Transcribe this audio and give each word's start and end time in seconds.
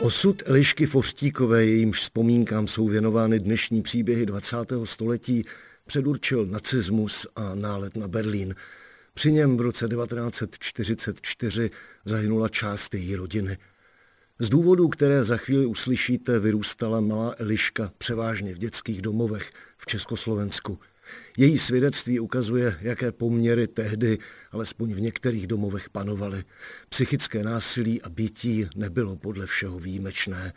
Osud 0.00 0.42
Elišky 0.46 0.86
Forstíkové, 0.86 1.66
jejímž 1.66 2.00
vzpomínkám 2.00 2.68
jsou 2.68 2.88
věnovány 2.88 3.40
dnešní 3.40 3.82
příběhy 3.82 4.26
20. 4.26 4.56
století, 4.84 5.44
předurčil 5.86 6.46
nacismus 6.46 7.26
a 7.36 7.54
nálet 7.54 7.96
na 7.96 8.08
Berlín. 8.08 8.54
Při 9.14 9.32
něm 9.32 9.56
v 9.56 9.60
roce 9.60 9.88
1944 9.88 11.70
zahynula 12.04 12.48
část 12.48 12.94
její 12.94 13.16
rodiny. 13.16 13.58
Z 14.38 14.48
důvodů, 14.48 14.88
které 14.88 15.24
za 15.24 15.36
chvíli 15.36 15.66
uslyšíte, 15.66 16.38
vyrůstala 16.38 17.00
malá 17.00 17.34
Eliška 17.38 17.92
převážně 17.98 18.54
v 18.54 18.58
dětských 18.58 19.02
domovech 19.02 19.50
v 19.78 19.86
Československu– 19.86 20.78
její 21.36 21.58
svědectví 21.58 22.20
ukazuje, 22.20 22.76
jaké 22.80 23.12
poměry 23.12 23.66
tehdy, 23.66 24.18
alespoň 24.52 24.94
v 24.94 25.00
některých 25.00 25.46
domovech 25.46 25.90
panovaly. 25.90 26.44
Psychické 26.88 27.42
násilí 27.42 28.02
a 28.02 28.08
bytí 28.08 28.68
nebylo 28.76 29.16
podle 29.16 29.46
všeho 29.46 29.78
výjimečné. 29.78 30.52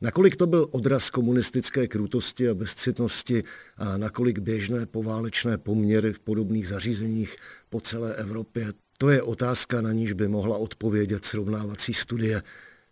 Nakolik 0.00 0.36
to 0.36 0.46
byl 0.46 0.68
odraz 0.70 1.10
komunistické 1.10 1.88
krutosti 1.88 2.48
a 2.48 2.54
bezcitnosti 2.54 3.44
a 3.76 3.96
nakolik 3.96 4.38
běžné 4.38 4.86
poválečné 4.86 5.58
poměry 5.58 6.12
v 6.12 6.18
podobných 6.18 6.68
zařízeních 6.68 7.36
po 7.68 7.80
celé 7.80 8.14
Evropě, 8.14 8.72
to 8.98 9.10
je 9.10 9.22
otázka, 9.22 9.80
na 9.80 9.92
níž 9.92 10.12
by 10.12 10.28
mohla 10.28 10.56
odpovědět 10.56 11.24
srovnávací 11.24 11.94
studie. 11.94 12.42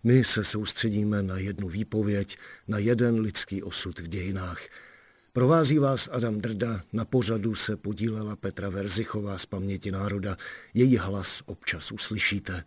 My 0.02 0.24
se 0.24 0.44
soustředíme 0.44 1.22
na 1.22 1.38
jednu 1.38 1.68
výpověď, 1.68 2.36
na 2.68 2.78
jeden 2.78 3.20
lidský 3.20 3.62
osud 3.62 3.98
v 4.00 4.08
dějinách– 4.08 4.60
Provází 5.36 5.78
vás 5.78 6.08
Adam 6.12 6.40
Drda, 6.40 6.80
na 6.92 7.04
pořadu 7.04 7.54
se 7.54 7.76
podílela 7.76 8.36
Petra 8.36 8.68
Verzichová 8.68 9.38
z 9.38 9.46
Paměti 9.46 9.90
národa. 9.90 10.36
Její 10.74 10.96
hlas 10.96 11.42
občas 11.46 11.92
uslyšíte. 11.92 12.64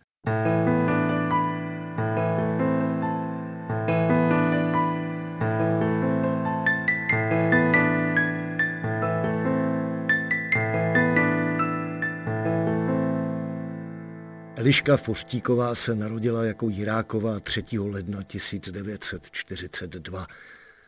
Eliška 14.56 14.98
Foštíková 14.98 15.76
se 15.76 15.96
narodila 15.96 16.46
jako 16.46 16.70
Jiráková 16.70 17.40
3. 17.40 17.64
ledna 17.80 18.24
1942. 18.24 20.28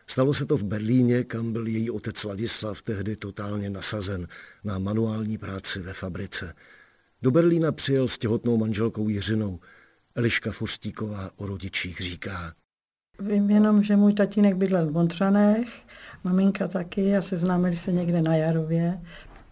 Stalo 0.09 0.33
se 0.33 0.45
to 0.45 0.57
v 0.57 0.63
Berlíně, 0.63 1.23
kam 1.23 1.53
byl 1.53 1.67
její 1.67 1.89
otec 1.89 2.23
Ladislav 2.23 2.81
tehdy 2.81 3.15
totálně 3.15 3.69
nasazen 3.69 4.27
na 4.63 4.79
manuální 4.79 5.37
práci 5.37 5.81
ve 5.81 5.93
fabrice. 5.93 6.53
Do 7.21 7.31
Berlína 7.31 7.71
přijel 7.71 8.07
s 8.07 8.17
těhotnou 8.17 8.57
manželkou 8.57 9.09
Jiřinou. 9.09 9.59
Eliška 10.15 10.51
Forstíková 10.51 11.29
o 11.35 11.45
rodičích 11.45 12.01
říká. 12.01 12.53
Vím 13.19 13.49
jenom, 13.49 13.83
že 13.83 13.95
můj 13.95 14.13
tatínek 14.13 14.55
bydlel 14.55 14.87
v 14.87 14.91
Montřanech, 14.91 15.69
maminka 16.23 16.67
taky 16.67 17.17
a 17.17 17.21
seznámili 17.21 17.77
se 17.77 17.91
někde 17.91 18.21
na 18.21 18.35
Jarově. 18.35 19.01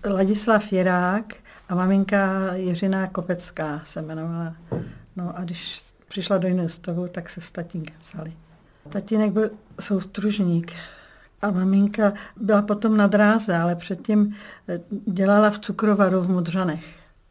Ladislav 0.05 0.73
Jirák 0.73 1.33
a 1.70 1.76
maminka 1.76 2.53
Jiřina 2.55 3.08
Kopecká 3.08 3.82
se 3.86 3.99
jmenovala. 3.99 4.55
No 5.15 5.37
a 5.37 5.43
když 5.43 5.82
přišla 6.08 6.37
do 6.37 6.48
jiného 6.48 6.70
stavu, 6.70 7.08
tak 7.08 7.30
se 7.30 7.42
s 7.42 7.52
tatínkem 7.52 7.95
vzali. 8.02 8.33
Tatínek 8.89 9.31
byl 9.31 9.49
soustružník 9.80 10.73
a 11.42 11.52
maminka 11.52 12.14
byla 12.37 12.61
potom 12.61 12.98
na 12.98 13.08
dráze, 13.08 13.58
ale 13.58 13.75
předtím 13.75 14.36
eh, 14.67 14.80
dělala 15.05 15.49
v 15.49 15.59
cukrovaru 15.59 16.21
v 16.21 16.30
Mudřanech. 16.30 16.86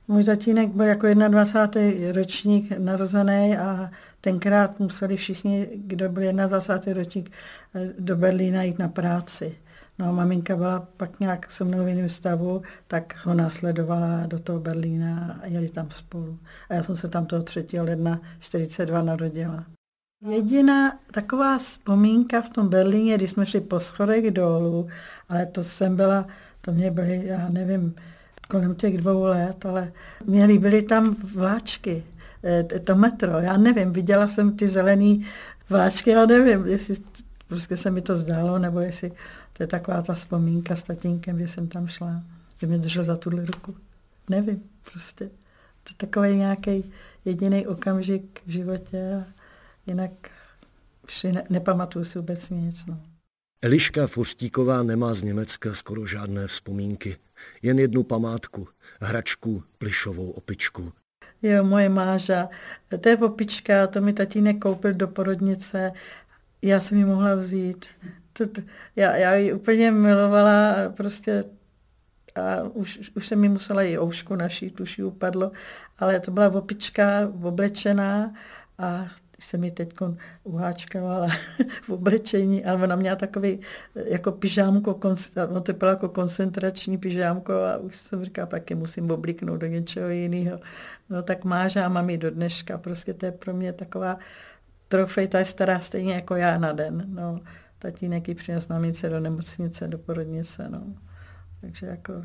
Můj 0.08 0.24
tatínek 0.24 0.68
byl 0.68 0.86
jako 0.86 1.06
21. 1.28 2.12
ročník 2.12 2.72
narozený 2.78 3.56
a 3.56 3.90
tenkrát 4.20 4.80
museli 4.80 5.16
všichni, 5.16 5.68
kdo 5.74 6.08
byl 6.08 6.32
21. 6.32 7.02
ročník, 7.02 7.30
eh, 7.74 7.92
do 7.98 8.16
Berlína 8.16 8.62
jít 8.62 8.78
na 8.78 8.88
práci. 8.88 9.56
No 9.98 10.08
a 10.08 10.12
maminka 10.12 10.56
byla 10.56 10.88
pak 10.96 11.20
nějak 11.20 11.52
se 11.52 11.64
mnou 11.64 11.84
v 11.84 11.88
jiném 11.88 12.08
stavu, 12.08 12.62
tak 12.86 13.26
ho 13.26 13.34
následovala 13.34 14.26
do 14.26 14.38
toho 14.38 14.60
Berlína 14.60 15.40
a 15.42 15.46
jeli 15.46 15.68
tam 15.68 15.90
spolu. 15.90 16.38
A 16.68 16.74
já 16.74 16.82
jsem 16.82 16.96
se 16.96 17.08
tam 17.08 17.26
toho 17.26 17.42
3. 17.42 17.66
ledna 17.80 18.20
42 18.38 19.02
narodila. 19.02 19.64
Jediná 20.28 20.98
taková 21.10 21.58
vzpomínka 21.58 22.40
v 22.40 22.48
tom 22.48 22.68
Berlíně, 22.68 23.14
když 23.14 23.30
jsme 23.30 23.46
šli 23.46 23.60
po 23.60 23.80
schodech 23.80 24.30
dolů, 24.30 24.88
ale 25.28 25.46
to 25.46 25.64
jsem 25.64 25.96
byla, 25.96 26.26
to 26.60 26.72
mě 26.72 26.90
byly, 26.90 27.26
já 27.26 27.48
nevím, 27.48 27.94
kolem 28.48 28.74
těch 28.74 28.98
dvou 28.98 29.22
let, 29.22 29.66
ale 29.66 29.92
měli, 30.24 30.58
byly 30.58 30.82
tam 30.82 31.16
vláčky, 31.34 32.04
eh, 32.44 32.80
to 32.80 32.94
metro, 32.94 33.30
já 33.30 33.56
nevím, 33.56 33.92
viděla 33.92 34.28
jsem 34.28 34.56
ty 34.56 34.68
zelený 34.68 35.26
vláčky, 35.68 36.10
já 36.10 36.26
nevím, 36.26 36.66
jestli 36.66 36.94
prostě 37.48 37.76
se 37.76 37.90
mi 37.90 38.02
to 38.02 38.18
zdálo, 38.18 38.58
nebo 38.58 38.80
jestli 38.80 39.12
to 39.52 39.62
je 39.62 39.66
taková 39.66 40.02
ta 40.02 40.14
vzpomínka 40.14 40.76
s 40.76 40.82
tatínkem, 40.82 41.38
že 41.38 41.48
jsem 41.48 41.68
tam 41.68 41.86
šla, 41.86 42.22
že 42.60 42.66
mě 42.66 42.78
držel 42.78 43.04
za 43.04 43.16
tuhle 43.16 43.44
ruku. 43.44 43.74
Nevím, 44.30 44.62
prostě. 44.92 45.24
To 45.84 45.90
je 45.90 45.96
takový 45.96 46.36
nějaký 46.36 46.92
jediný 47.24 47.66
okamžik 47.66 48.40
v 48.46 48.50
životě. 48.50 49.14
A 49.20 49.35
jinak 49.86 50.10
si 51.08 51.32
ne, 51.32 51.44
nepamatuju 51.50 52.04
si 52.04 52.18
vůbec 52.18 52.50
nic. 52.50 52.86
No. 52.86 53.00
Eliška 53.62 54.06
Forstíková 54.06 54.82
nemá 54.82 55.14
z 55.14 55.22
Německa 55.22 55.74
skoro 55.74 56.06
žádné 56.06 56.46
vzpomínky. 56.46 57.16
Jen 57.62 57.78
jednu 57.78 58.02
památku, 58.02 58.68
hračku, 59.00 59.62
plišovou 59.78 60.30
opičku. 60.30 60.92
Jo, 61.42 61.64
moje 61.64 61.88
máža. 61.88 62.48
To 63.00 63.08
je 63.08 63.16
opička, 63.16 63.86
to 63.86 64.00
mi 64.00 64.12
tatínek 64.12 64.58
koupil 64.58 64.94
do 64.94 65.08
porodnice. 65.08 65.92
Já 66.62 66.80
jsem 66.80 66.98
ji 66.98 67.04
mohla 67.04 67.34
vzít. 67.34 67.86
To, 68.32 68.46
to, 68.46 68.62
já, 68.96 69.16
já 69.16 69.34
ji 69.34 69.52
úplně 69.52 69.90
milovala, 69.90 70.74
prostě 70.96 71.44
a 72.36 72.62
už, 72.62 73.10
už 73.14 73.26
jsem 73.26 73.40
mi 73.40 73.48
musela 73.48 73.82
i 73.82 73.98
oušku 73.98 74.34
našít, 74.34 74.80
už 74.80 74.98
ji 74.98 75.04
upadlo, 75.04 75.52
ale 75.98 76.20
to 76.20 76.30
byla 76.30 76.48
opička 76.48 77.32
oblečená 77.42 78.34
a 78.78 79.08
se 79.38 79.58
mi 79.58 79.70
teď 79.70 79.94
uháčkovala 80.44 81.28
v 81.82 81.90
oblečení, 81.90 82.64
ale 82.64 82.84
ona 82.84 82.96
měla 82.96 83.16
takový 83.16 83.60
jako 83.94 84.32
pyžámko, 84.32 85.00
no 85.52 85.60
to 85.60 85.72
bylo 85.72 85.90
jako 85.90 86.08
koncentrační 86.08 86.98
pyžámko 86.98 87.52
a 87.52 87.76
už 87.76 87.96
jsem 87.96 88.24
říkala, 88.24 88.46
pak 88.46 88.70
je 88.70 88.76
musím 88.76 89.10
obliknout 89.10 89.56
do 89.56 89.66
něčeho 89.66 90.08
jiného. 90.08 90.60
No 91.10 91.22
tak 91.22 91.44
máš 91.44 91.76
a 91.76 91.88
mám 91.88 92.10
ji 92.10 92.18
do 92.18 92.30
dneška, 92.30 92.78
prostě 92.78 93.14
to 93.14 93.26
je 93.26 93.32
pro 93.32 93.54
mě 93.54 93.72
taková 93.72 94.18
trofej, 94.88 95.28
ta 95.28 95.38
je 95.38 95.44
stará 95.44 95.80
stejně 95.80 96.14
jako 96.14 96.34
já 96.34 96.58
na 96.58 96.72
den. 96.72 97.04
No, 97.06 97.40
tatínek 97.78 98.28
ji 98.28 98.34
přines 98.34 98.66
mamince 98.68 99.08
do 99.08 99.20
nemocnice, 99.20 99.88
do 99.88 99.98
porodnice, 99.98 100.68
no. 100.68 100.82
Takže 101.60 101.86
jako 101.86 102.24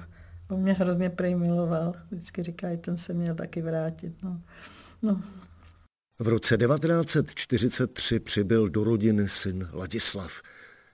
on 0.50 0.60
mě 0.60 0.74
hrozně 0.74 1.10
prej 1.10 1.36
miloval. 1.36 1.94
Vždycky 2.12 2.44
říká, 2.44 2.68
ten 2.82 2.98
se 2.98 3.14
měl 3.14 3.36
taky 3.36 3.62
vrátit. 3.62 4.24
No. 4.24 4.42
No, 5.02 5.22
v 6.22 6.28
roce 6.28 6.58
1943 6.58 8.20
přibyl 8.20 8.70
do 8.70 8.84
rodiny 8.84 9.30
syn 9.30 9.68
Ladislav. 9.73 10.41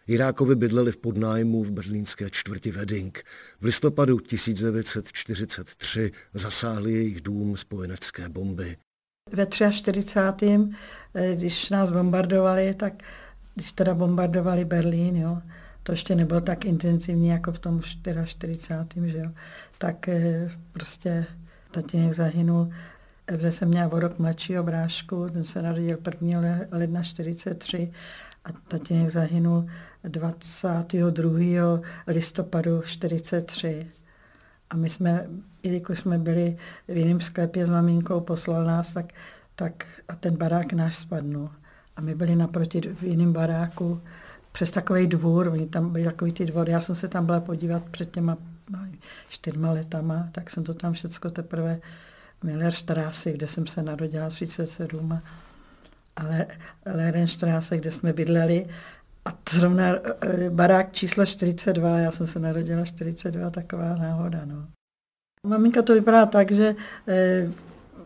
Jirákovi 0.08 0.56
bydleli 0.56 0.92
v 0.92 0.98
podnájmu 0.98 1.64
v 1.64 1.72
berlínské 1.72 2.30
čtvrti 2.30 2.72
Wedding. 2.72 3.24
V 3.62 3.66
listopadu 3.66 4.20
1943 4.20 6.12
zasáhly 6.34 6.94
jejich 6.94 7.22
dům 7.22 7.58
spojenecké 7.58 8.30
bomby. 8.30 8.78
Ve 9.32 9.46
43. 9.46 10.60
Eh, 11.14 11.36
když 11.36 11.70
nás 11.70 11.92
bombardovali, 11.92 12.74
tak 12.74 12.94
když 13.56 13.72
teda 13.72 13.94
bombardovali 13.96 14.66
Berlín, 14.66 15.16
jo, 15.16 15.42
to 15.84 15.92
ještě 15.92 16.16
nebylo 16.16 16.42
tak 16.42 16.66
intenzivní 16.66 17.28
jako 17.28 17.52
v 17.52 17.60
tom 17.60 17.82
44. 17.82 19.12
Že 19.12 19.18
jo, 19.18 19.32
tak 19.78 20.10
eh, 20.10 20.52
prostě 20.72 21.26
tatínek 21.72 22.14
zahynul 22.14 22.70
že 23.36 23.52
jsem 23.52 23.68
měla 23.68 23.92
o 23.92 24.00
rok 24.00 24.20
mladšího 24.20 24.64
brášku, 24.64 25.30
ten 25.30 25.44
se 25.44 25.62
narodil 25.62 25.98
1. 26.22 26.42
ledna 26.72 27.04
43 27.04 27.92
a 28.46 28.50
tatínek 28.68 29.10
zahynul 29.10 29.68
22. 30.04 31.80
listopadu 32.08 32.82
43. 32.82 33.88
A 34.70 34.76
my 34.76 34.90
jsme, 34.90 35.28
i 35.64 35.70
když 35.70 36.00
jsme 36.00 36.18
byli 36.18 36.58
v 36.88 36.98
jiném 36.98 37.20
sklepě 37.20 37.66
s 37.66 37.70
maminkou, 37.70 38.20
poslal 38.20 38.66
nás, 38.66 38.94
tak, 38.94 39.14
tak 39.56 39.86
a 40.08 40.16
ten 40.16 40.38
barák 40.38 40.74
náš 40.74 40.96
spadnul. 40.96 41.50
A 41.96 42.02
my 42.02 42.16
byli 42.16 42.36
naproti 42.36 42.82
v 42.82 43.04
jiném 43.04 43.34
baráku 43.34 44.02
přes 44.52 44.72
takový 44.72 45.08
dvůr, 45.08 45.48
oni 45.48 45.68
tam 45.68 45.90
byli 45.90 46.04
takový 46.04 46.32
ty 46.32 46.46
dvory, 46.46 46.72
já 46.72 46.82
jsem 46.82 46.96
se 46.96 47.08
tam 47.08 47.26
byla 47.26 47.40
podívat 47.40 47.84
před 47.84 48.12
těma 48.12 48.38
čtyřma 49.30 49.72
letama, 49.72 50.30
tak 50.32 50.50
jsem 50.50 50.64
to 50.64 50.74
tam 50.74 50.94
všecko 50.94 51.30
teprve 51.30 51.80
Millerstraße, 52.44 53.32
kde 53.32 53.48
jsem 53.48 53.68
se 53.68 53.84
narodila 53.84 54.30
37, 54.30 55.22
ale 56.16 56.46
Lerenstraße, 56.86 57.78
kde 57.78 57.92
jsme 57.92 58.14
bydleli 58.14 58.68
a 59.26 59.30
zrovna 59.50 59.86
e, 59.86 60.50
barák 60.50 60.94
číslo 60.94 61.26
42, 61.26 62.00
já 62.00 62.12
jsem 62.12 62.28
se 62.28 62.40
narodila 62.40 62.86
42, 62.86 63.50
taková 63.50 63.96
náhoda. 63.96 64.40
No. 64.46 64.68
Maminka 65.44 65.82
to 65.82 65.94
vypadá 65.94 66.26
tak, 66.26 66.52
že 66.52 66.76
e, 67.08 67.50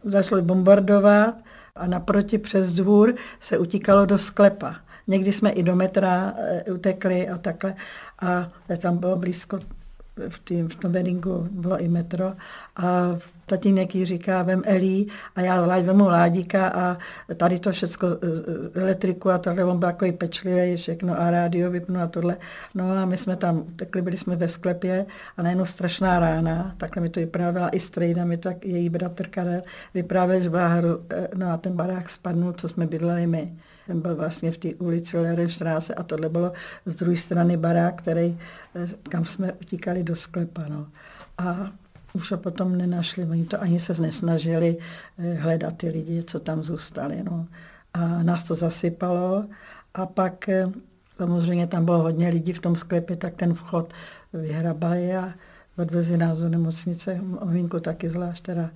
zašlo 0.03 0.41
bombardovat 0.41 1.43
a 1.75 1.87
naproti 1.87 2.37
přes 2.37 2.73
dvůr 2.73 3.15
se 3.39 3.57
utíkalo 3.57 4.05
do 4.05 4.17
sklepa. 4.17 4.75
Někdy 5.07 5.31
jsme 5.31 5.49
i 5.49 5.63
do 5.63 5.75
metra 5.75 6.33
e, 6.37 6.71
utekli 6.71 7.29
a 7.29 7.37
takhle 7.37 7.75
a 8.19 8.51
tam 8.77 8.97
bylo 8.97 9.15
blízko 9.15 9.59
v, 10.29 10.39
tým, 10.39 10.69
v 10.69 10.75
tom 10.75 10.91
weddingu 10.91 11.47
bylo 11.51 11.79
i 11.79 11.87
metro 11.87 12.33
a 12.75 13.17
tatínek 13.45 13.95
jí 13.95 14.05
říká, 14.05 14.43
vem 14.43 14.61
Elí 14.65 15.07
a 15.35 15.41
já 15.41 15.61
láď 15.65 15.83
vemu 15.83 16.05
Ládíka 16.05 16.67
a 16.67 16.97
tady 17.35 17.59
to 17.59 17.71
všechno, 17.71 18.09
e, 18.09 18.13
e, 18.77 18.81
elektriku 18.81 19.29
a 19.29 19.37
tohle, 19.37 19.63
on 19.63 19.79
byl 19.79 19.89
takový 19.89 20.11
pečlivý, 20.11 20.75
všechno 20.75 21.19
a 21.19 21.31
rádio 21.31 21.71
vypnu 21.71 21.99
a 22.01 22.07
tohle. 22.07 22.37
No 22.75 22.91
a 22.91 23.05
my 23.05 23.17
jsme 23.17 23.35
tam 23.35 23.63
tekli, 23.75 24.01
byli 24.01 24.17
jsme 24.17 24.35
ve 24.35 24.47
sklepě 24.47 25.05
a 25.37 25.43
najednou 25.43 25.65
strašná 25.65 26.19
rána, 26.19 26.75
takhle 26.77 27.01
mi 27.01 27.09
to 27.09 27.19
vyprávěla 27.19 27.69
i 27.69 27.79
strejda, 27.79 28.25
mi 28.25 28.37
tak 28.37 28.65
její 28.65 28.89
bratr 28.89 29.27
Karel 29.27 29.61
vyprávěl, 29.93 30.41
že 30.41 30.49
byla 30.49 30.67
hru, 30.67 31.05
e, 31.09 31.27
no 31.35 31.51
a 31.51 31.57
ten 31.57 31.73
barák 31.73 32.09
spadnul, 32.09 32.53
co 32.53 32.69
jsme 32.69 32.85
bydleli 32.85 33.27
my. 33.27 33.53
Ten 33.87 34.01
byl 34.01 34.15
vlastně 34.15 34.51
v 34.51 34.57
té 34.57 34.69
ulici 34.75 35.17
Lerenštráse 35.17 35.93
a 35.93 36.03
tohle 36.03 36.29
bylo 36.29 36.51
z 36.85 36.95
druhé 36.95 37.17
strany 37.17 37.57
barák, 37.57 37.95
který, 37.95 38.37
kam 39.09 39.25
jsme 39.25 39.53
utíkali 39.53 40.03
do 40.03 40.15
sklepa. 40.15 40.61
No. 40.69 40.87
A 41.37 41.71
už 42.13 42.31
ho 42.31 42.37
potom 42.37 42.77
nenašli, 42.77 43.23
oni 43.23 43.45
to 43.45 43.61
ani 43.61 43.79
se 43.79 44.01
nesnažili 44.01 44.77
eh, 45.17 45.33
hledat 45.33 45.77
ty 45.77 45.89
lidi, 45.89 46.23
co 46.23 46.39
tam 46.39 46.63
zůstali. 46.63 47.23
No. 47.23 47.47
A 47.93 48.23
nás 48.23 48.43
to 48.43 48.55
zasypalo 48.55 49.45
a 49.93 50.05
pak 50.05 50.49
eh, 50.49 50.71
samozřejmě 51.15 51.67
tam 51.67 51.85
bylo 51.85 51.99
hodně 51.99 52.29
lidí 52.29 52.53
v 52.53 52.59
tom 52.59 52.75
sklepě, 52.75 53.15
tak 53.15 53.33
ten 53.33 53.53
vchod 53.53 53.93
vyhrabali 54.33 55.15
a 55.15 55.33
odvezli 55.77 56.17
nás 56.17 56.39
do 56.39 56.49
nemocnice. 56.49 57.21
Ovinku 57.39 57.79
taky 57.79 58.09
zvlášť 58.09 58.43
teda 58.43 58.69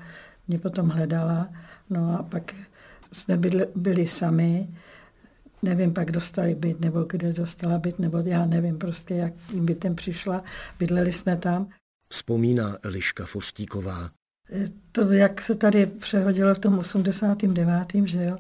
mě 0.48 0.60
potom 0.60 0.90
hledala. 0.90 1.48
No 1.90 2.20
a 2.20 2.24
pak 2.24 2.54
jsme 3.14 3.38
byli, 3.38 3.68
byli 3.76 4.08
sami. 4.08 4.68
Nevím, 5.66 5.94
pak 5.94 6.12
dostali 6.12 6.56
byt, 6.56 6.80
nebo 6.80 7.04
kde 7.04 7.34
dostala 7.34 7.78
byt, 7.78 8.00
nebo 8.00 8.18
já 8.18 8.46
nevím 8.46 8.78
prostě, 8.78 9.14
jak 9.14 9.34
tím 9.52 9.66
bytem 9.66 9.96
přišla. 9.96 10.44
Bydleli 10.80 11.12
jsme 11.12 11.38
tam 11.38 11.68
vzpomíná 12.10 12.78
Eliška 12.84 13.26
Forstíková. 13.26 14.10
To, 14.92 15.12
jak 15.12 15.42
se 15.42 15.56
tady 15.56 15.86
přehodilo 15.86 16.56
v 16.56 16.60
tom 16.60 16.80
89., 16.80 17.88
že 18.06 18.24
jo, 18.24 18.38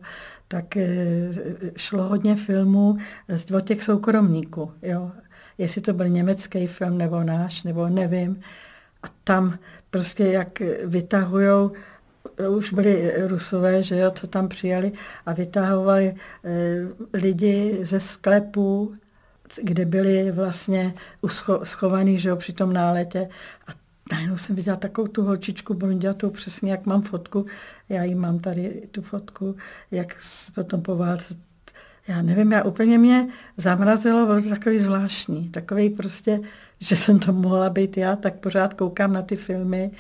tak 0.48 0.77
eh, 0.77 1.31
šlo 1.77 2.04
hodně 2.04 2.36
filmů 2.36 2.98
z 3.28 3.62
těch 3.63 3.83
soukromníků. 3.83 4.71
Jo. 4.81 5.12
Jestli 5.57 5.81
to 5.81 5.94
byl 5.94 6.10
německý 6.10 6.68
film 6.68 6.98
nebo 6.98 7.24
náš, 7.24 7.63
nebo 7.63 7.89
nevím. 7.89 8.39
A 9.04 9.07
tam 9.24 9.60
prostě 9.89 10.24
jak 10.24 10.60
vytahujou, 10.86 11.71
už 12.50 12.74
byli 12.74 13.13
rusové, 13.27 13.83
že 13.83 13.98
jo, 13.98 14.12
co 14.12 14.27
tam 14.27 14.48
přijali 14.48 14.92
a 15.25 15.33
vytahovali 15.33 16.16
eh, 16.44 17.18
lidi 17.18 17.80
ze 17.81 18.00
sklepů 18.00 18.95
kde 19.63 19.86
byli 19.86 20.31
vlastně 20.31 20.94
schovaný 21.63 22.19
že 22.19 22.30
jo, 22.30 22.36
při 22.36 22.54
tom 22.54 22.74
náletě. 22.74 23.30
A 23.68 23.72
najednou 24.12 24.38
jsem 24.38 24.56
viděla 24.56 24.77
takovou 24.77 25.07
tu 25.07 25.24
holčičku 25.24 25.74
blondětou, 25.74 26.30
přesně 26.30 26.72
jak 26.72 26.86
mám 26.86 27.01
fotku. 27.01 27.45
Já 27.89 28.04
jí 28.04 28.16
mám 28.16 28.39
tady 28.39 28.88
tu 28.92 29.01
fotku, 29.01 29.56
jak 29.92 30.16
potom 30.56 30.81
po 30.81 30.95
válce 30.95 31.36
já 32.07 32.21
nevím, 32.21 32.51
já 32.51 32.63
úplně 32.63 32.98
mě 32.98 33.28
zamrazilo, 33.57 34.25
bylo 34.25 34.42
to 34.42 34.50
takový 34.50 34.80
zvláštní, 34.80 35.50
takový 35.50 35.89
prostě, 35.89 36.39
že 36.80 36.95
jsem 36.95 37.19
to 37.19 37.33
mohla 37.33 37.69
být 37.69 37.98
já, 37.98 38.16
tak 38.16 38.36
pořád 38.36 38.74
koukám 38.74 39.13
na 39.13 39.22
ty 39.22 39.36
filmy 39.36 39.92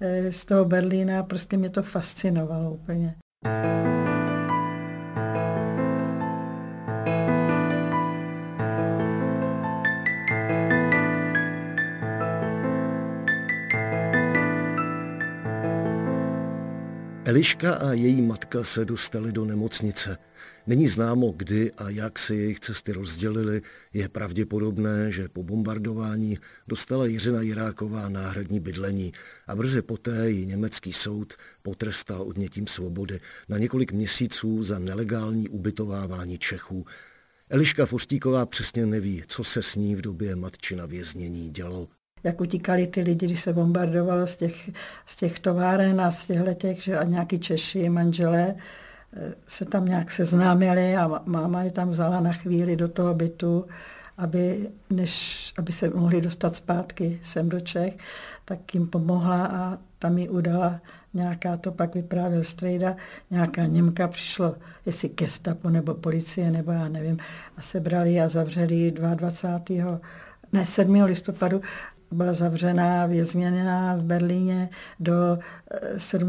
eh, 0.00 0.32
z 0.32 0.44
toho 0.44 0.64
Berlína 0.64 1.20
a 1.20 1.22
prostě 1.22 1.56
mě 1.56 1.70
to 1.70 1.82
fascinovalo 1.82 2.70
úplně. 2.70 3.14
Eliška 17.32 17.74
a 17.74 17.92
její 17.92 18.22
matka 18.22 18.64
se 18.64 18.84
dostali 18.84 19.32
do 19.32 19.44
nemocnice. 19.44 20.18
Není 20.66 20.86
známo, 20.86 21.32
kdy 21.36 21.72
a 21.72 21.90
jak 21.90 22.18
se 22.18 22.34
jejich 22.34 22.60
cesty 22.60 22.92
rozdělily. 22.92 23.62
Je 23.92 24.08
pravděpodobné, 24.08 25.12
že 25.12 25.28
po 25.28 25.42
bombardování 25.42 26.38
dostala 26.68 27.06
Jiřina 27.06 27.40
Jiráková 27.40 28.08
náhradní 28.08 28.60
bydlení 28.60 29.12
a 29.46 29.56
brzy 29.56 29.82
poté 29.82 30.30
ji 30.30 30.46
německý 30.46 30.92
soud 30.92 31.34
potrestal 31.62 32.22
odnětím 32.22 32.66
svobody 32.66 33.20
na 33.48 33.58
několik 33.58 33.92
měsíců 33.92 34.62
za 34.62 34.78
nelegální 34.78 35.48
ubytovávání 35.48 36.38
Čechů. 36.38 36.84
Eliška 37.50 37.86
Forstíková 37.86 38.46
přesně 38.46 38.86
neví, 38.86 39.22
co 39.26 39.44
se 39.44 39.62
s 39.62 39.76
ní 39.76 39.96
v 39.96 40.00
době 40.00 40.36
matčina 40.36 40.86
věznění 40.86 41.50
dělo 41.50 41.88
jak 42.24 42.40
utíkali 42.40 42.86
ty 42.86 43.02
lidi, 43.02 43.26
když 43.26 43.40
se 43.40 43.52
bombardovalo 43.52 44.26
z 44.26 44.36
těch, 44.36 44.70
z 45.06 45.16
těch 45.16 45.38
továren 45.38 46.00
a 46.00 46.10
z 46.10 46.26
těchto 46.26 46.54
těch, 46.54 46.82
že 46.82 46.98
a 46.98 47.04
nějaký 47.04 47.38
Češi, 47.38 47.88
manželé, 47.88 48.54
eh, 49.16 49.34
se 49.46 49.64
tam 49.64 49.84
nějak 49.84 50.10
seznámili 50.10 50.96
a 50.96 51.22
máma 51.24 51.62
je 51.62 51.70
tam 51.70 51.90
vzala 51.90 52.20
na 52.20 52.32
chvíli 52.32 52.76
do 52.76 52.88
toho 52.88 53.14
bytu, 53.14 53.66
aby, 54.18 54.68
než, 54.90 55.54
aby 55.58 55.72
se 55.72 55.90
mohli 55.90 56.20
dostat 56.20 56.54
zpátky 56.54 57.20
sem 57.22 57.48
do 57.48 57.60
Čech, 57.60 57.96
tak 58.44 58.74
jim 58.74 58.86
pomohla 58.86 59.46
a 59.46 59.78
tam 59.98 60.18
ji 60.18 60.28
udala 60.28 60.80
nějaká, 61.14 61.56
to 61.56 61.72
pak 61.72 61.94
vyprávěl 61.94 62.44
strejda, 62.44 62.96
nějaká 63.30 63.66
Němka 63.66 64.08
přišlo, 64.08 64.54
jestli 64.86 65.08
gestapo 65.08 65.70
nebo 65.70 65.94
policie, 65.94 66.50
nebo 66.50 66.72
já 66.72 66.88
nevím, 66.88 67.18
a 67.56 67.62
sebrali 67.62 68.20
a 68.20 68.28
zavřeli 68.28 68.90
22. 68.90 70.00
ne, 70.52 70.66
7. 70.66 71.02
listopadu 71.04 71.60
byla 72.12 72.32
zavřená, 72.32 73.06
vězněná 73.06 73.96
v 73.96 74.02
Berlíně 74.02 74.68
do 75.00 75.38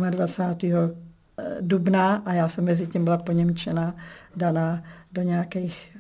27. 0.10 0.78
Eh, 0.78 0.96
eh, 1.40 1.58
dubna 1.62 2.16
a 2.25 2.34
já 2.34 2.48
jsem 2.48 2.63
mezi 2.63 2.88
tím 2.88 3.04
byla 3.04 3.18
poněmčena, 3.18 3.96
daná 4.36 4.84
do 5.12 5.22
nějakých 5.22 5.94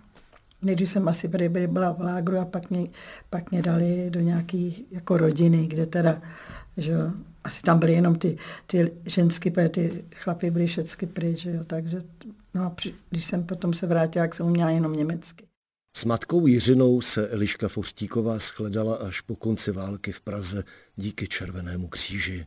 Nejdřív 0.63 0.89
jsem 0.89 1.07
asi 1.07 1.27
byli, 1.27 1.49
byla 1.49 1.91
v 1.91 2.01
lágru 2.01 2.39
a 2.39 2.45
pak 2.45 2.69
mě, 2.69 2.87
pak 3.29 3.51
mě 3.51 3.61
dali 3.61 4.09
do 4.09 4.19
nějaký 4.19 4.85
jako 4.91 5.17
rodiny, 5.17 5.67
kde 5.67 5.85
teda, 5.85 6.21
že 6.77 6.93
asi 7.43 7.61
tam 7.61 7.79
byly 7.79 7.93
jenom 7.93 8.15
ty, 8.15 8.37
ty 8.67 8.91
ženský, 9.05 9.51
ty 9.69 10.03
chlapy 10.15 10.51
byly 10.51 10.67
všechny 10.67 11.07
pryč, 11.07 11.39
že 11.39 11.51
jo, 11.51 11.63
takže, 11.63 11.99
no 12.53 12.65
a 12.65 12.69
při, 12.69 12.93
když 13.09 13.25
jsem 13.25 13.43
potom 13.43 13.73
se 13.73 13.87
vrátila, 13.87 14.23
jak 14.23 14.35
jsem 14.35 14.45
uměla 14.45 14.69
jenom 14.69 14.93
německy. 14.93 15.45
S 15.97 16.05
matkou 16.05 16.47
Jiřinou 16.47 17.01
se 17.01 17.29
Eliška 17.29 17.67
Forstíková 17.67 18.37
shledala 18.39 18.95
až 18.95 19.21
po 19.21 19.35
konci 19.35 19.71
války 19.71 20.11
v 20.11 20.21
Praze 20.21 20.63
díky 20.95 21.27
Červenému 21.27 21.87
kříži. 21.87 22.45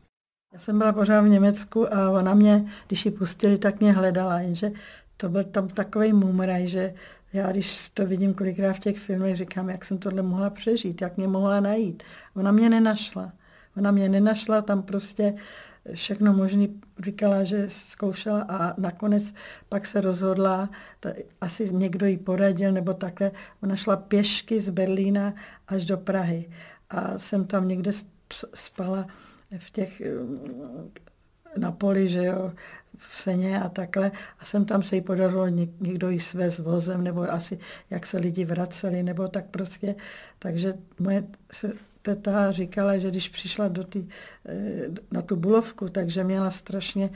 Já 0.52 0.58
jsem 0.58 0.78
byla 0.78 0.92
pořád 0.92 1.20
v 1.20 1.28
Německu 1.28 1.94
a 1.94 2.10
ona 2.10 2.34
mě, 2.34 2.72
když 2.86 3.04
ji 3.04 3.10
pustili, 3.10 3.58
tak 3.58 3.80
mě 3.80 3.92
hledala, 3.92 4.40
jenže 4.40 4.70
to 5.16 5.28
byl 5.28 5.44
tam 5.44 5.68
takový 5.68 6.12
mumraj, 6.12 6.68
že 6.68 6.94
já 7.32 7.50
když 7.52 7.88
to 7.88 8.06
vidím 8.06 8.34
kolikrát 8.34 8.72
v 8.72 8.80
těch 8.80 8.98
filmech, 8.98 9.36
říkám, 9.36 9.68
jak 9.68 9.84
jsem 9.84 9.98
tohle 9.98 10.22
mohla 10.22 10.50
přežít, 10.50 11.00
jak 11.00 11.16
mě 11.16 11.28
mohla 11.28 11.60
najít. 11.60 12.02
Ona 12.36 12.52
mě 12.52 12.70
nenašla. 12.70 13.32
Ona 13.76 13.90
mě 13.90 14.08
nenašla, 14.08 14.62
tam 14.62 14.82
prostě 14.82 15.34
všechno 15.94 16.32
možný 16.32 16.80
říkala, 16.98 17.44
že 17.44 17.64
zkoušela 17.68 18.42
a 18.48 18.80
nakonec 18.80 19.34
pak 19.68 19.86
se 19.86 20.00
rozhodla, 20.00 20.70
ta, 21.00 21.10
asi 21.40 21.74
někdo 21.74 22.06
jí 22.06 22.16
poradil 22.16 22.72
nebo 22.72 22.94
takhle, 22.94 23.30
ona 23.62 23.76
šla 23.76 23.96
pěšky 23.96 24.60
z 24.60 24.70
Berlína 24.70 25.34
až 25.68 25.84
do 25.84 25.96
Prahy 25.96 26.50
a 26.90 27.18
jsem 27.18 27.44
tam 27.44 27.68
někde 27.68 27.90
spala 28.54 29.06
v 29.58 29.70
těch 29.70 30.02
na 31.56 31.72
poli, 31.72 32.08
že 32.08 32.24
jo, 32.24 32.52
v 32.96 33.16
seně 33.16 33.60
a 33.60 33.68
takhle. 33.68 34.12
A 34.38 34.44
jsem 34.44 34.64
tam 34.64 34.82
se 34.82 34.96
jí 34.96 35.02
podařilo 35.02 35.48
někdo 35.48 36.10
jí 36.10 36.20
své 36.20 36.50
s 36.50 36.58
vozem, 36.58 37.04
nebo 37.04 37.32
asi 37.32 37.58
jak 37.90 38.06
se 38.06 38.18
lidi 38.18 38.44
vraceli, 38.44 39.02
nebo 39.02 39.28
tak 39.28 39.46
prostě. 39.46 39.94
Takže 40.38 40.74
moje 40.98 41.24
se 41.52 41.72
teta 42.06 42.52
říkala, 42.52 42.98
že 42.98 43.10
když 43.10 43.28
přišla 43.28 43.68
do 43.68 43.84
tý, 43.84 44.08
eh, 44.48 44.88
na 45.12 45.22
tu 45.22 45.36
bulovku, 45.36 45.88
takže 45.88 46.24
měla 46.24 46.50
strašně 46.50 47.10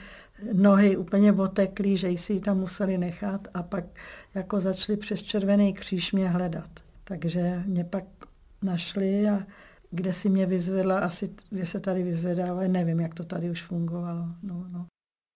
nohy 0.53 0.97
úplně 0.97 1.33
oteklý, 1.33 1.97
že 1.97 2.17
si 2.17 2.33
ji 2.33 2.39
tam 2.39 2.59
museli 2.59 2.97
nechat 2.97 3.47
a 3.53 3.63
pak 3.63 3.83
jako 4.35 4.59
začali 4.59 4.97
přes 4.97 5.21
červený 5.21 5.73
kříž 5.73 6.11
mě 6.11 6.29
hledat. 6.29 6.69
Takže 7.03 7.63
mě 7.65 7.83
pak 7.83 8.03
našli 8.61 9.29
a 9.29 9.47
kde 9.91 10.13
si 10.13 10.29
mě 10.29 10.45
vyzvedla, 10.45 10.99
asi 10.99 11.29
kde 11.49 11.65
se 11.65 11.79
tady 11.79 12.03
vyzvedává, 12.03 12.67
nevím, 12.67 12.99
jak 12.99 13.13
to 13.13 13.23
tady 13.23 13.49
už 13.49 13.63
fungovalo. 13.63 14.25
No, 14.43 14.65
no. 14.71 14.85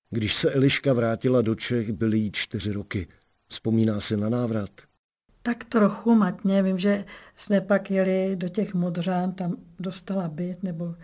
Když 0.09 0.35
se 0.35 0.51
Eliška 0.51 0.93
vrátila 0.93 1.41
do 1.41 1.55
Čech, 1.55 1.91
byly 1.91 2.17
jí 2.17 2.31
čtyři 2.31 2.71
roky. 2.71 3.07
Vzpomíná 3.47 4.01
si 4.01 4.17
na 4.17 4.29
návrat? 4.29 4.69
Tak 5.45 5.63
trochu 5.63 6.15
matně. 6.15 6.63
Vím, 6.63 6.79
že 6.79 7.05
jsme 7.35 7.61
pak 7.61 7.91
jeli 7.91 8.35
do 8.35 8.49
těch 8.49 8.73
Modřán, 8.73 9.31
tam 9.31 9.55
dostala 9.79 10.27
byt, 10.27 10.63
nebo, 10.63 10.95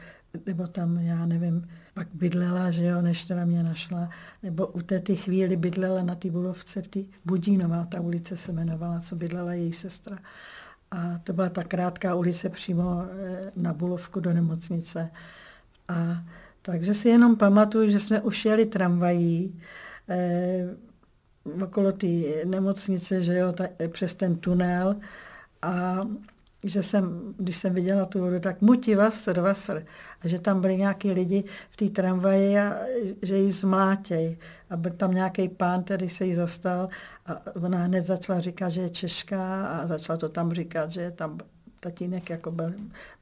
nebo 0.46 0.68
tam, 0.68 0.98
já 0.98 1.26
nevím, 1.26 1.68
pak 1.94 2.08
bydlela, 2.14 2.72
že 2.72 2.86
jo, 2.86 3.02
než 3.02 3.26
teda 3.26 3.46
mě 3.46 3.64
našla. 3.64 4.10
Nebo 4.44 4.68
u 4.68 4.82
té 4.82 5.00
ty 5.00 5.16
chvíli 5.16 5.58
bydlela 5.58 6.04
na 6.04 6.16
té 6.16 6.30
budovce 6.30 6.82
v 6.82 6.88
té 6.88 7.00
Budínová, 7.26 7.86
ta 7.86 8.02
ulice 8.02 8.38
se 8.38 8.52
jmenovala, 8.52 9.00
co 9.00 9.16
bydlela 9.16 9.54
její 9.54 9.74
sestra. 9.74 10.18
A 10.92 11.18
to 11.24 11.34
byla 11.34 11.50
ta 11.50 11.64
krátká 11.64 12.16
ulice 12.16 12.50
přímo 12.50 13.06
eh, 13.06 13.52
na 13.56 13.74
Bulovku 13.74 14.20
do 14.20 14.34
nemocnice. 14.34 15.12
A 15.88 16.24
takže 16.62 16.94
si 16.94 17.10
jenom 17.10 17.36
pamatuju, 17.36 17.90
že 17.90 18.00
jsme 18.00 18.22
už 18.22 18.46
jeli 18.46 18.66
tramvají 18.66 19.62
eh, 20.10 20.91
okolo 21.64 21.92
té 21.92 22.08
nemocnice, 22.46 23.24
že 23.24 23.38
jo, 23.38 23.52
ta, 23.52 23.68
přes 23.92 24.14
ten 24.14 24.36
tunel 24.36 24.96
a 25.62 26.08
že 26.64 26.84
jsem, 26.84 27.34
když 27.38 27.58
jsem 27.58 27.74
viděla 27.74 28.06
tu 28.06 28.20
vodu, 28.20 28.40
tak 28.40 28.62
muti 28.62 28.96
vasr, 28.96 29.40
vasr. 29.40 29.86
A 30.22 30.28
že 30.28 30.40
tam 30.40 30.62
byli 30.62 30.78
nějaký 30.78 31.12
lidi 31.12 31.44
v 31.70 31.76
té 31.76 31.90
tramvaji 31.90 32.60
a 32.60 32.78
že 33.22 33.38
ji 33.38 33.52
zmlátěj. 33.52 34.38
A 34.70 34.78
byl 34.78 34.92
tam 34.92 35.12
nějaký 35.12 35.50
pán, 35.50 35.84
který 35.84 36.10
se 36.10 36.26
jí 36.26 36.36
zastal 36.36 36.90
a 37.26 37.56
ona 37.56 37.78
hned 37.78 38.08
začala 38.08 38.40
říkat, 38.40 38.70
že 38.70 38.82
je 38.82 38.90
Češka 38.90 39.66
a 39.68 39.88
začala 39.88 40.18
to 40.18 40.30
tam 40.30 40.52
říkat, 40.54 40.92
že 40.92 41.02
je 41.02 41.12
tam 41.12 41.38
tatínek 41.80 42.30
jako 42.30 42.52
byl 42.52 42.74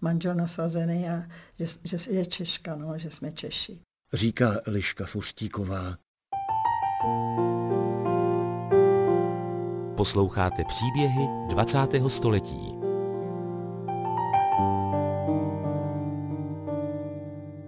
manžel 0.02 0.36
nasazený 0.36 1.10
a 1.10 1.24
že, 1.60 1.66
že 1.84 2.12
je 2.12 2.26
Češka, 2.26 2.76
no, 2.76 2.98
že 2.98 3.12
jsme 3.12 3.32
Češi. 3.32 3.80
Říká 4.14 4.56
Eliška 4.66 5.06
Fuštíková. 5.06 5.98
Posloucháte 10.00 10.64
příběhy 10.68 11.28
20. 11.50 11.78
století. 12.08 12.74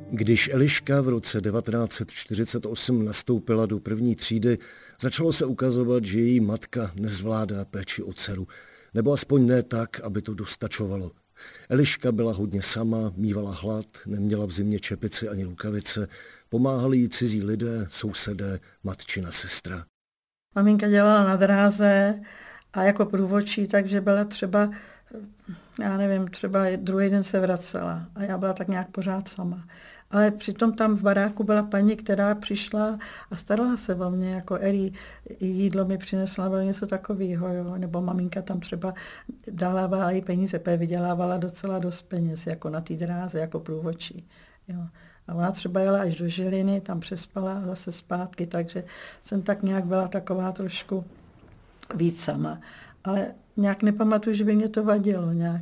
Když 0.10 0.50
Eliška 0.54 1.02
v 1.02 1.10
roce 1.10 1.42
1948 1.42 3.06
nastoupila 3.06 3.66
do 3.66 3.80
první 3.80 4.16
třídy, 4.16 4.58
začalo 5.02 5.34
se 5.34 5.46
ukazovat, 5.46 6.06
že 6.06 6.20
její 6.20 6.40
matka 6.40 6.92
nezvládá 6.96 7.66
péči 7.66 8.04
o 8.04 8.14
dceru, 8.14 8.48
nebo 8.94 9.14
aspoň 9.14 9.48
ne 9.48 9.64
tak, 9.64 10.00
aby 10.00 10.22
to 10.22 10.34
dostačovalo. 10.34 11.12
Eliška 11.70 12.12
byla 12.12 12.34
hodně 12.34 12.62
sama, 12.62 13.14
mývala 13.16 13.52
hlad, 13.52 13.86
neměla 14.06 14.46
v 14.46 14.52
zimě 14.52 14.80
čepici 14.80 15.28
ani 15.30 15.44
rukavice, 15.44 16.08
pomáhali 16.50 16.98
jí 16.98 17.10
cizí 17.10 17.44
lidé, 17.44 17.88
sousedé, 17.90 18.60
matčina 18.84 19.32
sestra. 19.32 19.91
Maminka 20.56 20.88
dělala 20.90 21.24
na 21.24 21.36
dráze 21.36 22.20
a 22.74 22.84
jako 22.84 23.06
průvodčí, 23.06 23.68
takže 23.68 24.02
byla 24.02 24.24
třeba, 24.24 24.70
já 25.82 25.98
nevím, 25.98 26.28
třeba 26.28 26.60
druhý 26.76 27.10
den 27.10 27.24
se 27.24 27.40
vracela 27.40 28.06
a 28.16 28.24
já 28.24 28.38
byla 28.38 28.54
tak 28.54 28.68
nějak 28.68 28.90
pořád 28.90 29.28
sama. 29.28 29.64
Ale 30.12 30.32
přitom 30.32 30.74
tam 30.74 30.96
v 30.96 31.02
baráku 31.02 31.44
byla 31.44 31.64
paní, 31.64 31.96
která 31.96 32.36
přišla 32.36 33.00
a 33.32 33.36
starala 33.36 33.78
se 33.78 33.96
o 33.96 34.10
mě, 34.10 34.32
jako 34.32 34.56
Eri, 34.56 34.92
jídlo 35.40 35.86
mi 35.86 35.98
přinesla, 35.98 36.50
bylo 36.50 36.62
něco 36.62 36.88
takového, 36.88 37.54
jo. 37.54 37.78
nebo 37.78 38.02
maminka 38.02 38.42
tam 38.42 38.60
třeba 38.60 38.94
dávala 39.52 40.12
i 40.12 40.22
peníze, 40.22 40.62
vydělávala 40.78 41.38
docela 41.38 41.80
dost 41.80 42.02
peněz, 42.02 42.48
jako 42.48 42.70
na 42.70 42.82
té 42.82 42.94
dráze, 42.94 43.40
jako 43.40 43.60
průvodčí. 43.60 44.28
Jo. 44.68 44.88
A 45.32 45.34
ona 45.34 45.52
třeba 45.52 45.80
jela 45.80 46.02
až 46.02 46.16
do 46.16 46.28
Žiliny, 46.28 46.82
tam 46.82 47.00
přespala 47.00 47.54
a 47.54 47.66
zase 47.66 47.92
zpátky, 47.92 48.48
takže 48.48 48.84
jsem 49.22 49.42
tak 49.42 49.64
nějak 49.64 49.86
byla 49.86 50.08
taková 50.08 50.52
trošku 50.52 51.06
víc 51.96 52.24
sama. 52.24 52.60
Ale 53.04 53.28
nějak 53.58 53.84
nepamatuju, 53.84 54.36
že 54.36 54.44
by 54.44 54.56
mě 54.56 54.70
to 54.70 54.84
vadilo 54.84 55.32
nějak. 55.32 55.62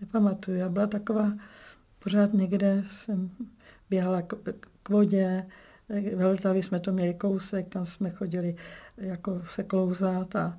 Nepamatuju, 0.00 0.56
já 0.58 0.68
byla 0.68 0.86
taková, 0.86 1.32
pořád 1.98 2.32
někde 2.32 2.84
jsem 2.90 3.30
běhala 3.90 4.22
k, 4.22 4.34
k 4.82 4.88
vodě, 4.88 5.46
ve 5.88 6.28
Vltavě 6.28 6.62
jsme 6.62 6.80
to 6.80 6.92
měli 6.92 7.14
kousek, 7.14 7.68
tam 7.68 7.86
jsme 7.86 8.10
chodili 8.10 8.56
jako 8.96 9.42
se 9.50 9.62
klouzat 9.62 10.36
a 10.36 10.58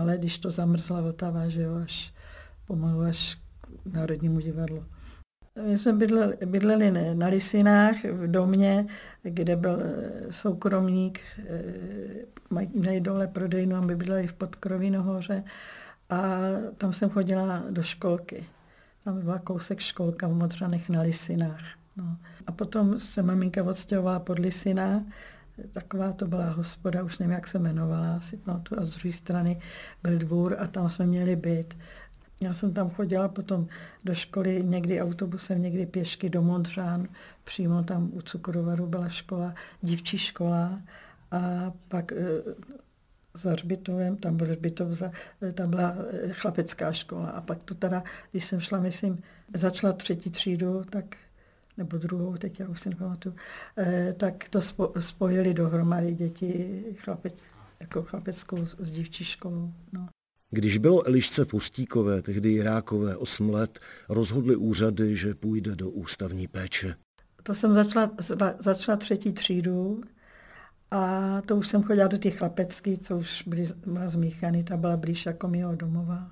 ale 0.00 0.18
když 0.18 0.38
to 0.38 0.50
zamrzla 0.50 1.00
Vltava, 1.00 1.48
že 1.48 1.62
jo, 1.62 1.76
až 1.76 2.14
pomalu 2.66 3.00
až 3.00 3.38
k 3.82 3.94
Národnímu 3.94 4.40
divadlu. 4.40 4.84
My 5.66 5.78
jsme 5.78 5.92
bydleli, 5.92 6.36
bydleli 6.46 7.14
na 7.14 7.26
Lisinách 7.26 8.04
v 8.04 8.30
domě, 8.30 8.86
kde 9.22 9.56
byl 9.56 9.80
eh, 9.80 10.32
soukromník, 10.32 11.20
eh, 11.38 12.66
měli 12.74 13.00
dole 13.00 13.26
prodejnu 13.26 13.76
a 13.76 13.80
my 13.80 13.96
bydleli 13.96 14.26
v 14.26 14.32
Podkroví 14.32 14.90
nahoře 14.90 15.44
a 16.10 16.38
tam 16.78 16.92
jsem 16.92 17.10
chodila 17.10 17.62
do 17.70 17.82
školky. 17.82 18.44
Tam 19.04 19.20
byla 19.20 19.38
kousek 19.38 19.80
školka 19.80 20.28
v 20.28 20.34
Modřanech 20.34 20.88
na 20.88 21.02
Lisinách. 21.02 21.62
No. 21.96 22.16
A 22.46 22.52
potom 22.52 22.98
se 22.98 23.22
maminka 23.22 23.62
odstěhovala 23.62 24.18
pod 24.18 24.38
Lisina, 24.38 25.04
taková 25.72 26.12
to 26.12 26.26
byla 26.26 26.50
hospoda, 26.50 27.02
už 27.02 27.18
nevím, 27.18 27.34
jak 27.34 27.48
se 27.48 27.58
jmenovala, 27.58 28.16
asi 28.16 28.40
no, 28.46 28.60
tu 28.60 28.80
a 28.80 28.84
z 28.84 28.96
druhé 28.96 29.12
strany 29.12 29.60
byl 30.02 30.18
dvůr 30.18 30.56
a 30.58 30.66
tam 30.66 30.90
jsme 30.90 31.06
měli 31.06 31.36
byt. 31.36 31.76
Já 32.42 32.54
jsem 32.54 32.74
tam 32.74 32.90
chodila 32.90 33.28
potom 33.28 33.66
do 34.04 34.14
školy, 34.14 34.62
někdy 34.64 35.02
autobusem, 35.02 35.62
někdy 35.62 35.86
pěšky 35.86 36.30
do 36.30 36.42
Modřán, 36.42 37.08
přímo 37.44 37.82
tam 37.82 38.10
u 38.12 38.22
Cukrovaru 38.22 38.86
byla 38.86 39.08
škola, 39.08 39.54
dívčí 39.82 40.18
škola 40.18 40.80
a 41.30 41.72
pak 41.88 42.12
e, 42.12 42.16
za 43.34 43.54
Řbitovem, 43.54 44.16
tam 44.16 44.36
byl 44.36 44.54
Řbitov, 44.54 44.88
za, 44.88 45.12
e, 45.42 45.52
tam 45.52 45.70
byla 45.70 45.94
e, 46.10 46.32
chlapecká 46.32 46.92
škola 46.92 47.30
a 47.30 47.40
pak 47.40 47.62
to 47.62 47.74
teda, 47.74 48.02
když 48.30 48.44
jsem 48.44 48.60
šla, 48.60 48.80
myslím, 48.80 49.22
začala 49.54 49.92
třetí 49.92 50.30
třídu, 50.30 50.84
tak 50.90 51.16
nebo 51.76 51.98
druhou, 51.98 52.36
teď 52.36 52.60
já 52.60 52.68
už 52.68 52.80
si 52.80 52.88
nepamatuju, 52.88 53.34
tak 54.16 54.48
to 54.48 54.60
spojili 55.00 55.54
dohromady 55.54 56.14
děti 56.14 56.84
chlapec, 56.98 57.44
jako 57.80 58.02
chlapeckou 58.02 58.66
s 58.66 58.90
dívčí 58.90 59.24
školou. 59.24 59.72
No. 59.92 60.08
Když 60.50 60.78
bylo 60.78 61.06
Elišce 61.06 61.44
Fustíkové, 61.44 62.22
tehdy 62.22 62.48
Jirákové, 62.48 63.16
8 63.16 63.50
let, 63.50 63.78
rozhodli 64.08 64.56
úřady, 64.56 65.16
že 65.16 65.34
půjde 65.34 65.76
do 65.76 65.90
ústavní 65.90 66.48
péče. 66.48 66.94
To 67.42 67.54
jsem 67.54 67.74
začala, 67.74 68.10
začala 68.58 68.96
třetí 68.96 69.32
třídu 69.32 70.02
a 70.90 71.40
to 71.46 71.56
už 71.56 71.68
jsem 71.68 71.82
chodila 71.82 72.08
do 72.08 72.16
těch 72.16 72.38
chlapeckých, 72.38 72.98
co 72.98 73.16
už 73.16 73.42
byly, 73.46 73.64
byla 73.86 74.10
ta 74.64 74.76
byla 74.76 74.96
blíž 74.96 75.26
jako 75.26 75.48
mého 75.48 75.76
domova. 75.76 76.30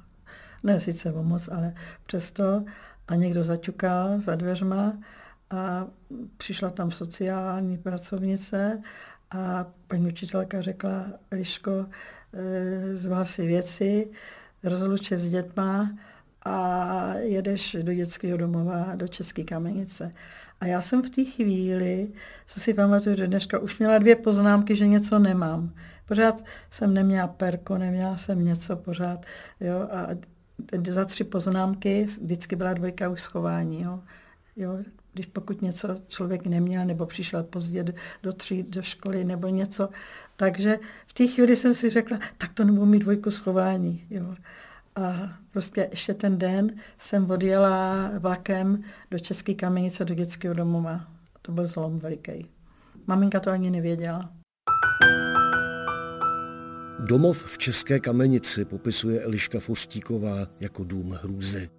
Ne 0.63 0.81
sice 0.81 1.13
o 1.13 1.23
moc, 1.23 1.49
ale 1.49 1.75
přesto. 2.07 2.65
A 3.09 3.15
někdo 3.15 3.43
zaťukal 3.43 4.21
za 4.21 4.35
dveřma 4.35 4.99
a 5.51 5.87
přišla 6.37 6.71
tam 6.71 6.91
sociální 6.91 7.79
pracovnice 7.79 8.81
a 9.31 9.67
paní 9.89 10.07
učitelka 10.07 10.61
řekla, 10.61 11.07
Eliško, 11.31 11.87
Eh, 12.35 12.95
zval 12.95 13.25
si 13.25 13.47
věci, 13.47 14.11
rozluče 14.63 15.19
s 15.19 15.31
dětma 15.31 15.91
a 16.45 17.15
jedeš 17.15 17.77
do 17.83 17.95
dětského 17.95 18.39
domova, 18.39 18.93
do 18.97 19.09
České 19.09 19.45
kamenice. 19.45 20.11
A 20.61 20.67
já 20.67 20.83
jsem 20.83 21.03
v 21.03 21.11
té 21.11 21.25
chvíli, 21.25 22.09
co 22.47 22.61
si 22.61 22.75
pamatuju 22.75 23.17
do 23.17 23.27
dneška, 23.27 23.59
už 23.59 23.79
měla 23.79 23.99
dvě 23.99 24.17
poznámky, 24.17 24.77
že 24.77 24.87
něco 24.87 25.19
nemám. 25.19 25.75
Pořád 26.09 26.45
jsem 26.71 26.95
neměla 26.95 27.27
perko, 27.27 27.79
neměla 27.79 28.17
jsem 28.17 28.45
něco 28.45 28.77
pořád. 28.77 29.27
Jo, 29.61 29.89
a 29.91 30.09
za 30.89 31.05
tři 31.05 31.25
poznámky 31.25 32.05
vždycky 32.05 32.57
byla 32.57 32.73
dvojka 32.73 33.09
už 33.09 33.21
schování. 33.21 33.83
Jo. 33.83 34.01
Jo, 34.57 34.79
když 35.13 35.27
pokud 35.27 35.63
něco 35.63 35.89
člověk 36.09 36.47
neměl, 36.47 36.85
nebo 36.85 37.07
přišel 37.07 37.43
pozdě 37.43 37.85
do 38.23 38.33
tří, 38.33 38.63
do 38.63 38.83
školy, 38.83 39.25
nebo 39.25 39.49
něco. 39.49 39.89
Takže 40.37 40.79
v 41.07 41.13
té 41.13 41.27
chvíli 41.27 41.57
jsem 41.57 41.75
si 41.75 41.91
řekla, 41.91 42.19
tak 42.39 42.53
to 42.53 42.65
nebudu 42.65 42.87
mít 42.87 42.99
dvojku 42.99 43.31
schování. 43.31 44.05
Jo. 44.11 44.35
A 44.97 45.33
prostě 45.53 45.89
ještě 45.91 46.15
ten 46.15 46.39
den 46.39 46.73
jsem 46.99 47.31
odjela 47.31 48.11
vlakem 48.19 48.83
do 49.11 49.19
České 49.19 49.55
kamenice, 49.55 50.05
do 50.05 50.15
dětského 50.15 50.55
domova. 50.55 51.05
To 51.43 51.53
byl 51.53 51.67
zlom 51.67 51.99
veliký. 51.99 52.47
Maminka 53.07 53.41
to 53.41 53.51
ani 53.51 53.71
nevěděla. 53.71 54.31
Domov 56.99 57.45
v 57.45 57.59
České 57.59 58.01
kamenici 58.01 58.65
popisuje 58.65 59.21
Eliška 59.21 59.61
Fostíková 59.61 60.47
jako 60.61 60.85
dům 60.85 61.19
hrůzy 61.23 61.71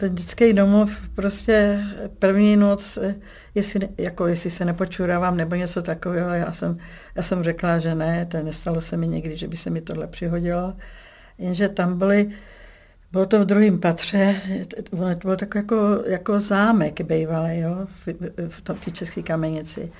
ten 0.00 0.14
dětský 0.14 0.52
domov 0.52 1.08
prostě 1.14 1.84
první 2.18 2.56
noc, 2.56 2.98
jestli, 3.54 3.88
jako 3.98 4.26
jestli 4.26 4.50
se 4.50 4.64
nepočurávám 4.64 5.36
nebo 5.36 5.54
něco 5.54 5.82
takového, 5.82 6.30
já 6.30 6.52
jsem, 6.52 6.78
já 7.14 7.22
jsem 7.22 7.42
řekla, 7.42 7.78
že 7.78 7.94
ne, 7.94 8.26
to 8.26 8.42
nestalo 8.42 8.80
se 8.80 8.96
mi 8.96 9.08
někdy, 9.08 9.36
že 9.36 9.48
by 9.48 9.56
se 9.56 9.70
mi 9.70 9.80
tohle 9.80 10.06
přihodilo. 10.06 10.74
Jenže 11.38 11.68
tam 11.68 11.98
byly 11.98 12.30
Bylo 13.12 13.26
to 13.26 13.40
v 13.40 13.44
druhém 13.44 13.80
patře, 13.80 14.36
to 14.90 14.96
bylo 14.96 15.36
tak 15.36 15.54
jako, 15.54 16.02
jako 16.06 16.40
zámek 16.40 17.00
bývalý, 17.00 17.58
jo, 17.58 17.86
v, 18.06 18.06
v, 18.48 18.60
v 18.60 18.84
té 18.84 18.90
české 18.90 19.22
kamenici. 19.22 19.92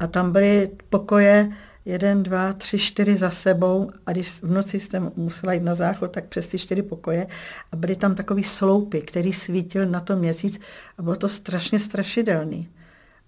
A 0.00 0.06
tam 0.06 0.32
byly 0.32 0.70
pokoje 0.88 1.48
jeden, 1.88 2.22
dva, 2.22 2.52
tři, 2.52 2.78
čtyři 2.78 3.16
za 3.16 3.30
sebou 3.30 3.90
a 4.06 4.12
když 4.12 4.30
v 4.30 4.50
noci 4.50 4.80
jste 4.80 5.00
musela 5.00 5.52
jít 5.52 5.62
na 5.62 5.74
záchod, 5.74 6.12
tak 6.12 6.24
přes 6.24 6.46
ty 6.46 6.58
čtyři 6.58 6.82
pokoje 6.82 7.26
a 7.72 7.76
byly 7.76 7.96
tam 7.96 8.14
takový 8.14 8.44
sloupy, 8.44 9.00
který 9.00 9.32
svítil 9.32 9.86
na 9.86 10.00
to 10.00 10.16
měsíc 10.16 10.60
a 10.98 11.02
bylo 11.02 11.16
to 11.16 11.28
strašně 11.28 11.78
strašidelný. 11.78 12.68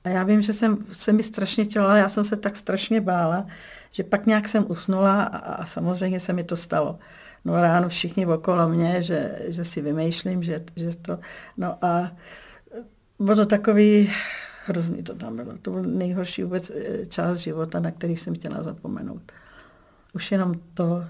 A 0.05 0.09
já 0.09 0.23
vím, 0.23 0.43
že 0.43 0.53
jsem, 0.53 0.79
se 0.93 1.13
mi 1.13 1.23
strašně 1.23 1.65
chtěla, 1.65 1.97
já 1.97 2.09
jsem 2.09 2.25
se 2.25 2.37
tak 2.37 2.57
strašně 2.57 3.01
bála, 3.01 3.47
že 3.93 4.05
pak 4.05 4.27
nějak 4.27 4.49
jsem 4.49 4.65
usnula 4.69 5.23
a, 5.23 5.37
a 5.37 5.67
samozřejmě 5.67 6.21
se 6.21 6.33
mi 6.33 6.45
to 6.45 6.57
stalo. 6.57 6.99
No 7.45 7.61
ráno 7.61 7.89
všichni 7.89 8.27
okolo 8.27 8.69
mě, 8.69 9.03
že, 9.03 9.39
že 9.49 9.65
si 9.65 9.81
vymýšlím, 9.81 10.43
že, 10.43 10.65
že 10.77 10.91
to, 11.03 11.19
no 11.57 11.85
a 11.85 12.13
bylo 13.19 13.37
to 13.37 13.47
takový, 13.47 14.11
hrozný 14.67 15.03
to 15.03 15.15
tam 15.15 15.37
bylo. 15.37 15.59
To 15.63 15.71
byl 15.71 15.83
nejhorší 15.83 16.43
vůbec 16.43 16.71
eh, 16.71 17.07
část 17.07 17.39
života, 17.39 17.81
na 17.81 17.91
který 17.91 18.17
jsem 18.17 18.35
chtěla 18.35 18.63
zapomenout. 18.63 19.33
Už 20.15 20.33
jenom 20.33 20.55
to, 20.75 21.05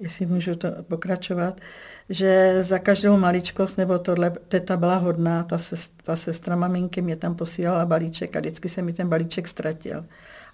jestli 0.00 0.26
můžu 0.26 0.54
to 0.54 0.68
pokračovat, 0.88 1.60
že 2.08 2.62
za 2.62 2.78
každou 2.78 3.16
maličkost 3.16 3.78
nebo 3.78 3.98
tohle, 3.98 4.30
teta 4.48 4.76
byla 4.76 4.96
hodná, 4.96 5.42
ta, 5.42 5.58
sest, 5.58 5.92
ta 6.02 6.16
sestra 6.16 6.56
maminky 6.56 7.02
mě 7.02 7.16
tam 7.16 7.34
posílala 7.34 7.86
balíček 7.86 8.36
a 8.36 8.40
vždycky 8.40 8.68
se 8.68 8.82
mi 8.82 8.92
ten 8.92 9.08
balíček 9.08 9.48
ztratil. 9.48 10.04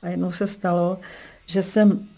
A 0.03 0.09
jednou 0.09 0.33
se 0.33 0.47
stalo, 0.47 0.99
že 1.47 1.63
jsem, 1.63 2.09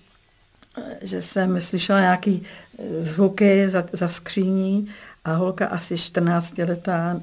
že 1.03 1.23
jsem 1.23 1.61
slyšela 1.61 2.01
nějaký 2.01 2.43
eh, 2.79 3.03
zvuky 3.03 3.71
za, 3.71 3.85
za 3.93 4.09
skříní 4.09 4.89
a 5.25 5.35
holka 5.35 5.67
asi 5.67 5.99
14 5.99 6.59
letá, 6.59 7.21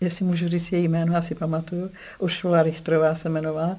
jestli 0.00 0.24
můžu 0.24 0.48
říct 0.48 0.72
její 0.72 0.88
jméno, 0.88 1.16
asi 1.16 1.34
pamatuju, 1.34 1.90
Uršula 2.18 2.62
Richtrová 2.62 3.14
se 3.14 3.28
jmenovala. 3.28 3.76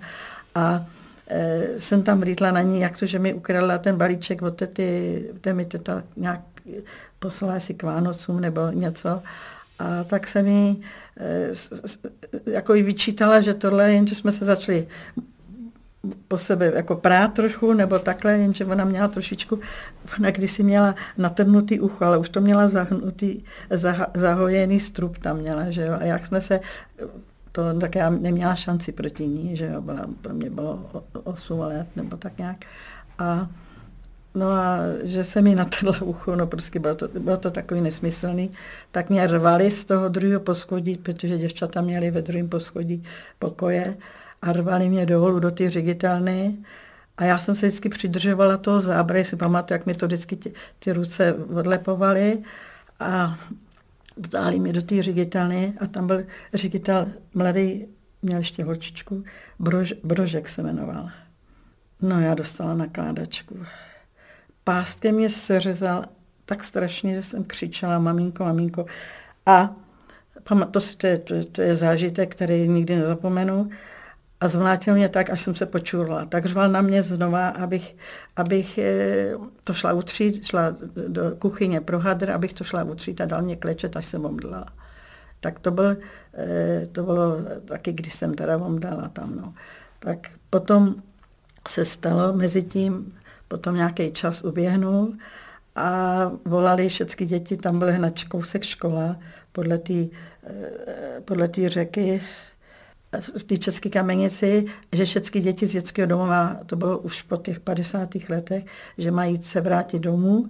A 0.56 0.86
e, 1.28 1.64
jsem 1.80 2.04
tam 2.04 2.24
rýtla 2.24 2.52
na 2.52 2.62
ní, 2.62 2.82
jak 2.82 3.00
to, 3.00 3.06
že 3.06 3.20
mi 3.20 3.34
ukradla 3.34 3.78
ten 3.78 3.98
balíček 3.98 4.42
od 4.42 4.56
tety, 4.56 5.24
té 5.42 5.54
mi 5.54 5.66
teta 5.66 6.04
nějak 6.18 6.42
poslala 7.20 7.60
si 7.60 7.74
k 7.74 7.84
Vánocům 7.84 8.40
nebo 8.40 8.70
něco. 8.72 9.22
A 9.80 10.04
tak 10.04 10.28
se 10.28 10.44
mi 10.44 10.76
e, 11.20 11.52
jako 12.52 12.76
i 12.76 12.84
vyčítala, 12.84 13.42
že 13.42 13.54
tohle, 13.54 13.94
jenže 13.94 14.16
jsme 14.16 14.32
se 14.32 14.46
začali 14.46 14.88
po 16.28 16.38
sebe 16.38 16.72
jako 16.76 16.96
prát 16.96 17.34
trochu, 17.34 17.74
nebo 17.74 18.00
takhle, 18.00 18.32
jenže 18.38 18.66
ona 18.66 18.86
měla 18.86 19.08
trošičku, 19.08 19.60
ona 20.20 20.32
kdysi 20.32 20.64
měla 20.64 20.96
natrhnutý 21.18 21.80
ucho, 21.80 22.06
ale 22.06 22.18
už 22.18 22.30
to 22.30 22.42
měla 22.42 22.68
zahnutý, 22.68 23.44
zah, 23.70 24.06
zahojený 24.14 24.80
strup 24.80 25.18
tam 25.18 25.38
měla, 25.38 25.72
že 25.72 25.86
jo, 25.86 25.94
a 26.00 26.04
jak 26.04 26.26
jsme 26.26 26.42
se, 26.42 26.60
to 27.52 27.80
tak 27.80 27.96
já 27.96 28.10
neměla 28.10 28.56
šanci 28.56 28.92
proti 28.92 29.28
ní, 29.28 29.58
že 29.58 29.66
jo, 29.74 29.82
byla, 29.82 30.06
pro 30.22 30.34
mě 30.34 30.50
bylo 30.50 30.90
8 31.24 31.60
let, 31.60 31.88
nebo 31.96 32.18
tak 32.18 32.38
nějak, 32.38 32.58
a 33.20 33.48
No 34.36 34.50
a 34.50 34.78
že 35.04 35.24
se 35.24 35.42
mi 35.42 35.56
natrhla 35.56 36.02
ucho, 36.02 36.36
no 36.36 36.48
prostě 36.48 36.80
bylo 36.80 36.96
to, 36.96 37.08
bylo 37.20 37.38
to 37.38 37.52
takový 37.52 37.82
nesmyslný, 37.82 38.52
tak 38.92 39.10
mě 39.10 39.28
rvali 39.28 39.72
z 39.72 39.86
toho 39.86 40.10
druhého 40.10 40.40
poschodí, 40.40 40.98
protože 40.98 41.38
děvčata 41.38 41.82
měly 41.82 42.12
ve 42.12 42.22
druhém 42.22 42.50
poschodí 42.50 43.04
pokoje 43.40 43.98
a 44.46 44.54
rvali 44.54 44.90
mě 44.90 45.06
dolů 45.06 45.40
do 45.40 45.52
ty 45.52 45.70
ředitelny. 45.70 46.56
A 47.18 47.24
já 47.24 47.40
jsem 47.40 47.56
se 47.56 47.68
vždycky 47.68 47.90
přidržovala 47.90 48.58
toho 48.58 48.80
zábry, 48.80 49.26
si 49.26 49.36
pamatuju, 49.36 49.76
jak 49.76 49.86
mi 49.86 49.94
to 49.94 50.06
vždycky 50.06 50.36
ty, 50.36 50.54
ty 50.80 50.94
ruce 50.94 51.34
odlepovaly 51.34 52.44
a 53.00 53.40
dali 54.18 54.60
mě 54.60 54.74
do 54.74 54.82
té 54.82 55.04
ředitelny 55.04 55.74
a 55.80 55.88
tam 55.88 56.08
byl 56.08 56.24
ředitel 56.54 57.08
mladý, 57.34 57.86
měl 58.22 58.38
ještě 58.38 58.64
holčičku, 58.64 59.24
Brož, 59.60 59.94
Brožek 60.04 60.50
se 60.50 60.64
jmenoval. 60.64 61.10
No 62.02 62.22
já 62.22 62.34
dostala 62.34 62.74
nakládačku. 62.74 63.58
Pástke 64.64 65.12
mě 65.12 65.30
seřezal 65.30 66.06
tak 66.46 66.64
strašně, 66.64 67.16
že 67.16 67.24
jsem 67.24 67.44
křičela 67.44 68.00
maminko, 68.00 68.44
maminko. 68.44 68.86
A 69.46 69.76
to, 70.44 70.56
to, 70.72 70.80
to, 71.24 71.46
to 71.52 71.62
je 71.62 71.76
zážitek, 71.76 72.36
který 72.36 72.68
nikdy 72.68 72.96
nezapomenu 72.96 73.70
a 74.46 74.48
zvlátil 74.48 74.96
mě 74.96 75.10
tak, 75.10 75.30
až 75.30 75.42
jsem 75.42 75.56
se 75.56 75.66
počurla. 75.66 76.26
Tak 76.26 76.46
řval 76.46 76.70
na 76.70 76.82
mě 76.82 77.02
znova, 77.02 77.48
abych, 77.48 77.96
abych 78.36 78.78
eh, 78.78 79.34
to 79.64 79.74
šla 79.74 79.94
utřít, 79.94 80.46
šla 80.46 80.76
do 81.08 81.36
kuchyně 81.40 81.82
pro 81.82 82.00
hadr, 82.00 82.32
abych 82.32 82.54
to 82.54 82.64
šla 82.64 82.84
utřít 82.84 83.22
a 83.22 83.26
dal 83.26 83.42
mě 83.42 83.56
klečet, 83.56 83.98
až 83.98 84.06
jsem 84.06 84.26
omdlela. 84.26 84.66
Tak 85.40 85.60
to, 85.60 85.72
byl, 85.72 85.98
eh, 86.34 86.88
to 86.92 87.04
bylo 87.04 87.38
taky, 87.66 87.94
když 87.94 88.14
jsem 88.14 88.34
teda 88.34 88.58
omdlela 88.58 89.10
tam. 89.10 89.36
No. 89.36 89.54
Tak 90.00 90.30
potom 90.50 90.96
se 91.68 91.86
stalo 91.86 92.34
mezi 92.34 92.64
tím, 92.64 93.14
potom 93.48 93.76
nějaký 93.76 94.12
čas 94.12 94.44
uběhnul 94.44 95.14
a 95.76 96.32
volali 96.46 96.90
všechny 96.90 97.26
děti, 97.26 97.58
tam 97.58 97.80
byly 97.80 97.94
hned 97.94 98.24
kousek 98.24 98.64
škola, 98.64 99.16
podle 99.52 99.78
té 99.78 99.94
eh, 99.94 101.22
podle 101.26 101.50
řeky, 101.68 102.22
v 103.38 103.44
té 103.44 103.58
české 103.58 103.90
kamenici, 103.90 104.66
že 104.94 105.06
všechny 105.06 105.42
děti 105.42 105.68
z 105.68 105.72
dětského 105.72 106.08
domova, 106.08 106.58
to 106.66 106.76
bylo 106.76 106.98
už 106.98 107.22
po 107.22 107.38
těch 107.38 107.60
50. 107.60 108.10
letech, 108.30 108.66
že 108.98 109.12
mají 109.12 109.42
se 109.42 109.62
vrátit 109.62 110.00
domů 110.00 110.46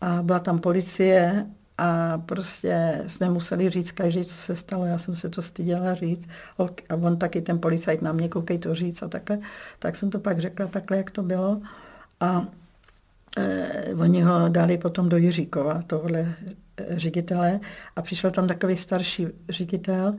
a 0.00 0.22
byla 0.22 0.38
tam 0.38 0.58
policie 0.58 1.46
a 1.78 2.18
prostě 2.18 3.04
jsme 3.06 3.30
museli 3.30 3.70
říct 3.70 3.92
každý, 3.92 4.24
co 4.24 4.34
se 4.34 4.56
stalo. 4.56 4.86
Já 4.86 4.98
jsem 4.98 5.16
se 5.16 5.28
to 5.28 5.42
styděla 5.42 5.94
říct. 5.94 6.28
A 6.88 6.94
on 6.94 7.16
taky, 7.16 7.40
ten 7.40 7.58
policajt 7.58 8.02
na 8.02 8.12
mě, 8.12 8.28
koukej 8.28 8.58
to 8.58 8.74
říct 8.74 9.02
a 9.02 9.08
takhle. 9.08 9.38
Tak 9.78 9.96
jsem 9.96 10.10
to 10.10 10.18
pak 10.18 10.38
řekla 10.38 10.66
takhle, 10.66 10.96
jak 10.96 11.10
to 11.10 11.22
bylo. 11.22 11.62
A 12.20 12.46
eh, 13.38 13.94
oni 13.94 14.22
ho 14.22 14.48
dali 14.48 14.78
potom 14.78 15.08
do 15.08 15.16
Jiříkova, 15.16 15.82
tohle 15.86 16.34
ředitele. 16.90 17.60
A 17.96 18.02
přišel 18.02 18.30
tam 18.30 18.48
takový 18.48 18.76
starší 18.76 19.26
ředitel, 19.48 20.14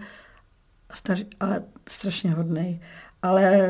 stař, 0.95 1.25
ale 1.39 1.63
strašně 1.89 2.31
hodný. 2.31 2.81
Ale 3.21 3.69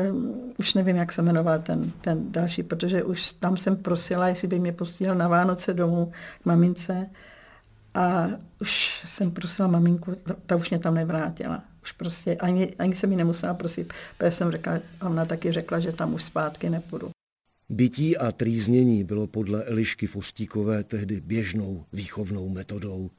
už 0.58 0.74
nevím, 0.74 0.96
jak 0.96 1.12
se 1.12 1.22
jmenoval 1.22 1.58
ten, 1.58 1.92
ten 2.00 2.32
další, 2.32 2.62
protože 2.62 3.02
už 3.02 3.32
tam 3.32 3.56
jsem 3.56 3.76
prosila, 3.76 4.28
jestli 4.28 4.48
by 4.48 4.58
mě 4.58 4.72
pustil 4.72 5.14
na 5.14 5.28
Vánoce 5.28 5.74
domů 5.74 6.12
k 6.42 6.44
mamince. 6.46 7.10
A 7.94 8.28
už 8.60 9.02
jsem 9.04 9.30
prosila 9.30 9.68
maminku, 9.68 10.12
ta 10.46 10.56
už 10.56 10.70
mě 10.70 10.78
tam 10.78 10.94
nevrátila. 10.94 11.64
Už 11.82 11.92
prostě 11.92 12.36
ani, 12.36 12.74
ani 12.78 12.94
se 12.94 13.06
mi 13.06 13.16
nemusela 13.16 13.54
prosit, 13.54 13.92
protože 14.18 14.30
jsem 14.30 14.50
řekla, 14.50 14.72
a 15.00 15.08
ona 15.08 15.24
taky 15.24 15.52
řekla, 15.52 15.80
že 15.80 15.92
tam 15.92 16.14
už 16.14 16.22
zpátky 16.22 16.70
nepůjdu. 16.70 17.10
Bytí 17.68 18.16
a 18.16 18.32
trýznění 18.32 19.04
bylo 19.04 19.26
podle 19.26 19.64
Elišky 19.64 20.06
Fostíkové 20.06 20.84
tehdy 20.84 21.20
běžnou 21.20 21.84
výchovnou 21.92 22.48
metodou 22.48 23.10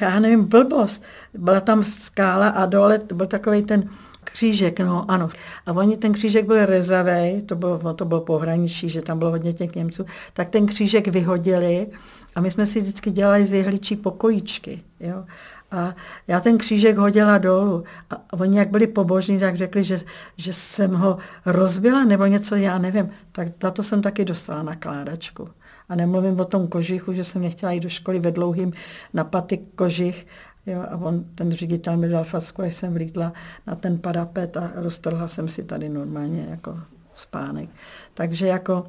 já 0.00 0.20
nevím, 0.20 0.44
blbost. 0.44 1.02
Byla 1.34 1.60
tam 1.60 1.82
skála 1.82 2.48
a 2.48 2.66
dole 2.66 3.00
byl 3.14 3.26
takový 3.26 3.62
ten 3.62 3.88
křížek, 4.24 4.80
no 4.80 5.04
ano. 5.10 5.28
A 5.66 5.72
oni, 5.72 5.96
ten 5.96 6.12
křížek 6.12 6.46
byl 6.46 6.66
rezavý, 6.66 7.42
to 7.42 7.56
bylo, 7.56 7.94
to 7.94 8.04
bylo 8.04 8.20
pohraničí, 8.20 8.88
že 8.88 9.02
tam 9.02 9.18
bylo 9.18 9.30
hodně 9.30 9.52
těch 9.52 9.74
Němců, 9.74 10.06
tak 10.32 10.48
ten 10.48 10.66
křížek 10.66 11.08
vyhodili 11.08 11.86
a 12.34 12.40
my 12.40 12.50
jsme 12.50 12.66
si 12.66 12.80
vždycky 12.80 13.10
dělali 13.10 13.46
z 13.46 13.52
jehličí 13.52 13.96
pokojíčky. 13.96 14.82
Jo. 15.00 15.24
A 15.70 15.94
já 16.28 16.40
ten 16.40 16.58
křížek 16.58 16.96
hodila 16.96 17.38
dolů. 17.38 17.84
A 18.10 18.16
oni, 18.32 18.58
jak 18.58 18.70
byli 18.70 18.86
pobožní, 18.86 19.38
tak 19.38 19.56
řekli, 19.56 19.84
že, 19.84 20.00
že 20.36 20.52
jsem 20.52 20.92
ho 20.94 21.18
rozbila 21.46 22.04
nebo 22.04 22.26
něco, 22.26 22.54
já 22.54 22.78
nevím. 22.78 23.10
Tak 23.32 23.48
za 23.62 23.70
to 23.70 23.82
jsem 23.82 24.02
taky 24.02 24.24
dostala 24.24 24.62
nakládačku. 24.62 25.48
A 25.92 25.94
nemluvím 25.94 26.40
o 26.40 26.44
tom 26.44 26.68
kožichu, 26.68 27.12
že 27.12 27.24
jsem 27.24 27.42
nechtěla 27.42 27.72
jít 27.72 27.80
do 27.80 27.88
školy 27.88 28.18
ve 28.18 28.30
dlouhým 28.30 28.72
na 29.14 29.24
paty 29.24 29.58
kožich. 29.74 30.26
Jo, 30.66 30.80
a 30.90 30.96
on, 30.96 31.24
ten 31.34 31.52
ředitel 31.52 31.96
mi 31.96 32.08
dal 32.08 32.24
fasku, 32.24 32.62
až 32.62 32.74
jsem 32.74 32.94
vlítla 32.94 33.32
na 33.66 33.74
ten 33.74 33.98
parapet 33.98 34.56
a 34.56 34.72
roztrhla 34.74 35.28
jsem 35.28 35.48
si 35.48 35.64
tady 35.64 35.88
normálně 35.88 36.46
jako 36.50 36.78
spánek. 37.14 37.70
Takže 38.14 38.46
jako 38.46 38.86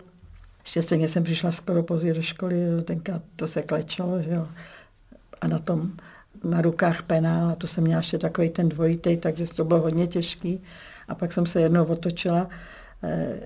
štěstně 0.63 1.07
jsem 1.07 1.23
přišla 1.23 1.51
skoro 1.51 1.83
pozdě 1.83 2.13
do 2.13 2.21
školy, 2.21 2.55
tenkrát 2.83 3.21
to 3.35 3.47
se 3.47 3.61
klečalo, 3.61 4.21
že 4.21 4.31
jo. 4.31 4.47
A 5.41 5.47
na 5.47 5.59
tom, 5.59 5.91
na 6.43 6.61
rukách 6.61 7.03
penál, 7.03 7.49
a 7.49 7.55
to 7.55 7.67
jsem 7.67 7.83
měla 7.83 7.99
ještě 7.99 8.17
takový 8.17 8.49
ten 8.49 8.69
dvojitý, 8.69 9.17
takže 9.17 9.45
to 9.55 9.65
bylo 9.65 9.79
hodně 9.79 10.07
těžký. 10.07 10.63
A 11.07 11.15
pak 11.15 11.33
jsem 11.33 11.45
se 11.45 11.61
jednou 11.61 11.85
otočila, 11.85 12.47
eh, 13.03 13.39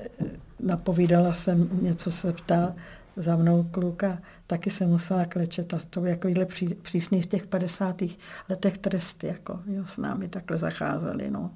napovídala 0.59 1.33
jsem, 1.33 1.69
něco 1.81 2.11
se 2.11 2.33
ptal, 2.33 2.73
za 3.17 3.35
mnou 3.35 3.63
kluka, 3.63 4.17
taky 4.47 4.69
se 4.69 4.85
musela 4.85 5.25
klečet 5.25 5.73
a 5.73 5.77
to 5.89 6.01
takovýhle 6.01 6.45
pří, 6.45 6.75
přísný 6.81 7.21
v 7.21 7.25
těch 7.25 7.47
50. 7.47 8.01
letech 8.49 8.77
tresty, 8.77 9.27
jako, 9.27 9.59
jo, 9.67 9.83
s 9.85 9.97
námi 9.97 10.27
takhle 10.27 10.57
zacházeli, 10.57 11.31
no. 11.31 11.51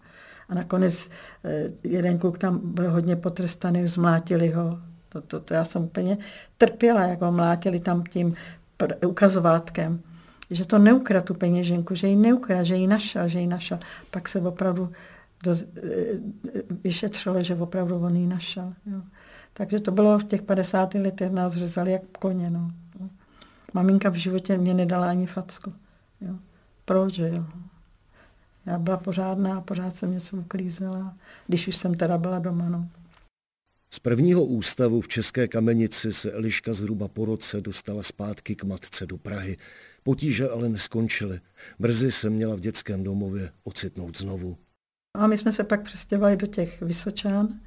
A 0.50 0.56
nakonec 0.56 1.10
eh, 1.44 1.72
jeden 1.84 2.18
kluk 2.18 2.38
tam 2.38 2.60
byl 2.64 2.92
hodně 2.92 3.16
potrestaný, 3.16 3.88
zmlátili 3.88 4.50
ho. 4.50 4.80
To, 5.10 5.22
to, 5.22 5.40
to 5.40 5.54
já 5.54 5.66
jsem 5.66 5.84
úplně 5.84 6.18
trpěla, 6.58 7.04
jak 7.04 7.22
ho 7.22 7.32
mlátili 7.32 7.80
tam 7.80 8.04
tím 8.04 8.36
ukazovátkem, 9.08 10.02
že 10.52 10.68
to 10.68 10.80
neukradl 10.80 11.26
tu 11.26 11.34
peněženku, 11.34 11.96
že 11.96 12.08
ji 12.08 12.16
neukradl, 12.16 12.64
že 12.64 12.76
ji 12.76 12.88
našel, 12.88 13.28
že 13.28 13.40
ji 13.40 13.48
našel. 13.48 13.80
Pak 14.12 14.30
se 14.30 14.42
opravdu 14.42 14.92
do, 15.44 15.56
vyšetřilo, 16.84 17.44
že 17.44 17.56
opravdu 17.56 18.00
on 18.00 18.16
ji 18.16 18.28
našel. 18.28 18.74
Jo. 18.86 19.02
Takže 19.54 19.80
to 19.80 19.92
bylo 19.92 20.20
v 20.20 20.24
těch 20.24 20.42
50. 20.42 20.94
letech, 20.94 21.32
nás 21.32 21.54
řezali 21.54 21.92
jak 21.92 22.02
koně. 22.20 22.50
No. 22.50 22.72
Maminka 23.74 24.10
v 24.10 24.16
životě 24.16 24.58
mě 24.58 24.74
nedala 24.74 25.10
ani 25.10 25.26
facku. 25.26 25.74
Jo. 26.22 26.36
Proč, 26.86 27.18
jo? 27.18 27.46
Já 28.66 28.80
byla 28.80 28.98
pořádná 28.98 29.62
pořád 29.62 29.98
jsem 29.98 30.12
něco 30.12 30.38
uklízela, 30.38 31.18
když 31.48 31.68
už 31.68 31.76
jsem 31.76 31.94
teda 31.94 32.18
byla 32.18 32.40
doma. 32.40 32.70
No. 32.70 32.88
Z 33.94 34.00
prvního 34.00 34.46
ústavu 34.46 35.02
v 35.02 35.08
České 35.08 35.48
kamenici 35.48 36.14
se 36.14 36.32
Eliška 36.32 36.74
zhruba 36.74 37.08
po 37.08 37.26
roce 37.26 37.62
dostala 37.62 38.04
zpátky 38.04 38.56
k 38.56 38.64
matce 38.64 39.06
do 39.06 39.18
Prahy. 39.18 39.58
Potíže 40.04 40.50
ale 40.50 40.70
neskončily. 40.70 41.40
Brzy 41.80 42.12
se 42.12 42.30
měla 42.30 42.56
v 42.56 42.60
dětském 42.60 43.04
domově 43.04 43.52
ocitnout 43.64 44.18
znovu. 44.18 44.58
A 45.14 45.28
my 45.28 45.38
jsme 45.38 45.54
se 45.54 45.64
pak 45.64 45.84
přestěhovali 45.84 46.38
do 46.38 46.48
těch 46.48 46.82
Vysočán. 46.82 47.60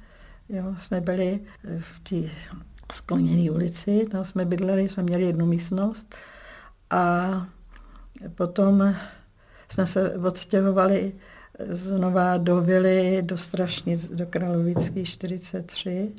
Jo, 0.49 0.75
jsme 0.77 1.01
byli 1.01 1.39
v 1.79 1.99
té 1.99 2.29
skloněné 2.93 3.51
ulici, 3.51 4.07
tam 4.11 4.25
jsme 4.25 4.45
bydleli, 4.45 4.89
jsme 4.89 5.03
měli 5.03 5.23
jednu 5.23 5.45
místnost. 5.45 6.15
A 6.89 7.47
potom 8.35 8.95
jsme 9.71 9.87
se 9.87 10.17
odstěhovali 10.17 11.13
znova 11.69 12.37
do 12.37 12.61
vily, 12.61 13.21
do 13.21 13.37
Strašnic, 13.37 14.09
do 14.09 14.25
Kralovický 14.25 15.05
43. 15.05 16.11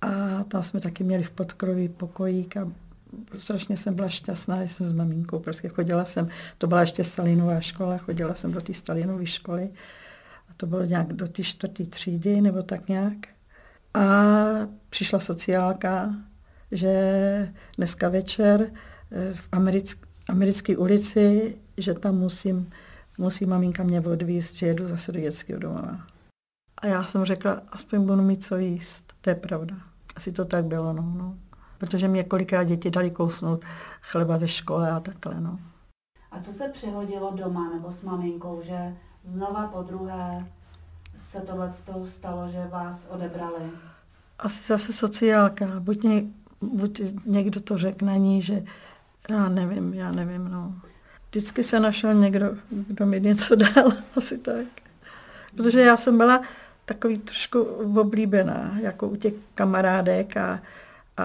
A 0.00 0.44
tam 0.44 0.62
jsme 0.62 0.80
taky 0.80 1.04
měli 1.04 1.22
v 1.22 1.30
podkroví 1.30 1.88
pokojík 1.88 2.56
a 2.56 2.72
strašně 3.38 3.76
jsem 3.76 3.94
byla 3.94 4.08
šťastná, 4.08 4.64
že 4.64 4.74
jsem 4.74 4.86
s 4.86 4.92
maminkou, 4.92 5.38
prostě 5.38 5.68
chodila 5.68 6.04
jsem, 6.04 6.28
to 6.58 6.66
byla 6.66 6.80
ještě 6.80 7.04
Stalinová 7.04 7.60
škola, 7.60 7.98
chodila 7.98 8.34
jsem 8.34 8.52
do 8.52 8.60
té 8.60 8.74
Stalinové 8.74 9.26
školy 9.26 9.68
a 10.50 10.54
to 10.56 10.66
bylo 10.66 10.84
nějak 10.84 11.12
do 11.12 11.28
té 11.28 11.42
čtvrté 11.42 11.84
třídy 11.84 12.40
nebo 12.40 12.62
tak 12.62 12.88
nějak. 12.88 13.35
A 13.96 14.02
přišla 14.90 15.20
sociálka, 15.20 16.14
že 16.72 17.52
dneska 17.76 18.08
večer 18.08 18.70
eh, 19.10 19.34
v 19.34 19.48
americk, 19.52 20.06
americké 20.28 20.76
ulici, 20.76 21.56
že 21.76 21.94
tam 21.94 22.14
musím 22.14 22.70
musí 23.18 23.46
maminka 23.46 23.82
mě 23.82 24.00
odvízt, 24.00 24.56
že 24.56 24.66
jedu 24.66 24.88
zase 24.88 25.12
do 25.12 25.20
dětského 25.20 25.60
domova. 25.60 26.00
A 26.78 26.86
já 26.86 27.04
jsem 27.04 27.24
řekla, 27.24 27.62
aspoň 27.72 28.06
budu 28.06 28.22
mít 28.22 28.44
co 28.44 28.56
jíst. 28.56 29.12
To 29.20 29.30
je 29.30 29.36
pravda. 29.36 29.76
Asi 30.16 30.32
to 30.32 30.44
tak 30.44 30.64
bylo, 30.64 30.92
no. 30.92 31.14
no. 31.18 31.34
Protože 31.78 32.08
mě 32.08 32.24
kolikrát 32.24 32.64
děti 32.64 32.90
dali 32.90 33.10
kousnout 33.10 33.64
chleba 34.00 34.36
ve 34.36 34.48
škole 34.48 34.90
a 34.90 35.00
takhle, 35.00 35.40
no. 35.40 35.58
A 36.30 36.40
co 36.40 36.52
se 36.52 36.68
přihodilo 36.68 37.32
doma 37.36 37.70
nebo 37.70 37.90
s 37.90 38.02
maminkou, 38.02 38.60
že 38.62 38.96
znova 39.24 39.68
po 39.68 39.82
druhé 39.82 40.46
se 41.30 41.40
tohle 41.40 41.72
stalo, 42.06 42.48
že 42.48 42.66
vás 42.70 43.06
odebrali? 43.10 43.70
Asi 44.38 44.66
zase 44.66 44.92
sociálka. 44.92 45.66
Buď, 45.80 46.02
ně, 46.02 46.24
buď 46.60 47.00
někdo 47.26 47.60
to 47.60 47.78
řekne 47.78 48.06
na 48.06 48.16
ní, 48.16 48.42
že 48.42 48.64
já 49.30 49.48
nevím, 49.48 49.94
já 49.94 50.12
nevím, 50.12 50.48
no 50.48 50.74
vždycky 51.30 51.64
se 51.64 51.80
našel 51.80 52.14
někdo, 52.14 52.46
kdo 52.70 53.06
mi 53.06 53.20
něco 53.20 53.54
dal, 53.74 53.92
asi 54.16 54.38
tak. 54.38 54.66
Protože 55.56 55.80
já 55.80 55.96
jsem 55.96 56.16
byla 56.16 56.42
takový 56.84 57.18
trošku 57.18 57.62
oblíbená, 58.00 58.78
jako 58.82 59.08
u 59.08 59.16
těch 59.16 59.34
kamarádek 59.54 60.36
a, 60.36 60.60
a 61.16 61.24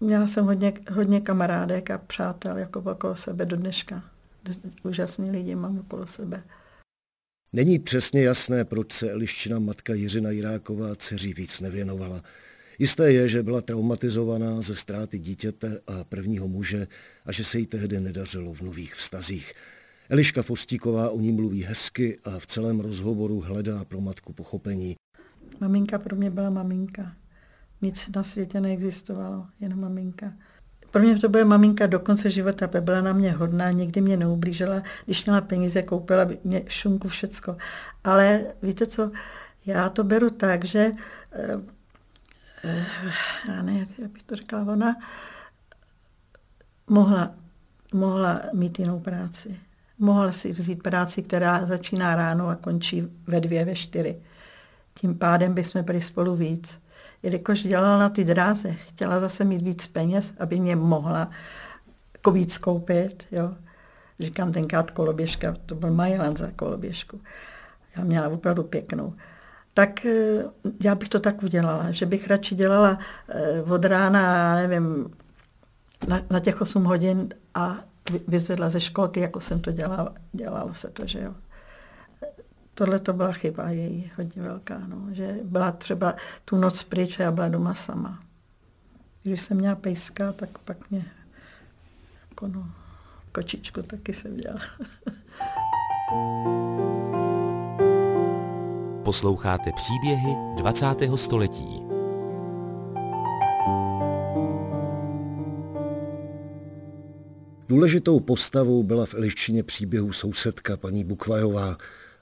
měla 0.00 0.26
jsem 0.26 0.44
hodně, 0.46 0.72
hodně 0.92 1.20
kamarádek 1.20 1.90
a 1.90 1.98
přátel 1.98 2.58
jako 2.58 2.80
okolo 2.80 3.14
sebe 3.14 3.46
do 3.46 3.56
dneška. 3.56 4.02
Úžasní 4.82 5.30
lidi 5.30 5.54
mám 5.54 5.78
okolo 5.78 6.06
sebe. 6.06 6.42
Není 7.52 7.78
přesně 7.78 8.22
jasné, 8.22 8.64
proč 8.64 8.92
se 8.92 9.10
Eliščina 9.10 9.58
matka 9.58 9.94
Jiřina 9.94 10.30
Jiráková 10.30 10.94
dceří 10.96 11.34
víc 11.34 11.60
nevěnovala. 11.60 12.22
Jisté 12.78 13.12
je, 13.12 13.28
že 13.28 13.42
byla 13.42 13.60
traumatizovaná 13.60 14.60
ze 14.62 14.76
ztráty 14.76 15.18
dítěte 15.18 15.80
a 15.86 16.04
prvního 16.04 16.48
muže 16.48 16.86
a 17.26 17.32
že 17.32 17.44
se 17.44 17.58
jí 17.58 17.66
tehdy 17.66 18.00
nedařilo 18.00 18.54
v 18.54 18.60
nových 18.60 18.94
vztazích. 18.94 19.52
Eliška 20.08 20.42
Fostíková 20.42 21.10
o 21.10 21.20
ní 21.20 21.32
mluví 21.32 21.62
hezky 21.62 22.18
a 22.24 22.38
v 22.38 22.46
celém 22.46 22.80
rozhovoru 22.80 23.40
hledá 23.40 23.84
pro 23.84 24.00
matku 24.00 24.32
pochopení. 24.32 24.96
Maminka 25.60 25.98
pro 25.98 26.16
mě 26.16 26.30
byla 26.30 26.50
maminka. 26.50 27.16
Nic 27.82 28.10
na 28.16 28.22
světě 28.22 28.60
neexistovalo, 28.60 29.46
jen 29.60 29.80
maminka. 29.80 30.32
Pro 30.90 31.02
mě 31.02 31.18
to 31.18 31.28
byla 31.28 31.44
maminka 31.44 31.86
do 31.86 32.00
konce 32.00 32.30
života, 32.30 32.66
byla 32.80 33.00
na 33.00 33.12
mě 33.12 33.32
hodná, 33.32 33.70
nikdy 33.70 34.00
mě 34.00 34.16
neublížila, 34.16 34.82
když 35.04 35.24
měla 35.24 35.40
peníze, 35.40 35.82
koupila 35.82 36.26
mě 36.44 36.62
šunku, 36.68 37.08
všecko. 37.08 37.56
Ale 38.04 38.40
víte 38.62 38.86
co, 38.86 39.10
já 39.66 39.88
to 39.88 40.04
beru 40.04 40.30
tak, 40.30 40.64
že 40.64 40.92
eh, 41.32 41.60
Eh, 42.64 42.84
já 43.48 43.62
nevím, 43.62 43.86
jak 43.98 44.10
bych 44.10 44.22
to 44.22 44.36
řekla, 44.36 44.60
ona 44.60 44.96
mohla, 46.86 47.34
mohla 47.94 48.42
mít 48.52 48.78
jinou 48.78 49.00
práci. 49.00 49.60
Mohla 49.98 50.32
si 50.32 50.52
vzít 50.52 50.82
práci, 50.82 51.22
která 51.22 51.66
začíná 51.66 52.16
ráno 52.16 52.48
a 52.48 52.54
končí 52.54 53.02
ve 53.26 53.40
dvě, 53.40 53.64
ve 53.64 53.74
čtyři. 53.74 54.22
Tím 54.94 55.18
pádem 55.18 55.54
bychom 55.54 55.82
byli 55.82 56.00
spolu 56.00 56.36
víc. 56.36 56.80
Jelikož 57.22 57.62
dělala 57.62 57.98
na 57.98 58.08
ty 58.08 58.24
dráze, 58.24 58.72
chtěla 58.72 59.20
zase 59.20 59.44
mít 59.44 59.62
víc 59.62 59.86
peněz, 59.86 60.34
aby 60.38 60.60
mě 60.60 60.76
mohla 60.76 61.30
jako 62.12 62.30
víc 62.30 62.58
koupit. 62.58 63.26
Jo. 63.32 63.54
Říkám 64.20 64.52
tenkrát 64.52 64.90
koloběžka, 64.90 65.56
to 65.66 65.74
byl 65.74 65.90
Majland 65.90 66.38
za 66.38 66.50
koloběžku. 66.56 67.20
Já 67.96 68.04
měla 68.04 68.28
opravdu 68.28 68.62
pěknou 68.62 69.14
tak 69.74 70.06
eh, 70.06 70.44
já 70.84 70.94
bych 70.94 71.08
to 71.08 71.20
tak 71.20 71.42
udělala, 71.42 71.90
že 71.90 72.06
bych 72.06 72.28
radši 72.28 72.54
dělala 72.54 72.98
eh, 73.28 73.62
od 73.62 73.84
rána, 73.84 74.54
nevím, 74.54 75.10
na, 76.08 76.22
na 76.30 76.40
těch 76.40 76.60
8 76.60 76.84
hodin 76.84 77.28
a 77.54 77.76
vyzvedla 78.28 78.70
ze 78.70 78.80
školky, 78.80 79.20
jako 79.20 79.40
jsem 79.40 79.60
to 79.60 79.72
dělala, 79.72 80.14
dělalo 80.32 80.74
se 80.74 80.88
to, 80.90 81.06
že 81.06 81.20
jo. 81.20 81.34
Tohle 82.80 82.98
to 82.98 83.12
byla 83.12 83.32
chyba 83.32 83.70
její 83.70 84.10
hodně 84.18 84.42
velká, 84.42 84.78
no, 84.86 85.06
že 85.10 85.36
byla 85.44 85.72
třeba 85.72 86.14
tu 86.44 86.56
noc 86.56 86.84
pryč 86.84 87.20
a 87.20 87.22
já 87.22 87.30
byla 87.30 87.48
doma 87.48 87.74
sama. 87.74 88.22
Když 89.22 89.40
jsem 89.40 89.56
měla 89.56 89.74
pejska, 89.74 90.32
tak 90.32 90.58
pak 90.58 90.90
mě 90.90 91.04
jako 92.30 92.48
no, 92.48 92.70
kočičku 93.32 93.82
taky 93.82 94.14
jsem 94.14 94.36
dělala. 94.36 94.60
Posloucháte 99.04 99.72
příběhy 99.72 100.36
20. 100.56 100.86
století. 101.16 101.82
Důležitou 107.68 108.20
postavou 108.20 108.82
byla 108.82 109.06
v 109.06 109.14
Eliščině 109.14 109.62
příběhu 109.62 110.12
sousedka 110.12 110.76
paní 110.76 111.04
Bukvajová 111.04 111.76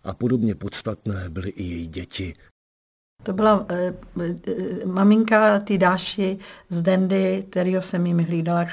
a 0.09 0.15
podobně 0.15 0.55
podstatné 0.55 1.29
byly 1.29 1.51
i 1.51 1.63
její 1.63 1.89
děti. 1.89 2.35
To 3.23 3.33
byla 3.33 3.67
e, 3.69 3.95
e, 4.21 4.35
maminka 4.87 5.59
ty 5.59 5.79
Dáši 5.79 6.39
z 6.71 6.83
Dendy, 6.83 7.45
kterýho 7.51 7.83
jsem 7.83 8.07
jim 8.07 8.19
hlídala 8.19 8.67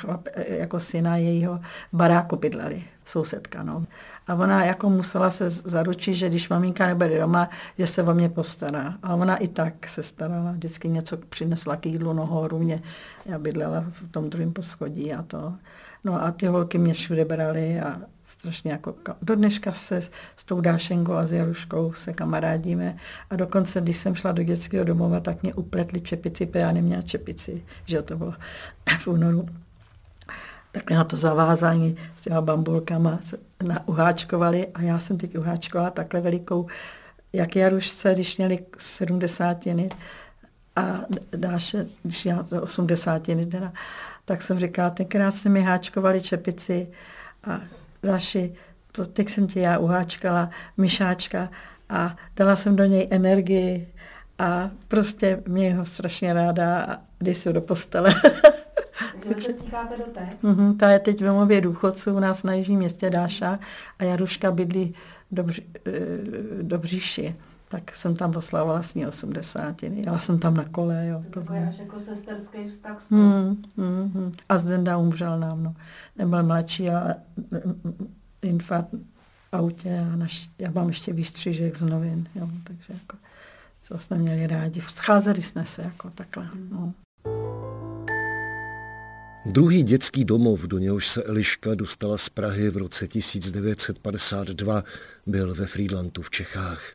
jako 0.47 0.79
syna 0.79 1.17
jejího 1.17 1.59
baráku 1.93 2.35
bydleli, 2.35 2.83
sousedka. 3.05 3.63
No. 3.63 3.85
A 4.27 4.35
ona 4.35 4.65
jako 4.65 4.89
musela 4.89 5.31
se 5.31 5.49
zaručit, 5.49 6.15
že 6.15 6.29
když 6.29 6.49
maminka 6.49 6.87
nebude 6.87 7.19
doma, 7.19 7.49
že 7.77 7.87
se 7.87 8.03
o 8.03 8.13
mě 8.13 8.29
postará. 8.29 8.97
A 9.03 9.15
ona 9.15 9.37
i 9.37 9.47
tak 9.47 9.87
se 9.87 10.03
starala. 10.03 10.51
Vždycky 10.51 10.89
něco 10.89 11.17
přinesla 11.17 11.75
k 11.75 11.85
jídlu 11.85 12.13
nahoru 12.13 12.59
mě. 12.59 12.81
Já 13.25 13.39
bydlela 13.39 13.85
v 13.89 14.11
tom 14.11 14.29
druhém 14.29 14.53
poschodí 14.53 15.13
a 15.13 15.23
to. 15.23 15.53
No 16.03 16.23
a 16.23 16.31
ty 16.31 16.45
holky 16.45 16.77
mě 16.77 16.93
všude 16.93 17.25
brali 17.25 17.79
a 17.79 18.01
strašně 18.25 18.71
jako, 18.71 18.95
do 19.21 19.35
dneška 19.35 19.73
se 19.73 20.01
s 20.37 20.43
tou 20.45 20.61
Dášenkou 20.61 21.13
a 21.13 21.25
s 21.25 21.33
Jaruškou 21.33 21.93
se 21.93 22.13
kamarádíme. 22.13 22.97
A 23.29 23.35
dokonce, 23.35 23.81
když 23.81 23.97
jsem 23.97 24.15
šla 24.15 24.31
do 24.31 24.43
dětského 24.43 24.83
domova, 24.85 25.19
tak 25.19 25.43
mě 25.43 25.53
upletli 25.53 26.01
čepici, 26.01 26.45
protože 26.45 26.59
já 26.59 26.71
neměla 26.71 27.01
čepici, 27.01 27.63
že 27.85 28.01
to 28.01 28.17
bylo 28.17 28.33
v 28.99 29.07
únoru. 29.07 29.49
Tak 30.71 30.91
na 30.91 31.03
to 31.03 31.17
zavázání 31.17 31.97
s 32.15 32.21
těma 32.21 32.41
bambulkama 32.41 33.19
na, 33.63 33.87
uháčkovali 33.87 34.67
a 34.67 34.81
já 34.81 34.99
jsem 34.99 35.17
teď 35.17 35.37
uháčkovala 35.37 35.89
takhle 35.89 36.21
velikou, 36.21 36.67
jak 37.33 37.55
Jarušce, 37.55 38.13
když 38.13 38.37
měli 38.37 38.59
sedmdesátiny 38.77 39.89
a 40.75 40.99
Dáše, 41.35 41.87
když 42.03 42.23
měla 42.23 42.43
to 42.43 42.61
osmdesátiny 42.61 43.45
teda, 43.45 43.73
tak 44.25 44.41
jsem 44.41 44.59
říkala, 44.59 44.89
tenkrát 44.89 45.31
jsme 45.31 45.51
mi 45.51 45.61
háčkovali 45.61 46.21
čepici 46.21 46.87
a 47.43 47.61
Dáši, 48.05 48.53
to 48.91 49.05
teď 49.05 49.29
jsem 49.29 49.47
tě 49.47 49.59
já 49.59 49.77
uháčkala, 49.77 50.49
myšáčka 50.77 51.49
a 51.89 52.15
dala 52.35 52.55
jsem 52.55 52.75
do 52.75 52.85
něj 52.85 53.07
energii 53.11 53.87
a 54.39 54.69
prostě 54.87 55.43
mě 55.47 55.75
ho 55.75 55.85
strašně 55.85 56.33
ráda 56.33 56.83
a 56.83 56.97
jdi 57.21 57.35
si 57.35 57.53
do 57.53 57.61
postele. 57.61 58.13
Se 59.39 59.53
stýkáte 59.53 59.97
doteď? 59.97 60.43
Mhm, 60.43 60.77
ta 60.77 60.89
je 60.89 60.99
teď 60.99 61.21
v 61.21 61.25
domově 61.25 61.61
důchodců 61.61 62.15
u 62.15 62.19
nás 62.19 62.43
na 62.43 62.53
jižním 62.53 62.79
městě 62.79 63.09
Dáša 63.09 63.59
a 63.99 64.03
Jaruška 64.03 64.51
bydlí 64.51 64.95
do, 65.31 65.43
Bři, 65.43 65.63
eh, 65.85 65.91
do 66.61 66.77
Bříši. 66.77 67.35
Tak 67.69 67.95
jsem 67.95 68.15
tam 68.15 68.35
oslavovala 68.35 68.79
vlastně 68.79 69.07
80. 69.07 69.83
Jela 69.83 70.19
jsem 70.19 70.39
tam 70.39 70.53
na 70.53 70.63
kole. 70.63 71.07
Jo, 71.07 71.23
to 71.29 71.53
je 71.53 71.67
až 71.67 71.79
jako 71.79 71.99
sesterský 71.99 72.67
vztah. 72.67 73.05
Hmm, 73.11 73.63
hmm, 73.77 74.11
hmm. 74.13 74.31
A 74.49 74.57
Zdenda 74.57 74.97
umřel 74.97 75.39
nám. 75.39 75.63
No. 75.63 75.75
Nebyl 76.17 76.43
mladší 76.43 76.89
a 76.89 77.15
infarkt 78.41 78.89
autě 79.51 80.05
a 80.13 80.15
naš, 80.15 80.49
já 80.59 80.71
mám 80.71 80.87
ještě 80.87 81.13
výstřižek 81.13 81.77
z 81.77 81.81
novin. 81.81 82.27
Jo, 82.35 82.49
takže 82.63 82.93
jako, 82.93 83.17
co 83.81 83.97
jsme 83.97 84.17
měli 84.17 84.47
rádi. 84.47 84.81
Scházeli 84.81 85.41
jsme 85.41 85.65
se 85.65 85.81
jako 85.81 86.09
takhle. 86.09 86.49
No. 86.71 86.93
Druhý 89.45 89.83
dětský 89.83 90.25
domov, 90.25 90.61
do 90.61 90.77
něhož 90.77 91.07
se 91.07 91.23
Eliška 91.23 91.75
dostala 91.75 92.17
z 92.17 92.29
Prahy 92.29 92.69
v 92.69 92.77
roce 92.77 93.07
1952, 93.07 94.83
byl 95.25 95.55
ve 95.55 95.67
Friedlandu 95.67 96.21
v 96.21 96.29
Čechách. 96.29 96.93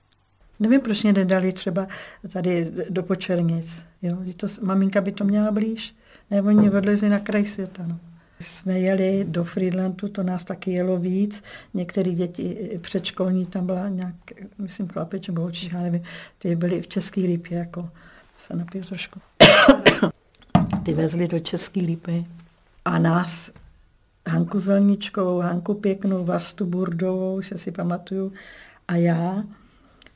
Nevím, 0.61 0.81
proč 0.81 1.03
mě 1.03 1.13
nedali 1.13 1.53
třeba 1.53 1.87
tady 2.33 2.73
do 2.91 3.03
Počernic. 3.03 3.83
Jo? 4.03 4.17
To, 4.37 4.47
maminka 4.63 5.01
by 5.01 5.13
to 5.13 5.25
měla 5.25 5.51
blíž. 5.51 5.95
Nebo 6.31 6.49
oni 6.49 6.71
odlezli 6.71 7.09
na 7.09 7.19
kraj 7.19 7.45
světa. 7.45 7.83
No. 7.87 7.99
Jsme 8.41 8.81
jeli 8.81 9.25
do 9.29 9.45
Friedlandu, 9.45 10.09
to 10.09 10.23
nás 10.23 10.45
taky 10.45 10.71
jelo 10.71 10.99
víc. 10.99 11.43
Některé 11.75 12.11
děti 12.11 12.79
předškolní, 12.81 13.47
tam 13.47 13.67
byla 13.67 13.89
nějak, 13.89 14.15
myslím, 14.59 14.89
chlapeč 14.89 15.29
nebo 15.29 15.43
holčička, 15.43 15.79
nevím, 15.79 16.03
ty 16.39 16.57
byly 16.57 16.83
v 16.83 16.89
České 16.89 17.21
lípě, 17.21 17.59
jako 17.59 17.89
se 18.39 18.57
napiju 18.57 18.85
trošku. 18.85 19.21
ty 20.83 20.95
vezli 20.95 21.29
do 21.29 21.39
České 21.39 21.81
lípy 21.81 22.27
a 22.85 22.99
nás, 22.99 23.53
Hanku 24.29 24.61
Zelničkovou, 24.61 25.39
Hanku 25.39 25.75
Pěknou, 25.75 26.25
Vastu 26.25 26.67
Burdovou, 26.67 27.41
že 27.41 27.59
si 27.59 27.73
pamatuju, 27.73 28.33
a 28.89 28.97
já 28.97 29.45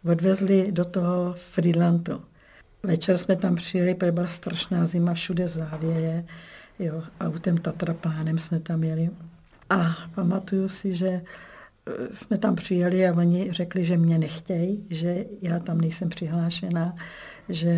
odvezli 0.05 0.73
do 0.73 0.85
toho 0.85 1.35
Friedlandu. 1.37 2.23
Večer 2.83 3.19
jsme 3.19 3.37
tam 3.37 3.55
přijeli, 3.55 3.95
protože 3.95 4.13
byla 4.13 4.27
strašná 4.27 4.87
zima, 4.87 5.15
všude 5.15 5.49
závěje, 5.49 6.25
jo, 6.79 7.03
autem 7.21 7.57
Tatrapánem 7.59 8.39
jsme 8.39 8.61
tam 8.61 8.85
jeli. 8.85 9.11
A 9.71 9.97
pamatuju 10.15 10.69
si, 10.69 10.95
že 10.95 11.09
eh, 11.09 11.23
jsme 12.13 12.39
tam 12.39 12.57
přijeli 12.57 13.09
a 13.09 13.15
oni 13.15 13.53
řekli, 13.53 13.85
že 13.85 13.97
mě 13.97 14.19
nechtějí, 14.19 14.87
že 14.91 15.25
já 15.43 15.59
tam 15.59 15.81
nejsem 15.81 16.09
přihlášená, 16.09 16.97
že 17.49 17.77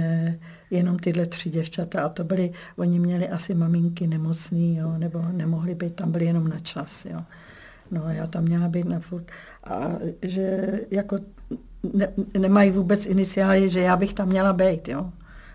jenom 0.70 0.98
tyhle 0.98 1.26
tři 1.26 1.50
děvčata, 1.50 2.02
a 2.02 2.08
to 2.08 2.24
byly, 2.24 2.52
oni 2.76 2.98
měli 2.98 3.28
asi 3.28 3.54
maminky 3.54 4.06
nemocný, 4.06 4.76
jo, 4.76 4.98
nebo 4.98 5.24
nemohli 5.32 5.74
být, 5.74 5.94
tam 5.94 6.12
byli 6.12 6.24
jenom 6.24 6.48
na 6.48 6.58
čas, 6.58 7.04
jo. 7.04 7.22
No 7.90 8.04
a 8.04 8.12
já 8.12 8.26
tam 8.26 8.44
měla 8.44 8.68
být 8.68 8.88
na 8.88 9.00
furt. 9.00 9.24
A 9.64 9.88
že 10.22 10.80
jako 10.90 11.18
ne, 11.92 12.08
nemají 12.38 12.70
vůbec 12.70 13.06
iniciály, 13.06 13.70
že 13.70 13.80
já 13.80 13.96
bych 13.96 14.14
tam 14.14 14.28
měla 14.28 14.52
být, 14.52 14.88
jo. 14.88 15.10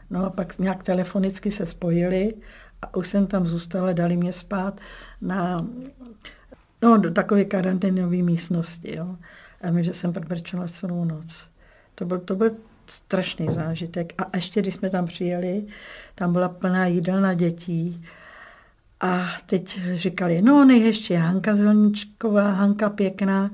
No 0.10 0.26
a 0.26 0.30
pak 0.30 0.60
nějak 0.60 0.84
telefonicky 0.84 1.52
se 1.52 1.66
spojili 1.66 2.34
a 2.82 2.96
už 2.96 3.08
jsem 3.08 3.28
tam 3.28 3.48
zůstala, 3.48 3.94
dali 3.94 4.18
mě 4.18 4.34
spát 4.34 4.80
na 5.22 5.68
no, 6.82 6.98
do 6.98 7.12
takové 7.12 7.46
karanténové 7.46 8.18
místnosti, 8.18 8.98
jo. 8.98 9.16
A 9.62 9.72
my, 9.72 9.84
že 9.84 9.94
jsem 9.94 10.12
brčela 10.12 10.68
celou 10.68 11.06
noc. 11.06 11.50
To 11.96 12.06
byl, 12.06 12.20
to 12.20 12.36
byl 12.36 12.52
strašný 12.86 13.48
zážitek. 13.50 14.14
A 14.22 14.38
ještě, 14.38 14.62
když 14.62 14.74
jsme 14.74 14.90
tam 14.90 15.06
přijeli, 15.06 15.66
tam 16.16 16.34
byla 16.34 16.50
plná 16.50 16.86
jídelna 16.86 17.34
dětí. 17.34 18.06
A 19.02 19.28
teď 19.46 19.80
říkali, 19.94 20.42
no 20.42 20.66
nej 20.66 20.80
ještě 20.80 21.18
Hanka 21.18 21.56
Zelničková, 21.56 22.52
Hanka 22.52 22.90
pěkná, 22.90 23.52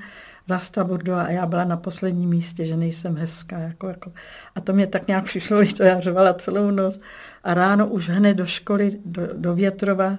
Vlasta 0.48 0.84
Burdová 0.84 1.24
a 1.24 1.32
já 1.32 1.46
byla 1.46 1.64
na 1.64 1.78
posledním 1.78 2.30
místě, 2.30 2.66
že 2.66 2.78
nejsem 2.78 3.18
hezká. 3.18 3.60
Jako, 3.60 3.88
jako. 3.88 4.12
A 4.56 4.62
to 4.62 4.74
mě 4.74 4.88
tak 4.88 5.08
nějak 5.08 5.24
přišlo, 5.24 5.58
když 5.62 5.74
to 5.74 5.84
já 5.84 6.00
řvala 6.00 6.34
celou 6.34 6.72
noc. 6.72 7.00
A 7.44 7.54
ráno 7.54 7.88
už 7.88 8.10
hned 8.10 8.34
do 8.34 8.46
školy, 8.46 9.00
do, 9.06 9.22
do 9.34 9.56
Větrova, 9.56 10.18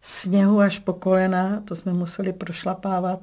sněhu 0.00 0.60
až 0.60 0.78
po 0.78 0.92
kolena, 0.92 1.62
to 1.64 1.76
jsme 1.76 1.92
museli 1.92 2.32
prošlapávat, 2.32 3.20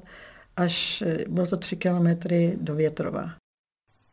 až 0.58 1.04
eh, 1.08 1.26
bylo 1.30 1.48
to 1.48 1.58
tři 1.58 1.76
kilometry 1.76 2.58
do 2.62 2.76
Větrova. 2.76 3.32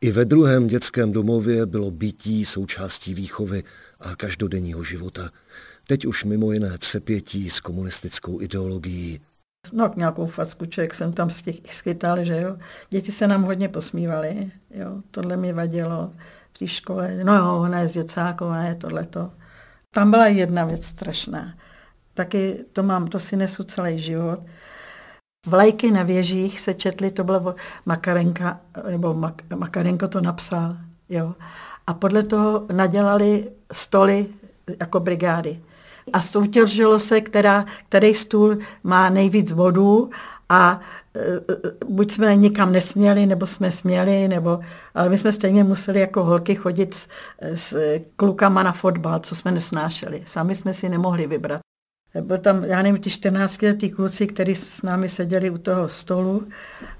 I 0.01 0.11
ve 0.11 0.25
druhém 0.25 0.67
dětském 0.67 1.11
domově 1.11 1.65
bylo 1.65 1.91
bytí 1.91 2.45
součástí 2.45 3.13
výchovy 3.13 3.63
a 3.99 4.15
každodenního 4.15 4.83
života. 4.83 5.29
Teď 5.87 6.05
už 6.05 6.23
mimo 6.23 6.51
jiné 6.51 6.77
v 6.79 6.87
sepětí 6.87 7.49
s 7.49 7.59
komunistickou 7.59 8.41
ideologií. 8.41 9.19
No, 9.73 9.91
nějakou 9.95 10.25
facku 10.25 10.65
člověk 10.65 10.95
jsem 10.95 11.13
tam 11.13 11.29
z 11.29 11.41
těch 11.41 11.55
schytal, 11.69 12.23
že 12.23 12.41
jo. 12.41 12.57
Děti 12.89 13.11
se 13.11 13.27
nám 13.27 13.43
hodně 13.43 13.69
posmívali, 13.69 14.51
jo. 14.71 15.01
Tohle 15.11 15.37
mi 15.37 15.53
vadilo 15.53 16.11
v 16.53 16.59
té 16.59 16.67
škole. 16.67 17.19
No 17.23 17.35
jo, 17.35 17.57
ona 17.61 17.79
je 17.79 17.87
z 17.87 17.93
děcáková, 17.93 18.61
je 18.61 18.75
tohleto. 18.75 19.31
Tam 19.95 20.11
byla 20.11 20.27
jedna 20.27 20.65
věc 20.65 20.85
strašná. 20.85 21.53
Taky 22.13 22.65
to 22.73 22.83
mám, 22.83 23.07
to 23.07 23.19
si 23.19 23.35
nesu 23.35 23.63
celý 23.63 24.01
život. 24.01 24.39
Vlajky 25.47 25.91
na 25.91 26.03
věžích 26.03 26.59
se 26.59 26.73
četly, 26.73 27.11
to 27.11 27.23
bylo 27.23 27.55
Makarenka, 27.85 28.59
nebo 28.89 29.13
Mak, 29.13 29.41
Makarenko 29.55 30.07
to 30.07 30.21
napsal, 30.21 30.77
jo. 31.09 31.35
A 31.87 31.93
podle 31.93 32.23
toho 32.23 32.67
nadělali 32.71 33.51
stoly 33.73 34.27
jako 34.79 34.99
brigády. 34.99 35.61
A 36.13 36.21
soutěžilo 36.21 36.99
se, 36.99 37.21
která, 37.21 37.65
který 37.89 38.13
stůl 38.13 38.57
má 38.83 39.09
nejvíc 39.09 39.51
bodů 39.51 40.09
a 40.49 40.79
e, 41.15 41.19
e, 41.19 41.41
buď 41.85 42.11
jsme 42.11 42.35
nikam 42.35 42.71
nesměli, 42.71 43.25
nebo 43.25 43.47
jsme 43.47 43.71
směli, 43.71 44.27
nebo, 44.27 44.59
ale 44.95 45.09
my 45.09 45.17
jsme 45.17 45.31
stejně 45.31 45.63
museli 45.63 45.99
jako 45.99 46.23
holky 46.23 46.55
chodit 46.55 46.93
s, 46.93 47.07
s 47.41 47.75
klukama 48.15 48.63
na 48.63 48.71
fotbal, 48.71 49.19
co 49.19 49.35
jsme 49.35 49.51
nesnášeli. 49.51 50.23
Sami 50.27 50.55
jsme 50.55 50.73
si 50.73 50.89
nemohli 50.89 51.27
vybrat. 51.27 51.66
Byl 52.21 52.37
tam, 52.37 52.63
já 52.63 52.81
nevím, 52.81 53.01
ty 53.01 53.09
14 53.09 53.61
letý 53.61 53.89
kluci, 53.89 54.27
kteří 54.27 54.55
s 54.55 54.81
námi 54.81 55.09
seděli 55.09 55.49
u 55.49 55.57
toho 55.57 55.89
stolu. 55.89 56.47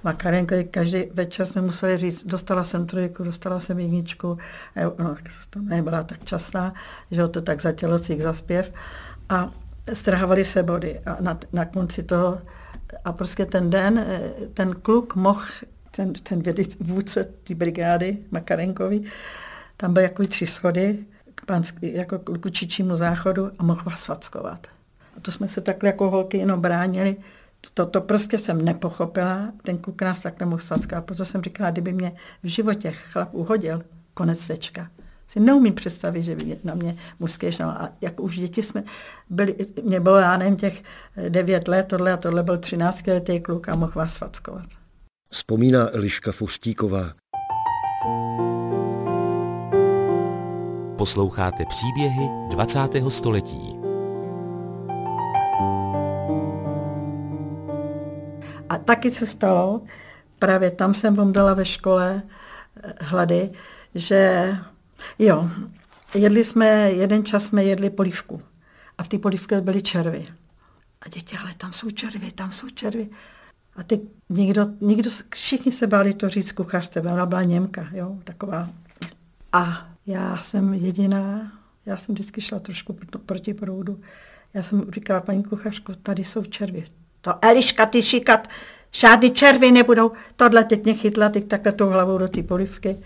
Makarenko, 0.04 0.56
každý 0.72 1.04
večer 1.13 1.46
jsme 1.46 1.62
museli 1.62 1.98
říct, 1.98 2.24
dostala 2.26 2.63
jsem 2.63 2.88
trojku, 2.88 3.24
dostala 3.24 3.60
jsem 3.60 3.80
jedničku. 3.80 4.38
No, 5.00 5.15
to 5.50 5.60
nebyla 5.62 6.04
tak 6.04 6.24
časná, 6.24 6.74
že 7.12 7.28
to 7.28 7.41
tak 7.41 7.62
za 7.62 7.72
tělocík 7.72 8.22
za 8.22 8.34
zpěv. 8.34 8.74
A 9.30 9.52
strhávali 9.93 10.46
se 10.46 10.63
body. 10.63 11.00
A 11.00 11.17
na, 11.20 11.39
na 11.54 11.65
konci 11.65 12.04
toho, 12.04 12.41
a 13.06 13.13
prostě 13.13 13.46
ten 13.46 13.70
den, 13.70 13.98
eh, 13.98 14.32
ten 14.54 14.76
kluk 14.82 15.15
mohl, 15.15 15.46
ten, 15.91 16.13
ten 16.13 16.43
vůdce 16.80 17.24
té 17.24 17.56
brigády, 17.56 18.17
Makarenkovi, 18.32 19.02
tam 19.78 19.93
byly 19.93 20.04
jako 20.04 20.24
tři 20.24 20.48
schody, 20.48 21.06
k 21.36 21.46
pánský, 21.46 21.93
jako 21.93 22.20
k 22.20 22.48
záchodu 22.96 23.52
a 23.60 23.63
mohl 23.63 23.82
vás 23.86 24.04
fackovat. 24.04 24.67
To 25.27 25.31
jsme 25.31 25.47
se 25.47 25.61
takhle 25.61 25.89
jako 25.89 26.09
holky 26.09 26.37
jenom 26.37 26.61
bránili. 26.61 27.15
To, 27.73 27.85
to 27.85 28.01
prostě 28.01 28.37
jsem 28.37 28.65
nepochopila. 28.65 29.51
Ten 29.63 29.77
kluk 29.77 30.01
nás 30.01 30.19
tak 30.19 30.39
nemohl 30.39 30.61
svackat. 30.61 31.05
Proto 31.05 31.25
jsem 31.25 31.41
říkala, 31.41 31.71
kdyby 31.71 31.93
mě 31.93 32.11
v 32.43 32.47
životě 32.47 32.91
chlap 32.91 33.29
uhodil, 33.31 33.83
konec 34.13 34.47
tečka. 34.47 34.89
Si 35.27 35.39
neumím 35.39 35.73
představit, 35.73 36.23
že 36.23 36.35
by 36.35 36.59
na 36.63 36.73
mě 36.75 36.97
mužské 37.19 37.51
šlo. 37.51 37.65
A 37.65 37.89
jak 38.01 38.19
už 38.19 38.39
děti 38.39 38.63
jsme 38.63 38.83
byli, 39.29 39.55
mě 39.83 39.99
bylo, 39.99 40.17
já 40.17 40.37
nevím, 40.37 40.55
těch 40.55 40.83
devět 41.29 41.67
let, 41.67 41.87
tohle 41.87 42.13
a 42.13 42.17
tohle 42.17 42.43
byl 42.43 42.57
13 42.57 43.07
letý 43.07 43.39
kluk 43.39 43.69
a 43.69 43.75
mohl 43.75 43.93
vás 43.95 44.17
fackovat. 44.17 44.65
Vzpomíná 45.29 45.89
Eliška 45.93 46.31
Fostíková. 46.31 47.13
Posloucháte 50.97 51.65
příběhy 51.65 52.29
20. 52.49 52.79
století. 53.09 53.76
A 58.69 58.77
taky 58.77 59.12
se 59.12 59.25
stalo, 59.25 59.82
právě 60.39 60.71
tam 60.71 60.93
jsem 60.93 61.19
omdala 61.19 61.53
ve 61.53 61.65
škole 61.65 62.21
eh, 62.84 62.93
hlady, 63.01 63.49
že 63.95 64.53
jo, 65.19 65.49
jedli 66.15 66.43
jsme, 66.43 66.65
jeden 66.91 67.25
čas 67.25 67.45
jsme 67.45 67.63
jedli 67.63 67.89
polívku 67.89 68.41
a 68.97 69.03
v 69.03 69.08
té 69.08 69.17
polívce 69.17 69.62
byly 69.62 69.82
červy. 69.82 70.25
A 71.01 71.10
děti, 71.10 71.38
ale 71.38 71.53
tam 71.58 71.73
jsou 71.73 71.89
červy, 71.91 72.32
tam 72.32 72.51
jsou 72.51 72.69
červy. 72.69 73.10
A 73.75 73.84
teď 73.84 74.01
nikdo, 74.30 74.67
nikdo, 74.82 75.10
všichni 75.36 75.71
se 75.71 75.88
báli 75.88 76.13
to 76.13 76.30
říct 76.30 76.51
kuchařce, 76.51 77.01
ona 77.01 77.25
byla 77.25 77.43
Němka, 77.43 77.88
jo, 77.91 78.17
taková. 78.23 78.69
A 79.53 79.89
já 80.06 80.38
jsem 80.38 80.73
jediná, 80.73 81.51
já 81.86 81.97
jsem 81.97 82.15
vždycky 82.15 82.41
šla 82.41 82.60
trošku 82.60 82.97
proti 83.25 83.53
proudu. 83.53 84.01
Já 84.53 84.63
jsem 84.63 84.91
říkala, 84.91 85.21
paní 85.21 85.43
kuchařku, 85.43 85.93
tady 85.95 86.23
jsou 86.23 86.43
červy, 86.43 86.86
to 87.27 87.45
Eliška, 87.45 87.85
ty 87.85 88.01
šikat, 88.01 88.47
žádný 88.91 89.31
červy 89.31 89.71
nebudou. 89.71 90.11
Tohle 90.35 90.63
teď 90.63 90.83
mě 90.83 90.93
chytla, 90.93 91.29
teď 91.29 91.47
takhle 91.47 91.71
tou 91.71 91.89
hlavou 91.89 92.17
do 92.17 92.27
té 92.27 92.43
polivky. 92.43 92.97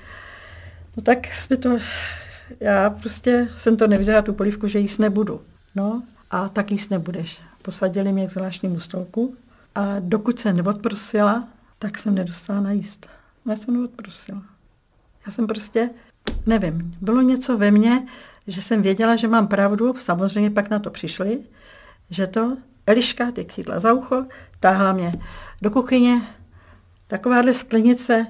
No 0.97 1.03
tak 1.03 1.33
jsme 1.33 1.57
to, 1.57 1.77
já 2.59 2.89
prostě 2.89 3.49
jsem 3.57 3.77
to 3.77 3.87
neviděla, 3.87 4.21
tu 4.21 4.33
polivku, 4.33 4.67
že 4.67 4.79
jíst 4.79 4.97
nebudu. 4.97 5.41
No 5.75 6.03
a 6.31 6.49
tak 6.49 6.71
jíst 6.71 6.91
nebudeš. 6.91 7.41
Posadili 7.61 8.11
mě 8.11 8.27
k 8.27 8.31
zvláštnímu 8.31 8.79
stolku 8.79 9.35
a 9.75 9.95
dokud 9.99 10.39
se 10.39 10.53
neodprosila, 10.53 11.47
tak 11.79 11.97
jsem 11.97 12.15
nedostala 12.15 12.61
najíst. 12.61 13.07
Já 13.49 13.55
jsem 13.55 13.73
neodprosila. 13.73 14.41
Já 15.25 15.31
jsem 15.31 15.47
prostě, 15.47 15.89
nevím, 16.45 16.95
bylo 17.01 17.21
něco 17.21 17.57
ve 17.57 17.71
mně, 17.71 18.07
že 18.47 18.61
jsem 18.61 18.81
věděla, 18.81 19.15
že 19.15 19.27
mám 19.27 19.47
pravdu, 19.47 19.93
samozřejmě 19.99 20.51
pak 20.51 20.69
na 20.69 20.79
to 20.79 20.89
přišli, 20.89 21.39
že 22.09 22.27
to, 22.27 22.57
Eliška 22.87 23.31
ty 23.31 23.47
chytla 23.51 23.79
za 23.79 23.93
ucho, 23.93 24.25
táhla 24.59 24.93
mě 24.93 25.13
do 25.61 25.71
kuchyně, 25.71 26.21
takováhle 27.07 27.53
sklenice, 27.53 28.27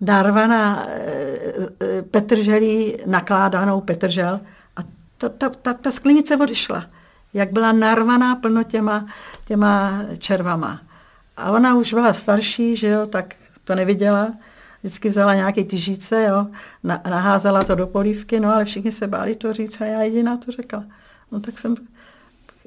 narvaná 0.00 0.86
e, 0.88 2.02
petrželí, 2.02 2.96
nakládanou 3.06 3.80
petržel 3.80 4.40
a 4.76 4.80
ta, 5.18 5.28
ta, 5.28 5.48
ta, 5.48 5.74
ta 5.74 5.90
sklenice 5.90 6.36
odešla, 6.36 6.86
jak 7.34 7.52
byla 7.52 7.72
narvaná 7.72 8.36
plno 8.36 8.64
těma, 8.64 9.06
těma 9.44 10.02
červama. 10.18 10.80
A 11.36 11.50
ona 11.50 11.74
už 11.74 11.94
byla 11.94 12.12
starší, 12.12 12.76
že 12.76 12.88
jo, 12.88 13.06
tak 13.06 13.34
to 13.64 13.74
neviděla, 13.74 14.32
vždycky 14.82 15.08
vzala 15.08 15.34
nějaké 15.34 15.64
ty 15.64 15.78
žíce, 15.78 16.24
jo, 16.24 16.46
naházela 16.84 17.64
to 17.64 17.74
do 17.74 17.86
polívky, 17.86 18.40
no 18.40 18.52
ale 18.52 18.64
všichni 18.64 18.92
se 18.92 19.06
báli 19.06 19.34
to 19.36 19.52
říct 19.52 19.80
a 19.80 19.84
já 19.84 20.02
jediná 20.02 20.36
to 20.36 20.52
řekla. 20.52 20.84
No 21.32 21.40
tak 21.40 21.58
jsem 21.58 21.74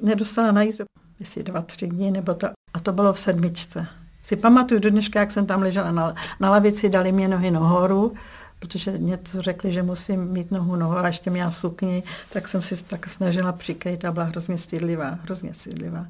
nedostala 0.02 0.52
na 0.52 0.62
jízdu, 0.62 0.84
jestli 1.22 1.42
dva, 1.42 1.62
tři 1.62 1.86
dny, 1.86 2.10
nebo 2.10 2.34
to, 2.34 2.48
a 2.74 2.80
to 2.80 2.92
bylo 2.92 3.12
v 3.12 3.20
sedmičce. 3.20 3.86
Si 4.22 4.36
pamatuju 4.36 4.80
do 4.80 4.90
dneška, 4.90 5.20
jak 5.20 5.32
jsem 5.32 5.46
tam 5.46 5.62
ležela 5.62 5.92
na, 5.92 6.14
na 6.40 6.50
lavici, 6.50 6.90
dali 6.90 7.12
mě 7.12 7.28
nohy 7.28 7.50
nahoru, 7.50 8.14
protože 8.58 8.98
něco 8.98 9.42
řekli, 9.42 9.72
že 9.72 9.82
musím 9.82 10.24
mít 10.24 10.50
nohu 10.50 10.76
nahoru 10.76 10.98
a 10.98 11.06
ještě 11.06 11.30
měla 11.30 11.50
sukni, 11.50 12.02
tak 12.32 12.48
jsem 12.48 12.62
si 12.62 12.84
tak 12.84 13.08
snažila 13.08 13.52
přikryt 13.52 14.04
a 14.04 14.12
byla 14.12 14.24
hrozně 14.24 14.58
stydlivá, 14.58 15.18
hrozně 15.22 15.54
stydlivá. 15.54 16.06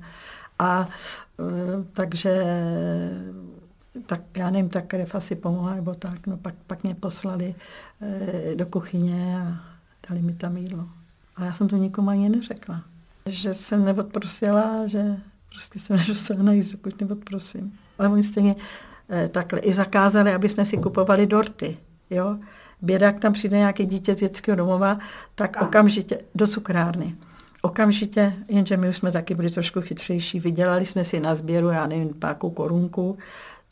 A 0.58 0.88
e, 1.40 1.84
takže 1.92 2.44
tak 4.06 4.20
já 4.36 4.50
nevím, 4.50 4.68
tak 4.68 4.86
krev 4.86 5.14
asi 5.14 5.34
pomohla, 5.34 5.74
nebo 5.74 5.94
tak, 5.94 6.26
no 6.26 6.36
pak, 6.36 6.54
pak 6.66 6.82
mě 6.82 6.94
poslali 6.94 7.54
e, 8.00 8.54
do 8.54 8.66
kuchyně 8.66 9.42
a 9.42 9.60
dali 10.08 10.22
mi 10.22 10.34
tam 10.34 10.56
jídlo. 10.56 10.88
A 11.36 11.44
já 11.44 11.52
jsem 11.52 11.68
to 11.68 11.76
nikomu 11.76 12.10
ani 12.10 12.28
neřekla. 12.28 12.91
Že 13.26 13.54
jsem 13.54 13.84
neodprosila, 13.84 14.86
že 14.86 15.16
prostě 15.48 15.78
jsem 15.78 15.96
nedostala 16.08 16.42
na 16.42 16.52
jízdu, 16.52 16.78
pokud 16.78 17.00
neodprosím. 17.00 17.72
Ale 17.98 18.08
oni 18.08 18.22
stejně 18.22 18.56
e, 19.10 19.28
takhle 19.28 19.60
i 19.60 19.72
zakázali, 19.72 20.32
aby 20.32 20.48
jsme 20.48 20.64
si 20.64 20.76
kupovali 20.76 21.26
dorty, 21.26 21.76
jo. 22.10 22.38
Bědák 22.82 23.20
tam 23.20 23.32
přijde 23.32 23.56
nějaký 23.56 23.86
dítě 23.86 24.14
z 24.14 24.16
dětského 24.16 24.56
domova, 24.56 24.98
tak 25.34 25.62
okamžitě 25.62 26.18
do 26.34 26.46
cukrárny. 26.46 27.16
Okamžitě, 27.62 28.34
jenže 28.48 28.76
my 28.76 28.88
už 28.88 28.96
jsme 28.96 29.12
taky 29.12 29.34
byli 29.34 29.50
trošku 29.50 29.80
chytřejší, 29.80 30.40
vydělali 30.40 30.86
jsme 30.86 31.04
si 31.04 31.20
na 31.20 31.34
sběru, 31.34 31.68
já 31.68 31.86
nevím, 31.86 32.14
páku 32.14 32.50
korunku, 32.50 33.18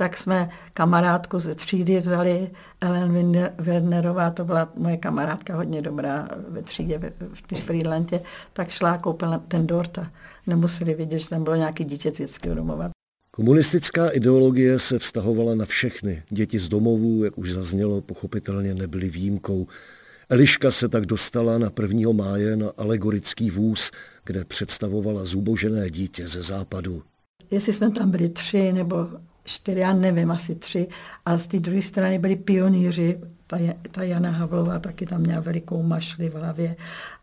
tak 0.01 0.19
jsme 0.19 0.51
kamarádku 0.73 1.41
ze 1.41 1.55
třídy 1.55 2.01
vzali, 2.01 2.51
Ellen 2.81 3.51
Wernerová, 3.59 4.31
to 4.31 4.45
byla 4.45 4.73
moje 4.77 4.97
kamarádka 4.97 5.57
hodně 5.57 5.83
dobrá 5.83 6.29
ve 6.49 6.63
třídě, 6.63 7.13
v 7.33 7.43
té 7.43 7.57
Friedlandě, 7.57 8.21
tak 8.53 8.71
šla 8.71 8.91
a 8.91 8.99
koupila 8.99 9.39
ten 9.39 9.67
dort 9.67 9.99
a 9.99 10.11
nemuseli 10.47 10.95
vědět, 10.95 11.19
že 11.19 11.29
tam 11.29 11.45
bylo 11.45 11.57
nějaký 11.57 11.85
dítě 11.85 12.11
z 12.11 12.15
dětského 12.15 12.55
domova. 12.57 12.91
Komunistická 13.31 14.09
ideologie 14.09 14.79
se 14.79 14.99
vztahovala 14.99 15.55
na 15.55 15.67
všechny. 15.67 16.23
Děti 16.29 16.59
z 16.59 16.69
domovů, 16.69 17.25
jak 17.25 17.39
už 17.39 17.53
zaznělo, 17.53 18.01
pochopitelně 18.01 18.75
nebyly 18.75 19.11
výjimkou. 19.11 19.67
Eliška 20.29 20.71
se 20.71 20.89
tak 20.89 21.07
dostala 21.07 21.59
na 21.59 21.71
1. 21.83 22.13
máje 22.13 22.57
na 22.57 22.73
alegorický 22.77 23.51
vůz, 23.51 23.91
kde 24.25 24.45
představovala 24.45 25.25
zubožené 25.25 25.91
dítě 25.91 26.29
ze 26.29 26.43
západu. 26.43 27.03
Jestli 27.51 27.73
jsme 27.73 27.91
tam 27.91 28.11
byli 28.11 28.29
tři 28.29 28.73
nebo 28.73 28.97
čtyři, 29.45 29.81
já 29.81 29.93
nevím, 29.93 30.31
asi 30.31 30.55
tři. 30.55 30.89
A 31.27 31.39
z 31.39 31.47
té 31.47 31.59
druhé 31.59 31.83
strany 31.83 32.19
byli 32.19 32.37
pionýři, 32.37 33.21
ta, 33.47 33.57
ta 33.91 34.03
Jana 34.03 34.31
Havlová 34.31 34.79
taky 34.79 35.07
tam 35.07 35.21
měla 35.21 35.41
velikou 35.41 35.83
mašli 35.83 36.29
v 36.29 36.35
hlavě. 36.35 36.77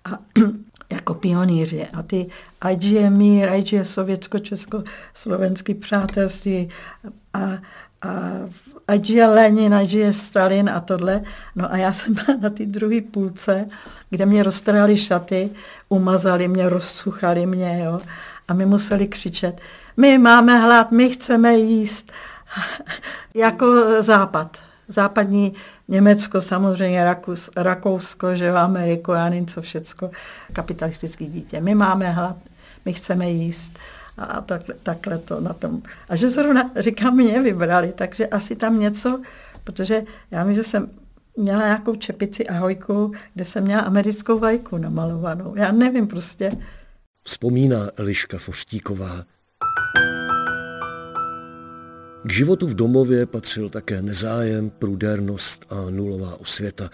A 0.06 0.10
jako 0.92 1.14
pionýři. 1.14 1.88
A 1.88 2.04
ty 2.04 2.28
ať 2.62 2.84
je 2.84 3.10
mír, 3.10 3.50
ať 3.50 3.74
je 3.74 3.86
sovětsko-československý 3.86 5.74
přátelství 5.74 6.70
a, 7.34 7.40
a 7.44 7.60
ať 8.88 9.10
je 9.10 9.26
Lenin, 9.26 9.74
ať 9.76 9.94
je 9.94 10.14
Stalin 10.14 10.70
a 10.70 10.80
tohle. 10.80 11.22
No 11.56 11.74
a 11.74 11.78
já 11.78 11.94
jsem 11.94 12.14
byla 12.14 12.38
na 12.42 12.50
té 12.50 12.66
druhé 12.66 13.02
půlce, 13.02 13.66
kde 14.10 14.26
mě 14.26 14.44
roztrhali 14.44 14.98
šaty, 14.98 15.50
umazali 15.90 16.48
mě, 16.48 16.70
rozsuchali 16.70 17.46
mě, 17.46 17.82
jo. 17.86 18.00
A 18.48 18.54
my 18.54 18.66
museli 18.66 19.08
křičet, 19.08 19.62
my 19.98 20.18
máme 20.18 20.60
hlad, 20.60 20.92
my 20.92 21.10
chceme 21.10 21.58
jíst. 21.58 22.12
jako 23.34 23.66
západ. 24.04 24.58
Západní 24.88 25.54
Německo, 25.88 26.42
samozřejmě 26.42 27.04
Rakus, 27.04 27.50
Rakousko, 27.56 28.36
že 28.36 28.52
v 28.52 28.58
Ameriku, 28.58 29.12
já 29.12 29.30
nevím 29.30 29.48
co 29.48 29.62
všecko, 29.62 30.12
kapitalistický 30.54 31.26
dítě. 31.26 31.62
My 31.62 31.76
máme 31.76 32.12
hlad, 32.12 32.36
my 32.86 32.94
chceme 32.94 33.30
jíst. 33.30 33.80
A 34.18 34.42
takhle, 34.42 34.76
takhle 34.84 35.18
to 35.18 35.42
na 35.42 35.54
tom. 35.54 35.82
A 36.10 36.16
že 36.16 36.30
zrovna, 36.30 36.72
říkám, 36.76 37.16
mě 37.16 37.42
vybrali, 37.42 37.94
takže 37.96 38.28
asi 38.28 38.56
tam 38.56 38.80
něco, 38.80 39.22
protože 39.64 40.04
já 40.32 40.44
vím, 40.44 40.56
že 40.56 40.64
jsem 40.64 40.90
měla 41.38 41.64
nějakou 41.64 41.96
čepici 41.96 42.48
ahojku, 42.48 43.12
kde 43.34 43.46
jsem 43.46 43.64
měla 43.64 43.82
americkou 43.82 44.40
vajku 44.40 44.78
namalovanou. 44.78 45.56
Já 45.56 45.72
nevím 45.72 46.08
prostě. 46.08 46.52
Vzpomíná 47.24 47.90
Eliška 47.98 48.38
Foštíková. 48.38 49.26
K 52.24 52.32
životu 52.32 52.68
v 52.68 52.74
domově 52.74 53.26
patřil 53.26 53.70
také 53.70 54.02
nezájem, 54.02 54.70
průdernost 54.70 55.66
a 55.70 55.90
nulová 55.90 56.40
osvěta. 56.40 56.90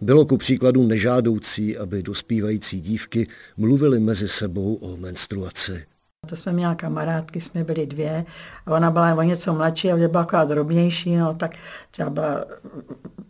Bylo 0.00 0.26
ku 0.26 0.36
příkladu 0.36 0.82
nežádoucí, 0.82 1.76
aby 1.78 2.02
dospívající 2.02 2.80
dívky 2.80 3.26
mluvily 3.56 4.00
mezi 4.00 4.28
sebou 4.28 4.74
o 4.74 4.96
menstruaci. 4.96 5.91
To 6.26 6.36
jsme 6.36 6.52
měla 6.52 6.74
kamarádky, 6.74 7.40
jsme 7.40 7.64
byli 7.64 7.86
dvě 7.86 8.24
a 8.66 8.70
ona 8.70 8.90
byla 8.90 9.14
o 9.14 9.22
něco 9.22 9.54
mladší 9.54 9.92
a 9.92 9.96
byla 9.96 10.24
taková 10.24 10.44
drobnější, 10.44 11.16
no 11.16 11.34
tak 11.34 11.56
třeba 11.90 12.10
byla 12.10 12.44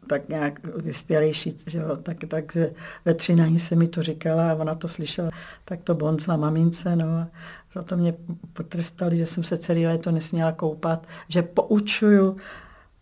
tak 0.06 0.28
nějak 0.28 0.66
vyspělejší, 0.76 1.56
že 1.66 1.78
jo, 1.78 1.96
tak, 1.96 2.16
takže 2.28 2.72
ve 3.04 3.14
třinání 3.14 3.60
se 3.60 3.76
mi 3.76 3.88
to 3.88 4.02
říkala 4.02 4.50
a 4.50 4.54
ona 4.54 4.74
to 4.74 4.88
slyšela, 4.88 5.30
tak 5.64 5.80
to 5.82 5.94
bonzla 5.94 6.36
mamince, 6.36 6.96
no 6.96 7.04
a 7.04 7.28
za 7.74 7.82
to 7.82 7.96
mě 7.96 8.14
potrestali, 8.52 9.18
že 9.18 9.26
jsem 9.26 9.44
se 9.44 9.58
celý 9.58 9.86
léto 9.86 10.10
nesměla 10.10 10.52
koupat, 10.52 11.06
že 11.28 11.42
poučuju 11.42 12.36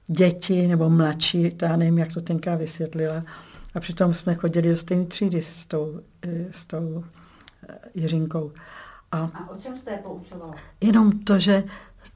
děti 0.06 0.68
nebo 0.68 0.90
mladší, 0.90 1.50
to 1.50 1.64
já 1.64 1.76
nevím, 1.76 1.98
jak 1.98 2.14
to 2.14 2.20
tenká 2.20 2.56
vysvětlila. 2.56 3.24
A 3.74 3.80
přitom 3.80 4.14
jsme 4.14 4.34
chodili 4.34 4.68
do 4.68 4.76
stejné 4.76 5.04
třídy 5.04 5.42
s 5.42 5.66
tou, 5.66 6.00
eh, 6.22 6.46
s 6.50 6.64
tou 6.64 7.04
eh, 7.68 7.78
Jiřinkou. 7.94 8.52
A, 9.12 9.30
a 9.34 9.50
o 9.50 9.58
čem 9.58 9.78
jste 9.78 9.90
je 9.90 9.98
poučovala? 9.98 10.54
Jenom 10.80 11.18
to, 11.18 11.38
že 11.38 11.64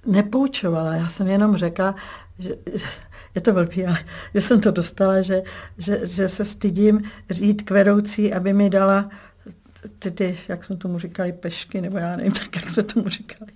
nepoučovala. 0.07 0.95
Já 0.95 1.09
jsem 1.09 1.27
jenom 1.27 1.57
řekla, 1.57 1.95
že, 2.39 2.57
že 2.75 2.87
je 3.35 3.41
to 3.41 3.53
velký, 3.53 3.87
ale 3.87 3.99
že 4.35 4.41
jsem 4.41 4.61
to 4.61 4.71
dostala, 4.71 5.23
že, 5.23 5.43
že, 5.79 6.07
že 6.07 6.29
se 6.29 6.45
stydím 6.45 7.11
říct 7.31 7.63
k 7.63 7.71
vedoucí, 7.71 8.35
aby 8.35 8.53
mi 8.53 8.71
dala 8.71 9.11
ty, 9.99 10.11
ty, 10.11 10.39
jak 10.49 10.65
jsme 10.65 10.77
tomu 10.77 10.99
říkali, 10.99 11.33
pešky, 11.33 11.81
nebo 11.81 11.99
já 11.99 12.17
nevím, 12.17 12.33
tak 12.43 12.57
jak 12.57 12.71
jsme 12.71 12.83
tomu 12.83 13.09
říkali. 13.09 13.51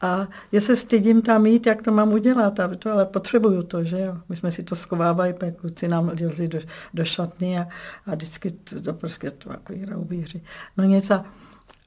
A 0.00 0.28
že 0.52 0.60
se 0.60 0.76
stydím 0.76 1.22
tam 1.22 1.46
jít, 1.46 1.66
jak 1.66 1.82
to 1.82 1.92
mám 1.92 2.12
udělat, 2.12 2.60
a 2.60 2.68
to, 2.76 2.92
ale 2.92 3.06
potřebuju 3.06 3.62
to, 3.62 3.84
že 3.84 4.00
jo. 4.00 4.16
My 4.28 4.36
jsme 4.36 4.52
si 4.52 4.62
to 4.62 4.76
schovávali, 4.76 5.32
pak 5.32 5.56
kluci 5.56 5.88
nám 5.88 6.12
lezli 6.20 6.48
do, 6.48 6.58
do 6.94 7.04
šatny 7.04 7.58
a, 7.58 7.68
a 8.06 8.14
vždycky 8.14 8.50
to, 8.50 8.82
to 8.82 8.92
prostě 8.92 9.30
to 9.30 9.50
jako 9.50 9.74
roubíři. 9.90 10.42
No 10.76 10.84
něco, 10.84 11.24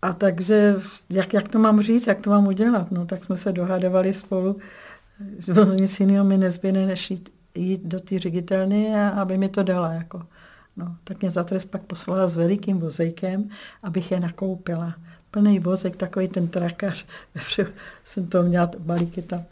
a 0.04 0.14
takže, 0.14 0.76
jak, 1.10 1.34
jak 1.34 1.48
to 1.48 1.60
mám 1.60 1.82
říct, 1.82 2.08
jak 2.08 2.22
to 2.22 2.30
mám 2.30 2.48
udělat, 2.48 2.92
no 2.92 3.06
tak 3.06 3.24
jsme 3.24 3.38
se 3.38 3.52
dohadovali 3.52 4.14
spolu, 4.14 4.58
nic 5.76 6.00
jiného 6.00 6.26
mi 6.26 6.38
nezbyne, 6.38 6.86
než 6.86 7.12
jít, 7.12 7.30
jít 7.56 7.82
do 7.84 8.00
té 8.00 8.20
ředitelny 8.20 8.96
a 8.96 9.10
aby 9.10 9.38
mi 9.38 9.50
to 9.50 9.64
dala, 9.64 9.94
jako. 9.94 10.26
No, 10.78 10.96
tak 11.04 11.22
mě 11.22 11.32
za 11.32 11.44
trest 11.44 11.66
pak 11.66 11.82
poslala 11.82 12.28
s 12.28 12.38
velikým 12.38 12.80
vozejkem, 12.80 13.50
abych 13.84 14.12
je 14.12 14.20
nakoupila. 14.20 14.96
Plný 15.32 15.60
vozek, 15.60 15.96
takový 15.96 16.28
ten 16.28 16.48
trakař. 16.48 17.06
jsem 18.06 18.28
to 18.28 18.44
měla, 18.44 18.72
balíky 18.80 19.22
tam. 19.22 19.44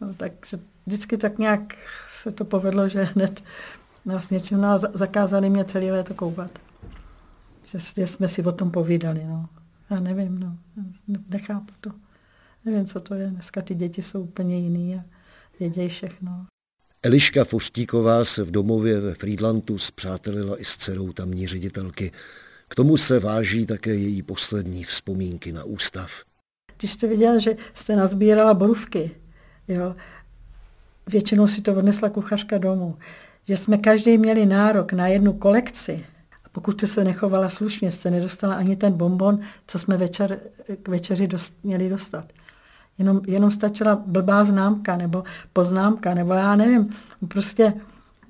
No, 0.00 0.14
takže 0.14 0.58
vždycky 0.86 1.16
tak 1.16 1.38
nějak 1.38 1.74
se 2.08 2.30
to 2.30 2.44
povedlo, 2.44 2.88
že 2.88 3.02
hned 3.02 3.42
nás 4.04 4.30
něčem 4.30 4.60
no, 4.60 4.78
zakázali 4.94 5.50
mě 5.50 5.64
celý 5.64 5.90
léto 5.90 6.14
koupat. 6.14 6.50
Že 7.96 8.06
jsme 8.06 8.28
si 8.28 8.42
o 8.42 8.52
tom 8.52 8.70
povídali. 8.70 9.24
No. 9.24 9.48
Já 9.94 10.00
nevím, 10.00 10.38
no. 10.38 10.58
nechápu 11.28 11.74
to. 11.80 11.90
Nevím, 12.64 12.86
co 12.86 13.00
to 13.00 13.14
je. 13.14 13.26
Dneska 13.26 13.62
ty 13.62 13.74
děti 13.74 14.02
jsou 14.02 14.22
úplně 14.22 14.58
jiný 14.58 14.94
a 14.94 15.04
vědějí 15.60 15.88
všechno. 15.88 16.46
Eliška 17.02 17.44
Foštíková 17.44 18.24
se 18.24 18.44
v 18.44 18.50
domově 18.50 19.00
ve 19.00 19.14
Friedlandu 19.14 19.78
zpřátelila 19.78 20.60
i 20.60 20.64
s 20.64 20.76
dcerou 20.76 21.12
tamní 21.12 21.46
ředitelky. 21.46 22.12
K 22.68 22.74
tomu 22.74 22.96
se 22.96 23.20
váží 23.20 23.66
také 23.66 23.94
její 23.94 24.22
poslední 24.22 24.84
vzpomínky 24.84 25.52
na 25.52 25.64
ústav. 25.64 26.10
Když 26.78 26.92
jste 26.92 27.06
viděla, 27.06 27.38
že 27.38 27.56
jste 27.74 27.96
nazbírala 27.96 28.54
borůvky, 28.54 29.10
jo, 29.68 29.96
většinou 31.06 31.46
si 31.46 31.62
to 31.62 31.74
odnesla 31.74 32.08
kuchařka 32.08 32.58
domů, 32.58 32.98
že 33.48 33.56
jsme 33.56 33.78
každý 33.78 34.18
měli 34.18 34.46
nárok 34.46 34.92
na 34.92 35.06
jednu 35.06 35.32
kolekci, 35.32 36.06
pokud 36.54 36.78
jste 36.78 36.86
se 36.86 37.04
nechovala 37.04 37.50
slušně, 37.50 37.90
jste 37.90 38.10
nedostala 38.10 38.54
ani 38.54 38.76
ten 38.76 38.92
bonbon, 38.92 39.38
co 39.66 39.78
jsme 39.78 39.96
večer, 39.96 40.40
k 40.82 40.88
večeři 40.88 41.26
dost, 41.26 41.54
měli 41.62 41.88
dostat. 41.88 42.26
Jenom, 42.98 43.20
jenom 43.26 43.50
stačila 43.50 44.02
blbá 44.06 44.44
známka 44.44 44.96
nebo 44.96 45.24
poznámka, 45.52 46.14
nebo 46.14 46.32
já 46.32 46.56
nevím, 46.56 46.94
prostě 47.28 47.74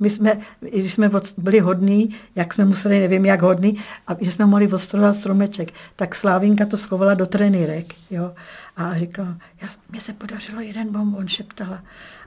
my 0.01 0.11
jsme, 0.11 0.39
když 0.61 0.95
jsme 0.95 1.11
byli 1.39 1.61
hodní, 1.61 2.17
jak 2.37 2.55
jsme 2.55 2.65
museli, 2.65 3.01
nevím 3.01 3.27
jak 3.27 3.43
hodní, 3.43 3.85
a 4.07 4.17
že 4.21 4.31
jsme 4.31 4.47
mohli 4.47 4.69
odstrojovat 4.69 5.17
stromeček, 5.17 5.73
tak 5.97 6.15
Slávinka 6.15 6.67
to 6.67 6.77
schovala 6.77 7.15
do 7.15 7.27
trenýrek. 7.27 7.87
Jo? 8.11 8.35
A 8.77 8.97
říkala, 8.97 9.37
já, 9.63 9.69
mně 9.91 10.01
se 10.01 10.13
podařilo 10.13 10.61
jeden 10.61 10.93
bonbon, 10.93 11.29
šeptala. 11.29 11.83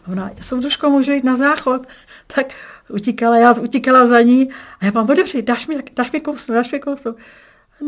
A 0.06 0.12
ona, 0.12 0.32
trošku 0.62 0.90
můžu 0.90 1.12
jít 1.12 1.24
na 1.24 1.38
záchod. 1.38 1.88
Tak 2.36 2.48
utíkala, 2.90 3.38
já 3.38 3.54
utíkala 3.54 4.08
za 4.08 4.22
ní 4.22 4.50
a 4.80 4.86
já 4.86 4.92
mám, 4.92 5.10
otevři, 5.10 5.42
dáš 5.42 5.68
mi, 5.68 5.84
dáš 5.96 6.12
mi 6.12 6.20
kousnu, 6.20 6.56
dáš 6.56 6.72
mi 6.72 6.80
kousnu. 6.80 7.16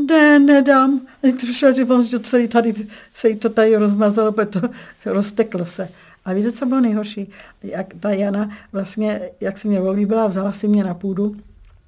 Ne, 0.07 0.39
nedám. 0.39 1.01
Přišel, 1.37 1.75
že 1.75 1.85
on 1.85 2.05
že 2.05 2.19
celý 2.19 2.47
tady, 2.47 2.75
se 3.13 3.29
jí 3.29 3.35
to 3.35 3.49
tady 3.49 3.75
rozmazalo, 3.75 4.31
protože 4.31 4.59
to 4.59 4.69
rozteklo 5.05 5.65
se. 5.65 5.89
A 6.29 6.33
víte, 6.33 6.51
co 6.51 6.65
bylo 6.65 6.81
nejhorší? 6.81 7.29
Jak 7.63 7.93
ta 7.99 8.09
Jana 8.09 8.49
vlastně, 8.71 9.21
jak 9.41 9.57
si 9.57 9.67
mě 9.67 9.81
oblíbila, 9.81 10.27
vzala 10.27 10.53
si 10.53 10.67
mě 10.67 10.83
na 10.83 10.93
půdu, 10.93 11.35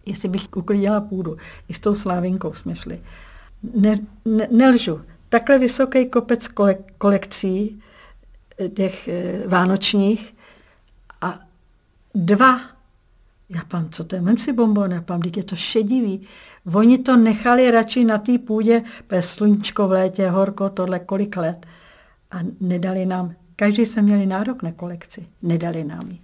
jestli 0.05 0.29
bych 0.29 0.47
uklidila 0.55 1.01
půdu. 1.01 1.37
I 1.69 1.73
s 1.73 1.79
tou 1.79 1.95
slávinkou 1.95 2.53
jsme 2.53 2.75
šli. 2.75 3.01
Ne, 3.75 3.99
ne, 4.25 4.47
nelžu. 4.51 5.01
Takhle 5.29 5.59
vysoký 5.59 6.05
kopec 6.05 6.47
kolek, 6.47 6.79
kolekcí 6.97 7.81
eh, 8.59 8.69
těch 8.69 9.07
e, 9.07 9.47
vánočních 9.47 10.35
a 11.21 11.39
dva 12.15 12.61
já 13.49 13.61
pám, 13.67 13.89
co 13.89 14.03
to 14.03 14.15
je? 14.15 14.21
Vem 14.21 14.37
si 14.37 14.53
bonbon, 14.53 14.91
já 14.91 15.01
pám, 15.01 15.21
je 15.35 15.43
to 15.43 15.55
šedivý. 15.55 16.27
Oni 16.73 16.97
to 16.97 17.17
nechali 17.17 17.71
radši 17.71 18.03
na 18.03 18.17
té 18.17 18.37
půdě, 18.37 18.83
bez 19.09 19.29
sluníčko 19.29 19.87
v 19.87 19.91
létě, 19.91 20.29
horko, 20.29 20.69
tohle 20.69 20.99
kolik 20.99 21.37
let. 21.37 21.65
A 22.31 22.39
nedali 22.59 23.05
nám 23.05 23.33
Každý 23.61 23.85
jsme 23.85 24.01
měli 24.01 24.25
nárok 24.25 24.63
na 24.63 24.71
kolekci, 24.71 25.27
nedali 25.41 25.83
nám 25.83 26.09
ji. 26.09 26.21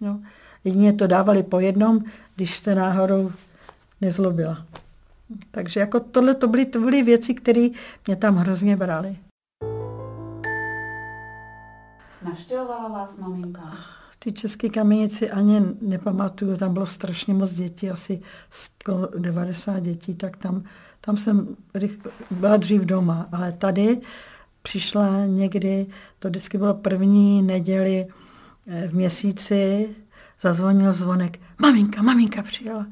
No. 0.00 0.20
Jedině 0.64 0.92
to 0.92 1.06
dávali 1.06 1.42
po 1.42 1.60
jednom, 1.60 2.04
když 2.36 2.56
jste 2.56 2.74
náhodou 2.74 3.32
nezlobila. 4.00 4.66
Takže 5.50 5.80
jako 5.80 6.00
tohle 6.00 6.34
to 6.34 6.48
byly, 6.48 6.66
to 6.66 6.80
byly 6.80 7.02
věci, 7.02 7.34
které 7.34 7.68
mě 8.06 8.16
tam 8.16 8.36
hrozně 8.36 8.76
brali. 8.76 9.16
Navštěvovala 12.24 12.88
vás 12.88 13.16
maminka? 13.16 13.74
Ty 14.18 14.32
české 14.32 14.68
kamenici 14.68 15.30
ani 15.30 15.62
nepamatuju, 15.80 16.56
tam 16.56 16.72
bylo 16.72 16.86
strašně 16.86 17.34
moc 17.34 17.52
dětí, 17.52 17.90
asi 17.90 18.22
90 19.18 19.80
dětí, 19.80 20.14
tak 20.14 20.36
tam, 20.36 20.62
tam 21.00 21.16
jsem 21.16 21.56
byla 22.30 22.56
dřív 22.56 22.82
doma, 22.82 23.28
ale 23.32 23.52
tady 23.52 24.00
přišla 24.62 25.26
někdy, 25.26 25.86
to 26.18 26.28
vždycky 26.28 26.58
bylo 26.58 26.74
první 26.74 27.42
neděli 27.42 28.06
eh, 28.66 28.88
v 28.88 28.94
měsíci, 28.94 29.88
zazvonil 30.40 30.92
zvonek, 30.92 31.38
maminka, 31.58 32.02
maminka 32.02 32.42
přijela. 32.42 32.86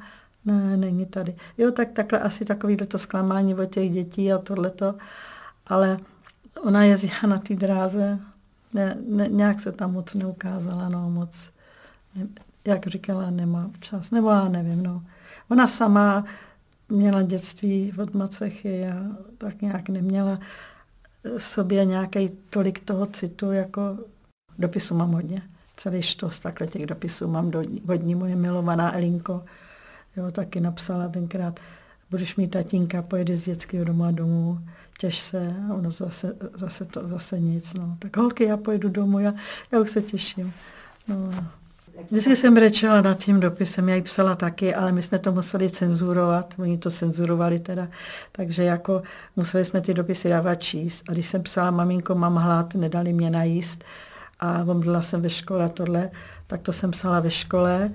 Ne, 0.45 0.77
není 0.77 1.05
tady. 1.05 1.35
Jo, 1.57 1.71
tak 1.71 1.91
takhle 1.91 2.19
asi 2.19 2.45
takovýhle 2.45 2.87
to 2.87 2.97
zklamání 2.97 3.55
od 3.55 3.65
těch 3.65 3.89
dětí 3.89 4.33
a 4.33 4.37
tohleto, 4.37 4.95
ale 5.67 5.99
ona 6.61 6.83
jezdila 6.83 7.27
na 7.27 7.37
té 7.37 7.55
dráze, 7.55 8.19
ne, 8.73 8.97
ne, 9.07 9.27
nějak 9.27 9.59
se 9.59 9.71
tam 9.71 9.93
moc 9.93 10.13
neukázala, 10.13 10.89
no 10.89 11.09
moc, 11.09 11.49
ne, 12.15 12.27
jak 12.65 12.87
říkala, 12.87 13.29
nemá 13.29 13.71
čas, 13.79 14.11
nebo 14.11 14.29
já 14.29 14.47
nevím, 14.47 14.83
no. 14.83 15.03
Ona 15.49 15.67
sama 15.67 16.25
měla 16.89 17.21
dětství 17.21 17.93
od 18.01 18.13
macechy 18.13 18.87
a 18.87 18.95
tak 19.37 19.61
nějak 19.61 19.89
neměla 19.89 20.39
v 21.23 21.43
sobě 21.43 21.85
nějaký 21.85 22.29
tolik 22.49 22.79
toho 22.79 23.05
citu, 23.05 23.51
jako 23.51 23.97
dopisu 24.57 24.95
mám 24.95 25.11
hodně. 25.11 25.41
Celý 25.77 26.01
štos 26.01 26.39
takhle 26.39 26.67
těch 26.67 26.85
dopisů 26.85 27.27
mám 27.27 27.51
do, 27.51 27.63
hodní 27.87 28.15
moje 28.15 28.35
milovaná 28.35 28.95
Elinko. 28.95 29.43
Jo, 30.17 30.31
taky 30.31 30.61
napsala 30.61 31.07
tenkrát, 31.07 31.59
budeš 32.09 32.35
mít 32.35 32.47
tatínka, 32.47 33.01
pojedeš 33.01 33.39
z 33.39 33.45
dětského 33.45 33.85
domu 33.85 34.03
a 34.03 34.11
domů, 34.11 34.59
těš 34.99 35.19
se, 35.19 35.55
ono 35.75 35.91
zase, 35.91 36.35
zase, 36.53 36.85
to, 36.85 37.07
zase 37.07 37.39
nic. 37.39 37.73
No. 37.73 37.97
Tak 37.99 38.17
holky, 38.17 38.43
já 38.43 38.57
pojedu 38.57 38.89
domů, 38.89 39.19
já, 39.19 39.33
já 39.71 39.79
už 39.79 39.91
se 39.91 40.01
těším. 40.01 40.53
No. 41.07 41.31
Vždycky 42.11 42.35
jsem 42.35 42.55
brečela 42.55 43.01
nad 43.01 43.17
tím 43.17 43.39
dopisem, 43.39 43.89
já 43.89 43.95
ji 43.95 44.01
psala 44.01 44.35
taky, 44.35 44.75
ale 44.75 44.91
my 44.91 45.01
jsme 45.01 45.19
to 45.19 45.31
museli 45.31 45.69
cenzurovat, 45.69 46.53
oni 46.57 46.77
to 46.77 46.91
cenzurovali 46.91 47.59
teda, 47.59 47.87
takže 48.31 48.63
jako 48.63 49.01
museli 49.35 49.65
jsme 49.65 49.81
ty 49.81 49.93
dopisy 49.93 50.29
dávat 50.29 50.55
číst. 50.55 51.03
A 51.09 51.11
když 51.11 51.27
jsem 51.27 51.43
psala, 51.43 51.71
maminko, 51.71 52.15
mám 52.15 52.35
hlad, 52.35 52.75
nedali 52.75 53.13
mě 53.13 53.29
najíst 53.29 53.83
a 54.39 54.63
omdlela 54.63 55.01
jsem 55.01 55.21
ve 55.21 55.29
škole 55.29 55.69
tohle, 55.69 56.09
tak 56.47 56.61
to 56.61 56.73
jsem 56.73 56.91
psala 56.91 57.19
ve 57.19 57.31
škole. 57.31 57.91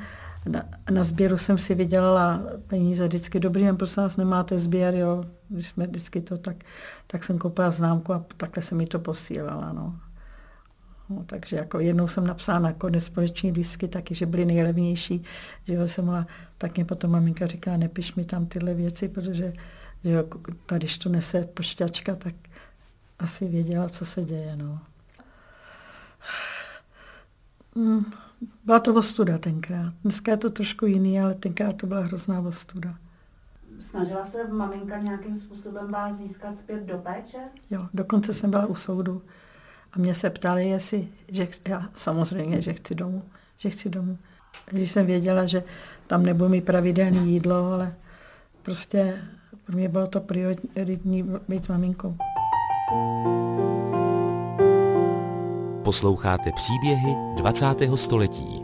Na, 0.46 0.62
na 0.90 1.04
sběru 1.04 1.38
jsem 1.38 1.58
si 1.58 1.74
vydělala 1.74 2.42
peníze 2.66 3.06
vždycky. 3.06 3.40
Dobrý 3.40 3.64
den, 3.64 3.76
prosím 3.76 4.02
vás, 4.02 4.16
nemáte 4.16 4.58
sběr, 4.58 4.94
jo? 4.94 5.24
Když 5.48 5.68
jsme 5.68 5.86
vždycky 5.86 6.20
to 6.20 6.38
tak, 6.38 6.56
tak 7.06 7.24
jsem 7.24 7.38
koupila 7.38 7.70
známku 7.70 8.12
a 8.12 8.24
takhle 8.36 8.62
se 8.62 8.74
mi 8.74 8.86
to 8.86 8.98
posílala, 8.98 9.72
no. 9.72 9.94
No, 11.10 11.24
takže 11.26 11.56
jako 11.56 11.80
jednou 11.80 12.08
jsem 12.08 12.26
napsala 12.26 12.58
na 12.58 12.72
korespondenční 12.72 13.52
disky 13.52 13.88
taky, 13.88 14.14
že 14.14 14.26
byly 14.26 14.44
nejlevnější, 14.44 15.24
že 15.66 15.88
jsem 15.88 16.04
mohla, 16.04 16.26
tak 16.58 16.76
mě 16.76 16.84
potom 16.84 17.10
maminka 17.10 17.46
říká, 17.46 17.76
nepiš 17.76 18.14
mi 18.14 18.24
tam 18.24 18.46
tyhle 18.46 18.74
věci, 18.74 19.08
protože 19.08 19.52
že 20.04 20.10
jo, 20.10 20.24
tady, 20.66 20.78
když 20.78 20.98
to 20.98 21.08
nese 21.08 21.44
pošťačka, 21.44 22.14
tak 22.16 22.34
asi 23.18 23.48
věděla, 23.48 23.88
co 23.88 24.06
se 24.06 24.22
děje. 24.22 24.56
No. 24.56 24.80
Hmm, 27.76 28.04
byla 28.64 28.80
to 28.80 28.94
ostuda 28.94 29.38
tenkrát. 29.38 29.92
Dneska 30.02 30.30
je 30.30 30.36
to 30.36 30.50
trošku 30.50 30.86
jiný, 30.86 31.20
ale 31.20 31.34
tenkrát 31.34 31.76
to 31.76 31.86
byla 31.86 32.00
hrozná 32.00 32.40
ostuda. 32.40 32.94
Snažila 33.80 34.24
se 34.24 34.48
maminka 34.48 34.98
nějakým 34.98 35.36
způsobem 35.36 35.90
vás 35.90 36.16
získat 36.16 36.58
zpět 36.58 36.86
do 36.86 36.98
péče? 36.98 37.38
Jo, 37.70 37.88
dokonce 37.94 38.34
jsem 38.34 38.50
byla 38.50 38.66
u 38.66 38.74
soudu. 38.74 39.22
A 39.96 39.98
mě 39.98 40.14
se 40.14 40.30
ptali, 40.30 40.68
jestli, 40.68 41.08
že 41.28 41.48
já 41.68 41.88
samozřejmě, 41.94 42.62
že 42.62 42.72
chci 42.72 42.94
domů, 42.94 43.22
že 43.58 43.70
chci 43.70 43.90
domů. 43.90 44.18
Když 44.70 44.92
jsem 44.92 45.06
věděla, 45.06 45.46
že 45.46 45.62
tam 46.06 46.22
nebudu 46.22 46.50
mít 46.50 46.64
pravidelné 46.64 47.18
jídlo, 47.18 47.72
ale 47.72 47.94
prostě 48.62 49.18
pro 49.64 49.76
mě 49.76 49.88
bylo 49.88 50.06
to 50.06 50.20
prioritní 50.20 51.22
být 51.48 51.64
s 51.64 51.68
maminkou. 51.68 52.16
Posloucháte 55.84 56.52
příběhy 56.52 57.16
20. 57.36 57.66
století. 57.94 58.63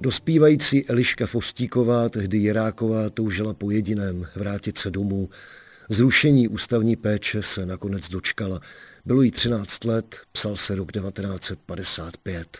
Dospívající 0.00 0.90
Eliška 0.90 1.26
Fostíková, 1.26 2.08
tehdy 2.08 2.38
Jeráková, 2.38 3.10
toužila 3.10 3.54
po 3.54 3.70
jediném 3.70 4.26
vrátit 4.36 4.78
se 4.78 4.90
domů. 4.90 5.28
Zrušení 5.88 6.48
ústavní 6.48 6.96
péče 6.96 7.42
se 7.42 7.66
nakonec 7.66 8.08
dočkala. 8.08 8.60
Bylo 9.04 9.22
jí 9.22 9.30
13 9.30 9.84
let, 9.84 10.16
psal 10.32 10.56
se 10.56 10.74
rok 10.74 10.92
1955. 10.92 12.58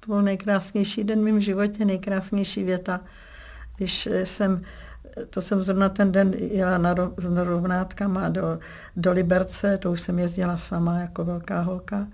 To 0.00 0.06
byl 0.06 0.22
nejkrásnější 0.22 1.04
den 1.04 1.20
v 1.20 1.24
mém 1.24 1.40
životě, 1.40 1.84
nejkrásnější 1.84 2.62
věta. 2.62 3.00
Když 3.76 4.08
jsem, 4.24 4.62
to 5.30 5.42
jsem 5.42 5.60
zrovna 5.60 5.88
ten 5.88 6.12
den 6.12 6.34
jela 6.38 6.78
na, 6.78 6.94
na 7.28 7.44
rovnátkama 7.44 8.28
do, 8.28 8.58
do 8.96 9.12
Liberce, 9.12 9.78
to 9.78 9.92
už 9.92 10.00
jsem 10.00 10.18
jezdila 10.18 10.58
sama 10.58 10.98
jako 10.98 11.24
velká 11.24 11.60
holka 11.60 12.08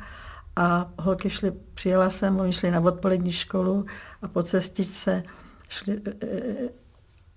a 0.57 0.91
holky 0.99 1.31
šly, 1.31 1.53
přijela 1.75 2.11
jsem, 2.11 2.41
oni 2.41 2.53
šli 2.53 2.71
na 2.71 2.81
odpolední 2.81 3.33
školu 3.33 3.87
a 4.23 4.29
po 4.29 4.43
cestičce 4.43 5.23
šli, 5.69 6.01
e, 6.23 6.27
e, 6.27 6.69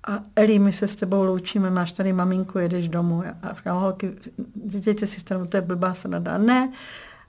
a 0.07 0.19
Eli, 0.35 0.59
my 0.59 0.73
se 0.73 0.87
s 0.87 0.95
tebou 0.95 1.23
loučíme, 1.23 1.69
máš 1.69 1.91
tady 1.91 2.13
maminku, 2.13 2.59
jedeš 2.59 2.87
domů. 2.87 3.23
A 3.43 3.53
říkám, 3.53 3.77
holky, 3.77 4.15
dějte 4.55 5.07
si 5.07 5.19
stranu, 5.19 5.47
to 5.47 5.57
je 5.57 5.61
blbá 5.61 5.93
sranda. 5.93 6.37
Ne, 6.37 6.71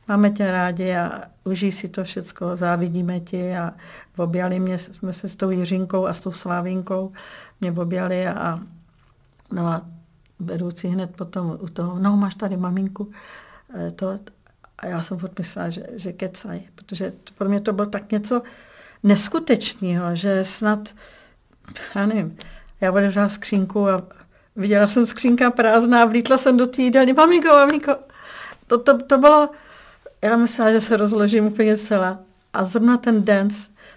máme 0.08 0.30
tě 0.30 0.50
rádi 0.50 0.96
a 0.96 1.22
užij 1.44 1.72
si 1.72 1.88
to 1.88 2.04
všecko, 2.04 2.56
závidíme 2.56 3.20
ti 3.20 3.56
a 3.56 3.74
objali 4.16 4.60
mě, 4.60 4.78
jsme 4.78 5.12
se 5.12 5.28
s 5.28 5.36
tou 5.36 5.50
Jiřinkou 5.50 6.06
a 6.06 6.14
s 6.14 6.20
tou 6.20 6.32
Slávinkou 6.32 7.12
mě 7.60 7.72
objali 7.72 8.28
a 8.28 8.60
no 9.52 9.66
a 9.66 9.82
vedoucí 10.38 10.88
hned 10.88 11.16
potom 11.16 11.58
u 11.60 11.68
toho, 11.68 11.98
no 11.98 12.16
máš 12.16 12.34
tady 12.34 12.56
maminku, 12.56 13.10
e, 13.74 13.90
to, 13.90 14.18
a 14.78 14.86
já 14.86 15.02
jsem 15.02 15.18
furt 15.18 15.38
myslela, 15.38 15.70
že, 15.70 15.86
že 15.92 16.12
kecaj, 16.12 16.60
protože 16.74 17.12
pro 17.38 17.48
mě 17.48 17.60
to 17.60 17.72
bylo 17.72 17.86
tak 17.86 18.12
něco, 18.12 18.42
neskutečného, 19.02 20.16
že 20.16 20.44
snad, 20.44 20.94
já 21.94 22.06
nevím, 22.06 22.38
já 22.80 22.92
otevřela 22.92 23.28
skřínku 23.28 23.88
a 23.88 24.02
viděla 24.56 24.88
jsem 24.88 25.06
skřínka 25.06 25.50
prázdná, 25.50 26.04
vlítla 26.04 26.38
jsem 26.38 26.56
do 26.56 26.66
té 26.66 26.82
jídelny, 26.82 27.12
maminko, 27.12 27.48
maminko. 27.48 27.96
To, 28.66 28.78
to, 28.78 28.98
to 28.98 29.18
bylo, 29.18 29.50
já 30.24 30.36
myslela, 30.36 30.72
že 30.72 30.80
se 30.80 30.96
rozložím 30.96 31.46
úplně 31.46 31.76
celá. 31.76 32.18
A 32.52 32.64
zrovna 32.64 32.96
ten 32.96 33.24
den 33.24 33.48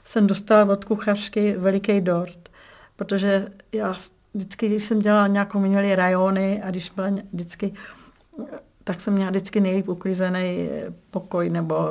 jsem 0.04 0.28
dostala 0.28 0.74
od 0.74 0.86
kuchařky 0.86 1.56
veliký 1.58 2.02
dort, 2.02 2.50
protože 2.96 3.48
já 3.72 3.96
vždycky, 4.34 4.68
když 4.68 4.84
jsem 4.84 5.00
dělala 5.00 5.28
nějakou, 5.28 5.60
měli 5.60 5.96
rajony 5.96 6.62
a 6.64 6.70
když 6.70 6.90
byla 6.90 7.08
vždycky, 7.34 7.74
tak 8.90 9.02
jsem 9.02 9.14
měla 9.14 9.30
vždycky 9.30 9.60
nejlíp 9.60 9.88
uklízený 9.88 10.70
pokoj 11.12 11.50
nebo 11.50 11.90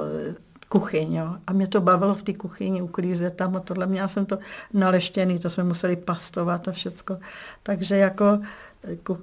kuchyň. 0.68 1.14
Jo. 1.14 1.36
A 1.46 1.52
mě 1.52 1.68
to 1.68 1.80
bavilo 1.80 2.14
v 2.14 2.22
té 2.22 2.32
kuchyni 2.32 2.82
uklízet 2.82 3.36
tam 3.36 3.56
a 3.56 3.60
tohle. 3.60 3.86
Měla 3.86 4.08
jsem 4.08 4.26
to 4.26 4.38
naleštěný, 4.72 5.38
to 5.38 5.50
jsme 5.50 5.64
museli 5.64 5.96
pastovat 5.96 6.68
a 6.68 6.72
všecko. 6.72 7.18
Takže 7.62 7.96
jako 7.96 8.40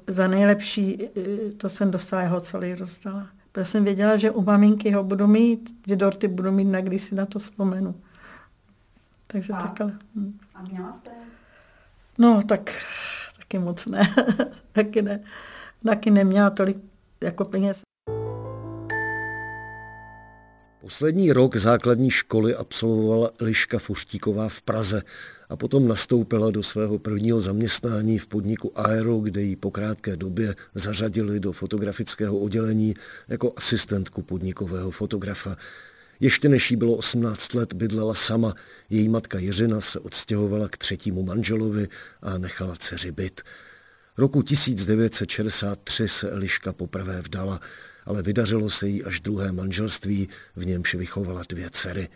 za 0.08 0.28
nejlepší, 0.28 1.10
to 1.58 1.70
jsem 1.70 1.92
dostala, 1.92 2.22
jeho 2.22 2.40
celý 2.40 2.76
rozdala. 2.76 3.28
Protože 3.52 3.66
jsem 3.66 3.84
věděla, 3.84 4.18
že 4.18 4.32
u 4.32 4.42
maminky 4.42 4.92
ho 4.92 5.04
budu 5.04 5.28
mít, 5.28 5.76
že 5.88 5.96
dorty 5.96 6.28
budu 6.28 6.52
mít, 6.52 6.66
na 6.66 6.82
když 6.82 7.02
si 7.02 7.16
na 7.16 7.26
to 7.26 7.40
vzpomenu. 7.40 7.96
Takže 9.28 9.54
a, 9.54 9.62
takhle. 9.62 9.92
Hm. 10.16 10.40
A 10.56 10.62
měla 10.62 10.92
jste? 10.92 11.12
No, 12.18 12.42
tak 12.44 12.72
taky 13.38 13.60
moc 13.60 13.86
ne. 13.86 14.16
taky 14.72 15.02
ne. 15.02 15.20
Taky 15.86 16.12
neměla 16.12 16.50
tolik 16.50 16.78
jako 17.24 17.46
peněz. 17.46 17.82
Poslední 20.82 21.34
rok 21.34 21.56
základní 21.56 22.12
školy 22.12 22.56
absolvovala 22.56 23.32
Liška 23.42 23.80
Fuštíková 23.80 24.50
v 24.50 24.62
Praze 24.62 25.02
a 25.50 25.56
potom 25.56 25.88
nastoupila 25.88 26.52
do 26.52 26.64
svého 26.64 27.00
prvního 27.00 27.42
zaměstnání 27.42 28.20
v 28.20 28.28
podniku 28.28 28.80
Aero, 28.80 29.20
kde 29.20 29.42
ji 29.42 29.56
po 29.56 29.72
krátké 29.72 30.18
době 30.18 30.56
zařadili 30.76 31.40
do 31.40 31.52
fotografického 31.52 32.40
oddělení 32.40 32.94
jako 33.28 33.54
asistentku 33.58 34.22
podnikového 34.22 34.92
fotografa. 34.92 35.58
Ještě 36.20 36.50
než 36.50 36.72
jí 36.72 36.78
bylo 36.78 36.96
18 36.96 37.54
let, 37.54 37.74
bydlela 37.74 38.14
sama. 38.14 38.56
Její 38.90 39.10
matka 39.10 39.40
Jiřina 39.40 39.82
se 39.82 40.00
odstěhovala 40.00 40.70
k 40.70 40.78
třetímu 40.78 41.24
manželovi 41.24 41.88
a 42.22 42.38
nechala 42.38 42.76
dceři 42.76 43.12
byt. 43.12 43.42
Roku 44.18 44.42
1963 44.42 46.08
se 46.10 46.30
Eliška 46.30 46.74
poprvé 46.74 47.22
vdala, 47.22 47.60
ale 48.06 48.22
vydařilo 48.22 48.70
se 48.70 48.88
jí 48.88 49.04
až 49.04 49.20
druhé 49.20 49.52
manželství, 49.52 50.30
v 50.56 50.66
němž 50.66 50.96
vychovala 50.96 51.44
dvě 51.50 51.70
dcery. 51.72 52.10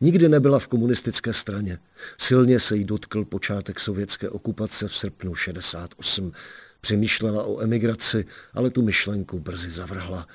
Nikdy 0.00 0.28
nebyla 0.28 0.58
v 0.58 0.66
komunistické 0.66 1.32
straně. 1.32 1.78
Silně 2.18 2.60
se 2.60 2.76
jí 2.76 2.84
dotkl 2.84 3.24
počátek 3.24 3.80
sovětské 3.80 4.28
okupace 4.28 4.88
v 4.88 4.96
srpnu 4.96 5.34
68. 5.34 6.32
Přemýšlela 6.80 7.44
o 7.44 7.60
emigraci, 7.60 8.24
ale 8.54 8.70
tu 8.70 8.82
myšlenku 8.82 9.38
brzy 9.38 9.70
zavrhla. 9.70 10.28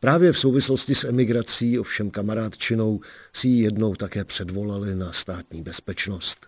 Právě 0.00 0.32
v 0.32 0.38
souvislosti 0.38 0.94
s 0.94 1.04
emigrací, 1.04 1.78
ovšem 1.78 2.10
kamarádčinou, 2.10 3.00
si 3.32 3.48
ji 3.48 3.62
jednou 3.62 3.94
také 3.94 4.24
předvolali 4.24 4.94
na 4.94 5.12
státní 5.12 5.62
bezpečnost. 5.62 6.46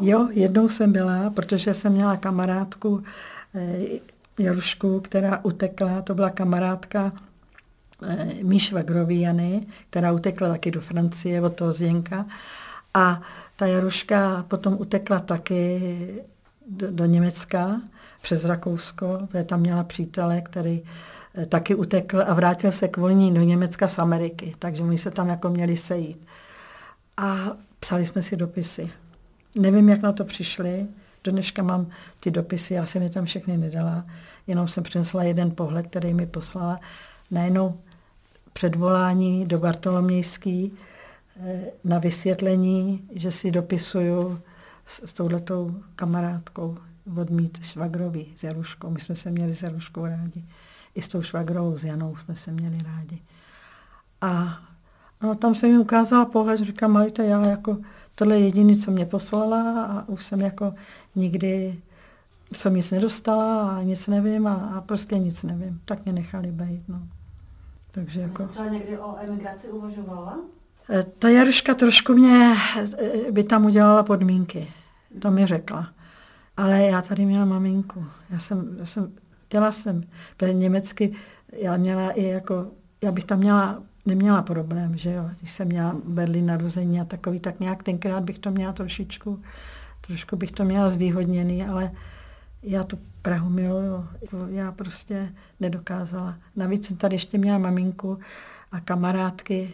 Jo, 0.00 0.28
jednou 0.30 0.68
jsem 0.68 0.92
byla, 0.92 1.30
protože 1.30 1.74
jsem 1.74 1.92
měla 1.92 2.16
kamarádku 2.16 3.02
eh, 3.54 3.78
Jarušku, 4.38 5.00
která 5.00 5.44
utekla, 5.44 6.02
to 6.02 6.14
byla 6.14 6.30
kamarádka 6.30 7.12
eh, 8.06 8.34
Míš 8.42 8.72
Vagrový 8.72 9.20
Jany, 9.20 9.66
která 9.90 10.12
utekla 10.12 10.48
taky 10.48 10.70
do 10.70 10.80
Francie 10.80 11.42
od 11.42 11.54
toho 11.54 11.72
Zjenka. 11.72 12.26
A 12.94 13.22
ta 13.56 13.66
Jaruška 13.66 14.44
potom 14.48 14.76
utekla 14.80 15.20
taky 15.20 15.80
do, 16.68 16.90
do 16.90 17.04
Německa 17.04 17.80
přes 18.22 18.44
Rakousko, 18.44 19.26
protože 19.28 19.44
tam 19.44 19.60
měla 19.60 19.84
přítele, 19.84 20.40
který 20.40 20.82
eh, 21.34 21.46
taky 21.46 21.74
utekl 21.74 22.22
a 22.26 22.34
vrátil 22.34 22.72
se 22.72 22.88
k 22.88 22.96
volní 22.96 23.34
do 23.34 23.40
Německa 23.40 23.88
z 23.88 23.98
Ameriky, 23.98 24.54
takže 24.58 24.84
my 24.84 24.98
se 24.98 25.10
tam 25.10 25.28
jako 25.28 25.50
měli 25.50 25.76
sejít. 25.76 26.26
A 27.16 27.52
psali 27.80 28.06
jsme 28.06 28.22
si 28.22 28.36
dopisy. 28.36 28.90
Nevím, 29.54 29.88
jak 29.88 30.02
na 30.02 30.12
to 30.12 30.24
přišli. 30.24 30.86
Do 31.24 31.32
dneška 31.32 31.62
mám 31.62 31.86
ty 32.20 32.30
dopisy, 32.30 32.74
já 32.74 32.86
jsem 32.86 33.02
je 33.02 33.10
tam 33.10 33.24
všechny 33.24 33.56
nedala, 33.56 34.06
jenom 34.46 34.68
jsem 34.68 34.84
přinesla 34.84 35.22
jeden 35.22 35.50
pohled, 35.50 35.86
který 35.86 36.14
mi 36.14 36.26
poslala. 36.26 36.80
Najednou 37.30 37.80
předvolání 38.52 39.46
do 39.46 39.58
Bartolomějský 39.58 40.72
eh, 41.40 41.60
na 41.84 41.98
vysvětlení, 41.98 43.08
že 43.14 43.30
si 43.30 43.50
dopisuju 43.50 44.40
s, 44.86 45.02
s 45.10 45.12
touhletou 45.12 45.76
kamarádkou 45.96 46.78
od 47.16 47.30
mít 47.30 47.64
švagrový 47.64 48.32
s 48.36 48.42
Jaruškou. 48.44 48.90
My 48.90 49.00
jsme 49.00 49.14
se 49.14 49.30
měli 49.30 49.54
s 49.54 49.62
Jaruškou 49.62 50.06
rádi. 50.06 50.44
I 50.94 51.02
s 51.02 51.08
tou 51.08 51.22
švagrovou 51.22 51.78
s 51.78 51.84
Janou 51.84 52.16
jsme 52.16 52.36
se 52.36 52.52
měli 52.52 52.78
rádi. 52.84 53.22
A 54.20 54.62
no, 55.22 55.34
tam 55.34 55.54
se 55.54 55.66
mi 55.66 55.78
ukázala 55.78 56.24
pohled, 56.24 56.60
říkám, 56.60 56.92
Marita, 56.92 57.22
já 57.22 57.46
jako 57.46 57.78
tohle 58.14 58.38
je 58.38 58.44
jediné, 58.44 58.76
co 58.76 58.90
mě 58.90 59.06
poslala 59.06 59.84
a 59.84 60.08
už 60.08 60.24
jsem 60.24 60.40
jako 60.40 60.74
nikdy 61.14 61.78
jsem 62.52 62.74
nic 62.74 62.90
nedostala 62.90 63.70
a 63.70 63.82
nic 63.82 64.06
nevím 64.06 64.46
a, 64.46 64.54
a 64.54 64.80
prostě 64.80 65.18
nic 65.18 65.42
nevím. 65.42 65.80
Tak 65.84 66.04
mě 66.04 66.12
nechali 66.12 66.52
být, 66.52 66.88
no. 66.88 67.02
Takže 67.90 68.20
jako... 68.20 68.46
třeba 68.46 68.68
někdy 68.68 68.98
o 68.98 69.16
emigraci 69.18 69.68
uvažovala? 69.68 70.38
E, 70.90 71.02
ta 71.02 71.28
Jaruška 71.28 71.74
trošku 71.74 72.12
mě 72.12 72.54
e, 73.26 73.32
by 73.32 73.44
tam 73.44 73.64
udělala 73.64 74.02
podmínky. 74.02 74.68
To 75.18 75.30
mi 75.30 75.46
řekla. 75.46 75.88
Ale 76.56 76.82
já 76.82 77.02
tady 77.02 77.26
měla 77.26 77.44
maminku. 77.44 78.04
Já 78.30 78.38
jsem, 78.38 78.76
já 78.78 78.86
jsem 78.86 79.12
chtěla 79.46 79.72
jsem, 79.72 80.02
protože 80.36 80.52
německy 80.52 81.14
já 81.52 81.76
měla 81.76 82.10
i 82.10 82.24
jako, 82.24 82.66
já 83.02 83.12
bych 83.12 83.24
tam 83.24 83.38
měla 83.38 83.82
neměla 84.06 84.42
problém, 84.42 84.98
že 84.98 85.12
jo. 85.12 85.30
Když 85.38 85.50
jsem 85.50 85.68
měla 85.68 85.96
Berlín 86.04 86.46
narození 86.46 87.00
a 87.00 87.04
takový, 87.04 87.40
tak 87.40 87.60
nějak 87.60 87.82
tenkrát 87.82 88.24
bych 88.24 88.38
to 88.38 88.50
měla 88.50 88.72
trošičku, 88.72 89.42
trošku 90.00 90.36
bych 90.36 90.52
to 90.52 90.64
měla 90.64 90.90
zvýhodněný, 90.90 91.64
ale 91.64 91.92
já 92.62 92.84
tu 92.84 92.98
Prahu 93.22 93.50
miluju. 93.50 94.06
Já 94.48 94.72
prostě 94.72 95.32
nedokázala. 95.60 96.38
Navíc 96.56 96.86
jsem 96.86 96.96
tady 96.96 97.14
ještě 97.14 97.38
měla 97.38 97.58
maminku 97.58 98.18
a 98.72 98.80
kamarádky. 98.80 99.72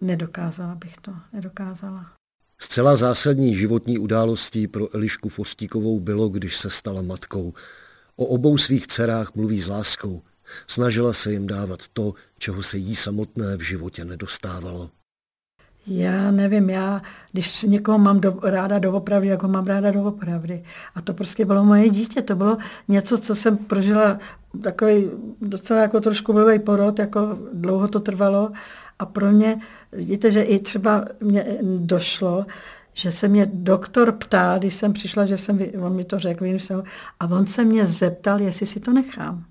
Nedokázala 0.00 0.74
bych 0.74 0.96
to, 0.96 1.12
nedokázala. 1.32 2.12
Zcela 2.58 2.96
zásadní 2.96 3.56
životní 3.56 3.98
událostí 3.98 4.66
pro 4.68 4.94
Elišku 4.94 5.28
Forstíkovou 5.28 6.00
bylo, 6.00 6.28
když 6.28 6.58
se 6.58 6.70
stala 6.70 7.02
matkou. 7.02 7.54
O 8.16 8.24
obou 8.24 8.58
svých 8.58 8.86
dcerách 8.86 9.34
mluví 9.34 9.60
s 9.60 9.68
láskou. 9.68 10.22
Snažila 10.66 11.12
se 11.12 11.32
jim 11.32 11.46
dávat 11.46 11.88
to, 11.92 12.14
čeho 12.38 12.62
se 12.62 12.78
jí 12.78 12.96
samotné 12.96 13.56
v 13.56 13.60
životě 13.60 14.04
nedostávalo. 14.04 14.90
Já 15.86 16.30
nevím, 16.30 16.70
já, 16.70 17.02
když 17.32 17.62
někoho 17.62 17.98
mám 17.98 18.20
do, 18.20 18.38
ráda 18.42 18.78
doopravdy, 18.78 19.28
jako 19.28 19.48
mám 19.48 19.66
ráda 19.66 19.90
doopravdy. 19.90 20.64
A 20.94 21.00
to 21.00 21.14
prostě 21.14 21.44
bylo 21.44 21.64
moje 21.64 21.88
dítě, 21.88 22.22
to 22.22 22.36
bylo 22.36 22.58
něco, 22.88 23.18
co 23.18 23.34
jsem 23.34 23.56
prožila 23.56 24.18
takový 24.62 25.10
docela 25.40 25.80
jako 25.80 26.00
trošku 26.00 26.32
blbý 26.32 26.58
porod, 26.58 26.98
jako 26.98 27.38
dlouho 27.52 27.88
to 27.88 28.00
trvalo. 28.00 28.50
A 28.98 29.06
pro 29.06 29.32
mě, 29.32 29.60
vidíte, 29.92 30.32
že 30.32 30.42
i 30.42 30.58
třeba 30.58 31.04
mě 31.20 31.46
došlo, 31.62 32.46
že 32.92 33.12
se 33.12 33.28
mě 33.28 33.50
doktor 33.52 34.12
ptal, 34.12 34.58
když 34.58 34.74
jsem 34.74 34.92
přišla, 34.92 35.26
že 35.26 35.36
jsem, 35.36 35.58
on 35.80 35.96
mi 35.96 36.04
to 36.04 36.18
řekl, 36.18 36.44
a 37.20 37.26
on 37.26 37.46
se 37.46 37.64
mě 37.64 37.86
zeptal, 37.86 38.40
jestli 38.40 38.66
si 38.66 38.80
to 38.80 38.92
nechám 38.92 39.44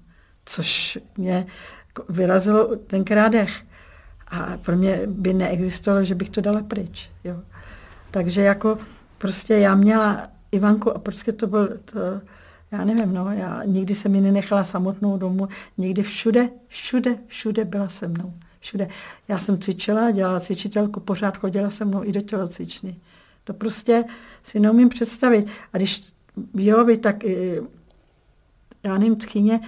což 0.46 0.98
mě 1.18 1.46
vyrazilo 2.10 2.76
tenkrát 2.76 3.30
dech. 3.30 3.62
A 4.28 4.58
pro 4.58 4.78
mě 4.78 5.02
by 5.08 5.34
neexistovalo, 5.34 6.04
že 6.04 6.16
bych 6.16 6.30
to 6.30 6.42
dala 6.42 6.64
pryč. 6.64 7.10
Jo. 7.24 7.36
Takže 8.12 8.42
jako 8.42 8.78
prostě 9.18 9.54
já 9.54 9.76
měla 9.76 10.28
Ivanku 10.52 10.96
a 10.96 11.00
prostě 11.00 11.32
to 11.32 11.48
bylo, 11.48 11.68
to, 11.86 12.00
já 12.72 12.84
nevím, 12.84 13.14
no, 13.14 13.32
já 13.32 13.64
nikdy 13.66 13.96
jsem 13.96 14.16
ji 14.16 14.22
nenechala 14.22 14.64
samotnou 14.64 15.18
domů, 15.18 15.48
nikdy 15.78 16.04
všude, 16.04 16.50
všude, 16.68 17.18
všude 17.28 17.66
byla 17.66 17.90
se 17.90 18.08
mnou. 18.08 18.34
Všude. 18.60 18.88
Já 19.28 19.40
jsem 19.40 19.58
cvičila, 19.58 20.12
dělala 20.12 20.40
cvičitelku, 20.40 21.00
pořád 21.00 21.38
chodila 21.38 21.70
se 21.70 21.86
mnou 21.86 22.04
i 22.04 22.12
do 22.12 22.22
tělocvičny. 22.22 22.96
To 23.44 23.54
prostě 23.54 24.04
si 24.44 24.60
neumím 24.60 24.90
představit. 24.90 25.48
A 25.74 25.78
když 25.78 26.04
jo, 26.54 26.86
by 26.86 26.98
tak 26.98 27.24
já 28.84 28.98
nevím, 28.98 29.16
tchyně 29.16 29.60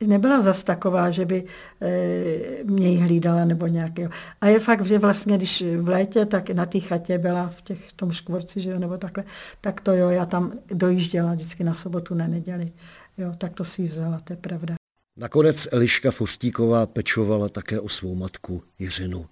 nebyla 0.00 0.40
zas 0.40 0.64
taková, 0.64 1.10
že 1.10 1.24
by 1.24 1.44
e, 1.82 2.64
mě 2.64 2.88
jí 2.88 2.96
hlídala 2.96 3.44
nebo 3.44 3.66
nějakého. 3.66 4.10
A 4.40 4.46
je 4.46 4.60
fakt, 4.60 4.86
že 4.86 4.98
vlastně, 4.98 5.36
když 5.36 5.64
v 5.80 5.88
létě, 5.88 6.26
tak 6.26 6.50
na 6.50 6.66
té 6.66 6.80
chatě 6.80 7.18
byla 7.18 7.48
v 7.48 7.62
těch, 7.62 7.92
tom 7.92 8.12
škvorci, 8.12 8.60
že 8.60 8.70
jo, 8.70 8.78
nebo 8.78 8.98
takhle, 8.98 9.24
tak 9.60 9.80
to 9.80 9.92
jo, 9.92 10.10
já 10.10 10.26
tam 10.26 10.52
dojížděla 10.66 11.32
vždycky 11.34 11.64
na 11.64 11.74
sobotu, 11.74 12.14
na 12.14 12.26
neděli. 12.26 12.72
Jo, 13.18 13.32
tak 13.38 13.54
to 13.54 13.64
si 13.64 13.88
vzala, 13.88 14.20
to 14.24 14.32
je 14.32 14.36
pravda. 14.36 14.74
Nakonec 15.16 15.68
Eliška 15.72 16.10
Foštíková 16.10 16.86
pečovala 16.86 17.48
také 17.48 17.80
o 17.80 17.88
svou 17.88 18.14
matku 18.14 18.62
Jiřinu. 18.78 19.26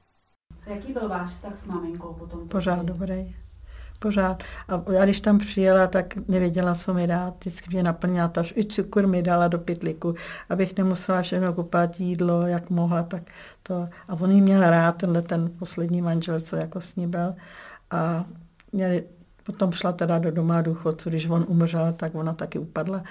Jaký 0.66 0.92
byl 0.92 1.08
váš 1.08 1.30
vztah 1.30 1.58
s 1.58 1.66
maminkou 1.66 2.12
potom? 2.12 2.48
Pořád 2.48 2.86
dobrý. 2.86 3.43
Pořád. 4.04 4.42
A 4.68 4.92
já 4.92 5.04
když 5.04 5.20
tam 5.20 5.38
přijela, 5.38 5.86
tak 5.86 6.28
nevěděla, 6.28 6.74
co 6.74 6.94
mi 6.94 7.06
dát. 7.06 7.34
Vždycky 7.40 7.70
mě 7.70 7.82
naplnila 7.82 8.28
to, 8.28 8.42
i 8.56 8.64
cukr 8.64 9.06
mi 9.06 9.22
dala 9.22 9.48
do 9.48 9.58
pytliku, 9.58 10.14
abych 10.50 10.76
nemusela 10.76 11.22
všechno 11.22 11.52
kupovat 11.52 12.00
jídlo, 12.00 12.46
jak 12.46 12.70
mohla, 12.70 13.02
tak 13.02 13.22
to. 13.62 13.88
A 14.08 14.12
on 14.20 14.30
jí 14.30 14.40
měl 14.40 14.60
rád, 14.60 14.96
tenhle 14.96 15.22
ten 15.22 15.50
poslední 15.58 16.02
manžel, 16.02 16.40
co 16.40 16.56
jako 16.56 16.80
s 16.80 16.96
ní 16.96 17.06
byl. 17.06 17.34
A 17.90 18.24
měli, 18.72 19.04
potom 19.42 19.72
šla 19.72 19.92
teda 19.92 20.18
do 20.18 20.30
doma 20.30 20.62
důchodců, 20.62 21.08
když 21.10 21.28
on 21.28 21.44
umřel, 21.48 21.92
tak 21.96 22.14
ona 22.14 22.32
taky 22.32 22.58
upadla 22.58 23.02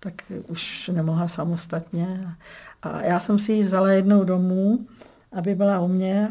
tak 0.00 0.14
už 0.48 0.90
nemohla 0.94 1.28
samostatně. 1.28 2.34
A 2.82 3.02
já 3.02 3.20
jsem 3.20 3.38
si 3.38 3.52
ji 3.52 3.62
vzala 3.62 3.90
jednou 3.90 4.24
domů, 4.24 4.86
aby 5.32 5.54
byla 5.54 5.80
u 5.80 5.88
mě 5.88 6.30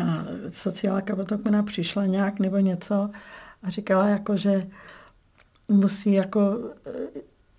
a 0.00 0.26
sociálka 0.48 1.16
potom 1.16 1.40
ona 1.46 1.62
přišla 1.62 2.06
nějak 2.06 2.38
nebo 2.38 2.58
něco 2.58 3.10
a 3.62 3.70
říkala 3.70 4.08
jako, 4.08 4.36
že 4.36 4.66
musí 5.68 6.12
jako, 6.12 6.58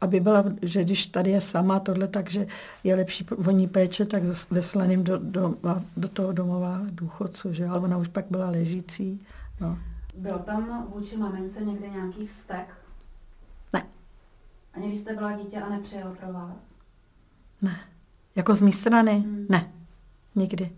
aby 0.01 0.19
byla, 0.19 0.43
že 0.61 0.83
když 0.83 1.05
tady 1.05 1.31
je 1.31 1.41
sama 1.41 1.79
tohle, 1.79 2.07
takže 2.07 2.47
je 2.83 2.95
lepší 2.95 3.25
voní 3.37 3.67
péče, 3.67 4.05
tak 4.05 4.23
veslaným 4.51 5.03
do, 5.03 5.17
do, 5.17 5.55
do 5.97 6.07
toho 6.07 6.31
domova 6.31 6.81
důchodců, 6.91 7.53
že? 7.53 7.67
Ale 7.67 7.79
ona 7.79 7.97
už 7.97 8.07
pak 8.07 8.25
byla 8.29 8.49
ležící. 8.49 9.21
No. 9.61 9.77
Byl 10.15 10.37
tam 10.37 10.87
vůči 10.95 11.17
mamince 11.17 11.61
někde 11.61 11.89
nějaký 11.89 12.27
vztek? 12.27 12.73
Ne. 13.73 13.83
Ani 14.73 14.87
když 14.87 14.99
jste 14.99 15.15
byla 15.15 15.33
dítě 15.33 15.61
a 15.61 15.69
nepřijel 15.69 16.15
pro 16.19 16.33
vás? 16.33 16.55
Ne. 17.61 17.79
Jako 18.35 18.55
z 18.55 18.61
mé 18.61 18.71
strany? 18.71 19.11
Hmm. 19.11 19.45
Ne. 19.49 19.71
Nikdy. 20.35 20.71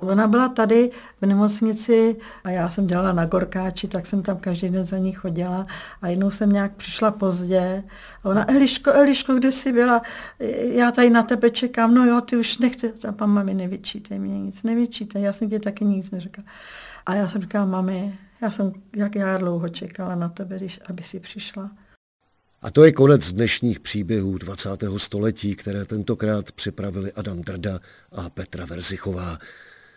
Ona 0.00 0.26
byla 0.26 0.48
tady 0.48 0.90
v 1.20 1.26
nemocnici 1.26 2.16
a 2.44 2.50
já 2.50 2.70
jsem 2.70 2.86
dělala 2.86 3.12
na 3.12 3.24
Gorkáči, 3.24 3.88
tak 3.88 4.06
jsem 4.06 4.22
tam 4.22 4.36
každý 4.36 4.68
den 4.68 4.86
za 4.86 4.98
ní 4.98 5.12
chodila 5.12 5.66
a 6.02 6.08
jednou 6.08 6.30
jsem 6.30 6.52
nějak 6.52 6.72
přišla 6.72 7.10
pozdě 7.10 7.84
a 8.24 8.28
ona, 8.28 8.50
Eliško, 8.50 8.92
Eliško, 8.92 9.34
kde 9.34 9.52
jsi 9.52 9.72
byla? 9.72 10.02
Já 10.72 10.90
tady 10.90 11.10
na 11.10 11.22
tebe 11.22 11.50
čekám, 11.50 11.94
no 11.94 12.04
jo, 12.04 12.20
ty 12.20 12.36
už 12.36 12.58
nechci. 12.58 12.92
A 13.08 13.12
pan 13.12 13.30
mami, 13.30 13.54
nevyčítej 13.54 14.18
mě 14.18 14.40
nic, 14.40 14.62
nevyčítej, 14.62 15.22
já 15.22 15.32
jsem 15.32 15.50
ti 15.50 15.58
taky 15.58 15.84
nic 15.84 16.10
neřekla. 16.10 16.44
A 17.06 17.14
já 17.14 17.28
jsem 17.28 17.42
říkala, 17.42 17.66
mami, 17.66 18.18
já 18.40 18.50
jsem, 18.50 18.72
jak 18.96 19.14
já 19.14 19.38
dlouho 19.38 19.68
čekala 19.68 20.14
na 20.14 20.28
tebe, 20.28 20.56
když, 20.56 20.80
aby 20.88 21.02
si 21.02 21.20
přišla. 21.20 21.70
A 22.64 22.70
to 22.70 22.84
je 22.84 22.92
konec 22.92 23.32
dnešních 23.32 23.80
příběhů 23.80 24.38
20. 24.38 24.68
století, 24.96 25.56
které 25.56 25.84
tentokrát 25.84 26.52
připravili 26.52 27.12
Adam 27.12 27.42
Drda 27.42 27.80
a 28.12 28.30
Petra 28.30 28.66
Verzichová. 28.66 29.38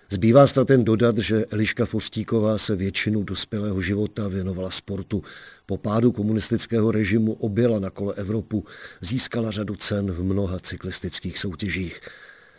Zbývá 0.09 0.47
snad 0.47 0.67
ten 0.67 0.83
dodat, 0.83 1.17
že 1.17 1.45
Eliška 1.45 1.85
Forstíková 1.85 2.57
se 2.57 2.75
většinu 2.75 3.23
dospělého 3.23 3.81
života 3.81 4.27
věnovala 4.27 4.69
sportu. 4.69 5.23
Po 5.65 5.77
pádu 5.77 6.11
komunistického 6.11 6.91
režimu 6.91 7.33
objela 7.33 7.79
na 7.79 7.89
kole 7.89 8.13
Evropu, 8.17 8.65
získala 9.01 9.51
řadu 9.51 9.75
cen 9.75 10.11
v 10.11 10.23
mnoha 10.23 10.59
cyklistických 10.59 11.37
soutěžích. 11.37 12.01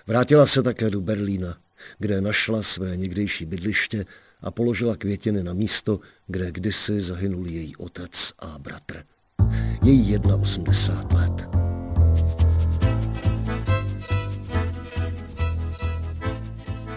Vrátila 0.07 0.47
se 0.47 0.63
také 0.63 0.91
do 0.91 1.01
Berlína, 1.01 1.59
kde 1.99 2.21
našla 2.21 2.63
své 2.63 2.97
někdejší 2.97 3.47
bydliště 3.47 4.05
a 4.41 4.51
položila 4.51 4.97
květiny 4.97 5.43
na 5.43 5.53
místo, 5.53 6.01
kde 6.27 6.53
kdysi 6.53 7.01
zahynul 7.01 7.47
její 7.47 7.77
otec 7.77 8.33
a 8.39 8.59
bratr. 8.59 9.05
Je 9.83 9.93
jí 9.93 10.19
81 10.19 11.21
let. 11.21 11.49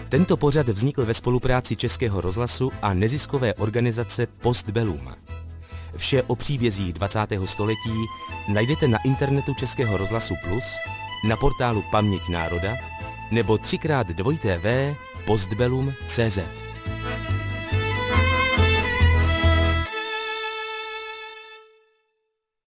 Tento 0.08 0.36
pořad 0.36 0.68
vznikl 0.68 1.06
ve 1.06 1.14
spolupráci 1.14 1.76
Českého 1.76 2.20
rozhlasu 2.20 2.70
a 2.82 2.94
neziskové 2.94 3.54
organizace 3.54 4.26
Postbellum. 4.26 5.08
Vše 5.96 6.22
o 6.22 6.36
příbězích 6.36 6.92
20. 6.92 7.18
století 7.44 8.06
najdete 8.48 8.88
na 8.88 8.98
internetu 9.04 9.54
Českého 9.54 9.96
rozhlasu 9.96 10.34
Plus, 10.44 10.64
na 11.28 11.36
portálu 11.36 11.84
Paměť 11.90 12.28
národa 12.28 12.74
nebo 13.30 13.54
3x2 13.54 14.96
postbellum.cz. 15.24 16.38